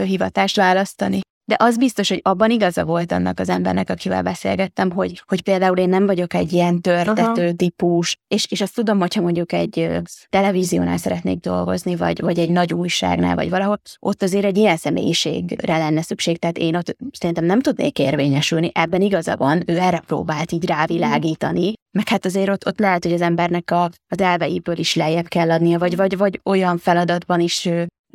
hivatást 0.03 0.55
választani. 0.55 1.19
De 1.45 1.55
az 1.59 1.77
biztos, 1.77 2.09
hogy 2.09 2.19
abban 2.23 2.51
igaza 2.51 2.85
volt 2.85 3.11
annak 3.11 3.39
az 3.39 3.49
embernek, 3.49 3.89
akivel 3.89 4.21
beszélgettem, 4.21 4.91
hogy, 4.91 5.23
hogy 5.27 5.41
például 5.41 5.77
én 5.77 5.89
nem 5.89 6.05
vagyok 6.05 6.33
egy 6.33 6.53
ilyen 6.53 6.81
törtető 6.81 7.43
Aha. 7.43 7.53
típus, 7.55 8.17
és, 8.27 8.45
és 8.49 8.61
azt 8.61 8.75
tudom, 8.75 8.99
hogyha 8.99 9.21
mondjuk 9.21 9.51
egy 9.51 9.89
televíziónál 10.29 10.97
szeretnék 10.97 11.39
dolgozni, 11.39 11.95
vagy, 11.95 12.21
vagy 12.21 12.39
egy 12.39 12.49
nagy 12.49 12.73
újságnál, 12.73 13.35
vagy 13.35 13.49
valahol, 13.49 13.81
ott 13.99 14.23
azért 14.23 14.45
egy 14.45 14.57
ilyen 14.57 14.77
személyiségre 14.77 15.77
lenne 15.77 16.01
szükség, 16.01 16.39
tehát 16.39 16.57
én 16.57 16.75
ott 16.75 16.95
szerintem 17.11 17.45
nem 17.45 17.61
tudnék 17.61 17.99
érvényesülni, 17.99 18.71
ebben 18.73 19.01
igaza 19.01 19.35
van, 19.35 19.63
ő 19.65 19.77
erre 19.77 20.03
próbált 20.05 20.51
így 20.51 20.65
rávilágítani, 20.65 21.73
meg 21.91 22.07
hát 22.07 22.25
azért 22.25 22.49
ott, 22.49 22.65
ott 22.65 22.79
lehet, 22.79 23.03
hogy 23.03 23.13
az 23.13 23.21
embernek 23.21 23.71
a, 23.71 23.83
az 24.07 24.21
elveiből 24.21 24.77
is 24.77 24.95
lejjebb 24.95 25.27
kell 25.27 25.51
adnia, 25.51 25.79
vagy, 25.79 25.95
vagy, 25.95 26.17
vagy 26.17 26.39
olyan 26.43 26.77
feladatban 26.77 27.39
is 27.39 27.69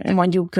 mondjuk 0.04 0.56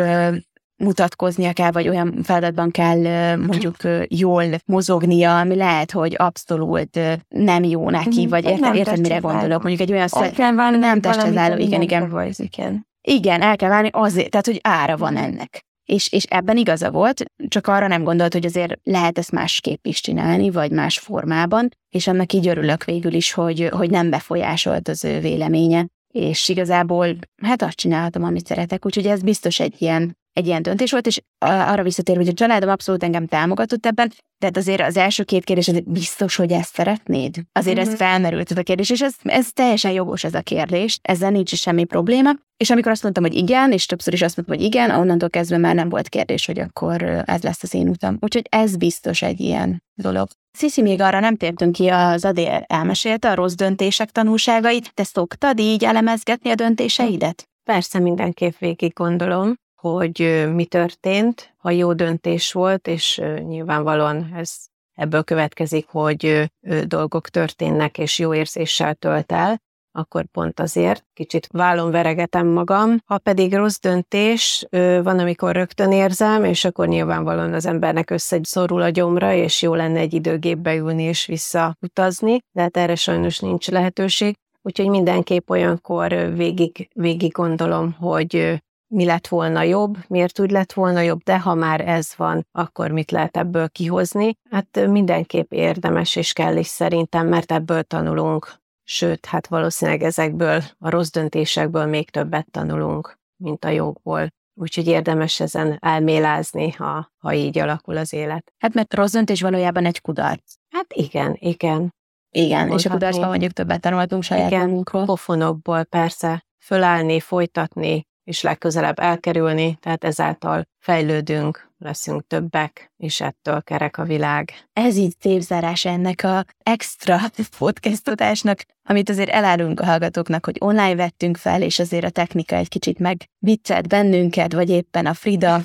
mutatkoznia 0.79 1.53
kell, 1.53 1.71
vagy 1.71 1.89
olyan 1.89 2.23
feladatban 2.23 2.71
kell 2.71 3.37
mondjuk 3.37 3.77
jól 4.09 4.45
mozognia, 4.65 5.39
ami 5.39 5.55
lehet, 5.55 5.91
hogy 5.91 6.15
abszolút 6.19 7.01
nem 7.29 7.65
jó 7.65 7.91
neki, 7.91 8.21
mhm. 8.21 8.29
vagy 8.29 8.45
érted, 8.45 8.75
érted 8.75 9.01
mire 9.01 9.19
gondolok? 9.19 9.63
Mondjuk 9.63 9.89
egy 9.89 9.93
olyan 9.93 10.09
szert, 10.09 10.35
kell 10.35 10.53
válni, 10.53 10.77
nem 10.77 11.01
testhez 11.01 11.37
álló, 11.37 11.57
igen, 11.57 11.83
igen. 11.83 12.11
Voice, 12.11 12.43
igen. 12.43 12.87
Igen, 13.09 13.43
el 13.43 13.57
kell 13.57 13.69
válni 13.69 13.89
azért, 13.93 14.31
tehát, 14.31 14.47
hogy 14.47 14.61
ára 14.63 14.97
van 14.97 15.13
mhm. 15.13 15.23
ennek. 15.23 15.67
És, 15.85 16.13
és 16.13 16.25
ebben 16.25 16.57
igaza 16.57 16.91
volt, 16.91 17.25
csak 17.49 17.67
arra 17.67 17.87
nem 17.87 18.05
gondolt, 18.05 18.33
hogy 18.33 18.45
azért 18.45 18.79
lehet 18.83 19.19
ezt 19.19 19.33
másképp 19.33 19.87
is 19.87 20.01
csinálni, 20.01 20.51
vagy 20.51 20.71
más 20.71 20.99
formában, 20.99 21.69
és 21.89 22.07
annak 22.07 22.33
így 22.33 22.49
örülök 22.49 22.85
végül 22.85 23.13
is, 23.13 23.33
hogy, 23.33 23.69
hogy 23.71 23.91
nem 23.91 24.11
befolyásolt 24.11 24.89
az 24.89 25.05
ő 25.05 25.21
véleménye, 25.21 25.87
és 26.13 26.49
igazából 26.49 27.17
hát 27.43 27.63
azt 27.63 27.77
csinálhatom, 27.77 28.25
amit 28.25 28.47
szeretek, 28.47 28.87
úgyhogy 28.87 29.07
ez 29.07 29.23
biztos 29.23 29.61
egy 29.61 29.75
ilyen 29.79 30.17
egy 30.39 30.47
ilyen 30.47 30.63
döntés 30.63 30.91
volt, 30.91 31.07
és 31.07 31.21
arra 31.39 31.83
visszatér, 31.83 32.17
hogy 32.17 32.29
a 32.29 32.33
családom 32.33 32.69
abszolút 32.69 33.03
engem 33.03 33.27
támogatott 33.27 33.87
ebben, 33.87 34.13
tehát 34.39 34.57
azért 34.57 34.81
az 34.81 34.97
első 34.97 35.23
két 35.23 35.45
kérdés, 35.45 35.67
hogy 35.67 35.85
biztos, 35.85 36.37
hogy 36.37 36.53
ezt 36.53 36.75
szeretnéd? 36.75 37.37
Azért 37.53 37.77
uh-huh. 37.77 37.93
ez 37.93 37.99
mhm. 37.99 38.09
felmerült 38.09 38.51
ez 38.51 38.57
a 38.57 38.63
kérdés, 38.63 38.91
és 38.91 39.01
ez, 39.01 39.15
ez 39.23 39.53
teljesen 39.53 39.93
jogos 39.93 40.25
ez 40.25 40.35
a 40.35 40.41
kérdés, 40.41 40.99
ezzel 41.03 41.31
nincs 41.31 41.55
semmi 41.55 41.85
probléma. 41.85 42.31
És 42.57 42.71
amikor 42.71 42.93
azt 42.93 43.03
mondtam, 43.03 43.25
hogy 43.25 43.35
igen, 43.35 43.73
és 43.73 43.87
többször 43.87 44.13
is 44.13 44.23
azt 44.23 44.37
mondtam, 44.37 44.59
hogy 44.59 44.67
igen, 44.67 44.91
onnantól 44.91 45.31
kezdve 45.31 45.57
már 45.57 45.75
nem 45.75 45.89
volt 45.89 46.09
kérdés, 46.09 46.47
hogy 46.47 46.59
akkor 46.59 47.03
ez 47.27 47.43
lesz 47.43 47.63
az 47.63 47.75
én 47.75 47.89
utam. 47.89 48.17
Úgyhogy 48.21 48.47
ez 48.51 48.77
biztos 48.77 49.23
egy 49.23 49.41
ilyen 49.41 49.83
dolog. 49.95 50.29
Sziszi, 50.51 50.83
még 50.83 51.01
arra 51.01 51.21
nem 51.21 51.37
tértünk 51.37 51.73
ki, 51.73 51.89
az 51.89 52.25
Adé 52.25 52.49
elmesélte 52.67 53.31
a 53.31 53.35
rossz 53.35 53.55
döntések 53.55 54.11
tanulságait. 54.11 54.95
Te 54.95 55.05
szoktad 55.05 55.61
így 55.61 55.85
elemezgetni 55.85 56.51
a 56.51 56.55
döntéseidet? 56.55 57.49
Persze, 57.65 57.99
mindenképp 57.99 58.59
végig 58.59 58.93
gondolom 58.93 59.55
hogy 59.81 60.49
mi 60.55 60.65
történt, 60.65 61.55
ha 61.57 61.71
jó 61.71 61.93
döntés 61.93 62.53
volt, 62.53 62.87
és 62.87 63.23
nyilvánvalóan 63.47 64.33
ez 64.35 64.51
ebből 64.95 65.23
következik, 65.23 65.87
hogy 65.89 66.51
dolgok 66.87 67.29
történnek, 67.29 67.99
és 67.99 68.19
jó 68.19 68.35
érzéssel 68.35 68.95
tölt 68.95 69.33
el, 69.33 69.63
akkor 69.93 70.25
pont 70.25 70.61
azért 70.61 71.05
kicsit 71.15 71.47
vállon 71.53 71.91
veregetem 71.91 72.47
magam. 72.47 72.97
Ha 73.05 73.19
pedig 73.19 73.55
rossz 73.55 73.79
döntés, 73.81 74.67
van, 75.03 75.19
amikor 75.19 75.55
rögtön 75.55 75.93
érzem, 75.93 76.45
és 76.45 76.65
akkor 76.65 76.89
nyilvánvalóan 76.89 77.53
az 77.53 77.67
embernek 77.67 78.11
összeszorul 78.11 78.83
a 78.83 78.89
gyomra, 78.89 79.33
és 79.33 79.63
jó 79.63 79.75
lenne 79.75 79.99
egy 79.99 80.15
időgépbe 80.15 80.75
ülni 80.75 81.03
és 81.03 81.27
visszautazni, 81.27 82.39
de 82.53 82.61
hát 82.63 82.77
erre 82.77 82.95
sajnos 82.95 83.39
nincs 83.39 83.69
lehetőség. 83.71 84.35
Úgyhogy 84.63 84.89
mindenképp 84.89 85.51
olyankor 85.51 86.33
végig, 86.35 86.89
végig 86.95 87.33
gondolom, 87.33 87.93
hogy 87.93 88.63
mi 88.89 89.05
lett 89.05 89.27
volna 89.27 89.63
jobb, 89.63 89.97
miért 90.09 90.41
úgy 90.41 90.51
lett 90.51 90.73
volna 90.73 91.01
jobb, 91.01 91.23
de 91.23 91.39
ha 91.41 91.55
már 91.55 91.89
ez 91.89 92.13
van, 92.17 92.47
akkor 92.53 92.91
mit 92.91 93.11
lehet 93.11 93.37
ebből 93.37 93.69
kihozni? 93.69 94.37
Hát 94.51 94.87
mindenképp 94.87 95.53
érdemes 95.53 96.17
és 96.17 96.33
kell 96.33 96.57
is 96.57 96.67
szerintem, 96.67 97.27
mert 97.27 97.53
ebből 97.53 97.83
tanulunk. 97.83 98.55
Sőt, 98.85 99.27
hát 99.27 99.47
valószínűleg 99.47 100.03
ezekből, 100.03 100.63
a 100.79 100.91
rossz 100.91 101.11
döntésekből 101.11 101.87
még 101.87 102.11
többet 102.11 102.51
tanulunk, 102.51 103.19
mint 103.37 103.65
a 103.65 103.69
jogból. 103.69 104.29
Úgyhogy 104.55 104.87
érdemes 104.87 105.41
ezen 105.41 105.77
elmélázni, 105.81 106.71
ha, 106.71 107.13
ha 107.19 107.33
így 107.33 107.59
alakul 107.59 107.97
az 107.97 108.13
élet. 108.13 108.53
Hát 108.59 108.75
mert 108.75 108.95
rossz 108.95 109.13
döntés 109.13 109.43
valójában 109.43 109.85
egy 109.85 110.01
kudarc. 110.01 110.55
Hát 110.71 110.87
igen, 110.93 111.37
igen. 111.39 111.95
Igen, 112.31 112.73
és 112.73 112.87
a 112.87 112.91
kudarcban 112.91 113.29
mondjuk 113.29 113.53
többet 113.53 113.81
tanultunk 113.81 114.23
saját 114.23 114.51
igen, 114.51 114.67
magunkról. 114.67 115.05
pofonokból 115.05 115.85
persze 115.85 116.45
fölállni, 116.59 117.21
folytatni, 117.21 118.08
és 118.29 118.43
legközelebb 118.43 118.99
elkerülni, 118.99 119.79
tehát 119.81 120.05
ezáltal 120.05 120.65
fejlődünk, 120.79 121.71
leszünk 121.79 122.27
többek, 122.27 122.93
és 122.97 123.21
ettől 123.21 123.63
kerek 123.63 123.99
a 123.99 124.05
világ. 124.05 124.53
Ez 124.73 124.97
így 124.97 125.15
szép 125.21 125.41
zárás 125.41 125.85
ennek 125.85 126.25
a 126.25 126.45
extra 126.63 127.19
podcastotásnak, 127.59 128.65
amit 128.89 129.09
azért 129.09 129.31
elárulunk 129.31 129.81
a 129.81 129.85
hallgatóknak, 129.85 130.45
hogy 130.45 130.57
online 130.61 130.95
vettünk 130.95 131.37
fel, 131.37 131.63
és 131.63 131.79
azért 131.79 132.05
a 132.05 132.11
technika 132.11 132.57
egy 132.57 132.69
kicsit 132.69 132.99
megviccelt 132.99 133.89
bennünket, 133.89 134.53
vagy 134.53 134.71
éppen 134.71 135.07
a 135.07 135.15
Frida 135.15 135.63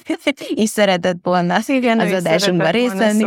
is 0.54 0.70
szeretett 0.70 1.18
volna 1.22 1.58
Igen, 1.66 2.00
az 2.00 2.12
adásunkban 2.12 2.70
részt 2.70 2.98
venni. 2.98 3.22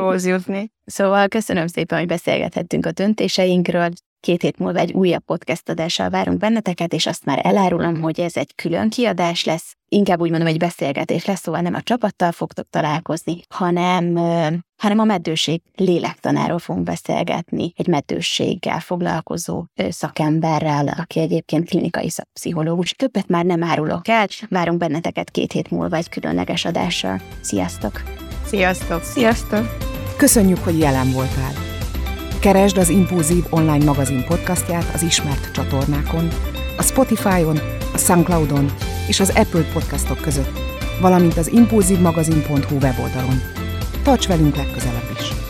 Szóval 0.85 1.27
köszönöm 1.27 1.67
szépen, 1.67 1.97
hogy 1.97 2.07
beszélgethettünk 2.07 2.85
a 2.85 2.91
döntéseinkről, 2.91 3.89
Két 4.25 4.41
hét 4.41 4.59
múlva 4.59 4.79
egy 4.79 4.93
újabb 4.93 5.23
podcast 5.25 5.69
adással 5.69 6.09
várunk 6.09 6.37
benneteket, 6.37 6.93
és 6.93 7.05
azt 7.05 7.25
már 7.25 7.39
elárulom, 7.43 8.01
hogy 8.01 8.19
ez 8.19 8.37
egy 8.37 8.55
külön 8.55 8.89
kiadás 8.89 9.43
lesz. 9.43 9.75
Inkább 9.89 10.19
úgy 10.21 10.29
mondom, 10.29 10.47
egy 10.47 10.57
beszélgetés 10.57 11.25
lesz, 11.25 11.41
szóval 11.41 11.61
nem 11.61 11.73
a 11.73 11.81
csapattal 11.81 12.31
fogtok 12.31 12.69
találkozni, 12.69 13.39
hanem, 13.49 14.15
hanem 14.77 14.99
a 14.99 15.03
meddőség 15.03 15.61
lélektanáról 15.75 16.59
fogunk 16.59 16.85
beszélgetni, 16.85 17.73
egy 17.75 17.87
meddőséggel 17.87 18.79
foglalkozó 18.79 19.65
szakemberrel, 19.89 20.87
aki 20.87 21.19
egyébként 21.19 21.69
klinikai 21.69 22.09
szakpszichológus. 22.09 22.91
Többet 22.91 23.27
már 23.27 23.45
nem 23.45 23.63
árulok 23.63 24.07
el, 24.07 24.27
várunk 24.49 24.79
benneteket 24.79 25.29
két 25.31 25.51
hét 25.51 25.71
múlva 25.71 25.95
egy 25.95 26.09
különleges 26.09 26.65
adással. 26.65 27.21
Sziasztok! 27.41 28.01
Sziasztok! 28.45 29.03
Sziasztok! 29.03 29.77
Köszönjük, 30.17 30.59
hogy 30.59 30.79
jelen 30.79 31.11
voltál! 31.11 31.74
Keresd 32.45 32.77
az 32.77 32.89
Impulzív 32.89 33.43
online 33.49 33.85
magazin 33.85 34.23
podcastját 34.23 34.93
az 34.93 35.03
ismert 35.03 35.51
csatornákon, 35.51 36.27
a 36.77 36.81
Spotify-on, 36.81 37.59
a 37.93 37.97
Soundcloud-on 37.97 38.71
és 39.07 39.19
az 39.19 39.29
Apple 39.29 39.71
podcastok 39.73 40.21
között, 40.21 40.59
valamint 41.01 41.37
az 41.37 41.51
impulzívmagazin.hu 41.51 42.75
weboldalon. 42.75 43.41
Tarts 44.03 44.27
velünk 44.27 44.55
legközelebb 44.55 45.09
is! 45.19 45.44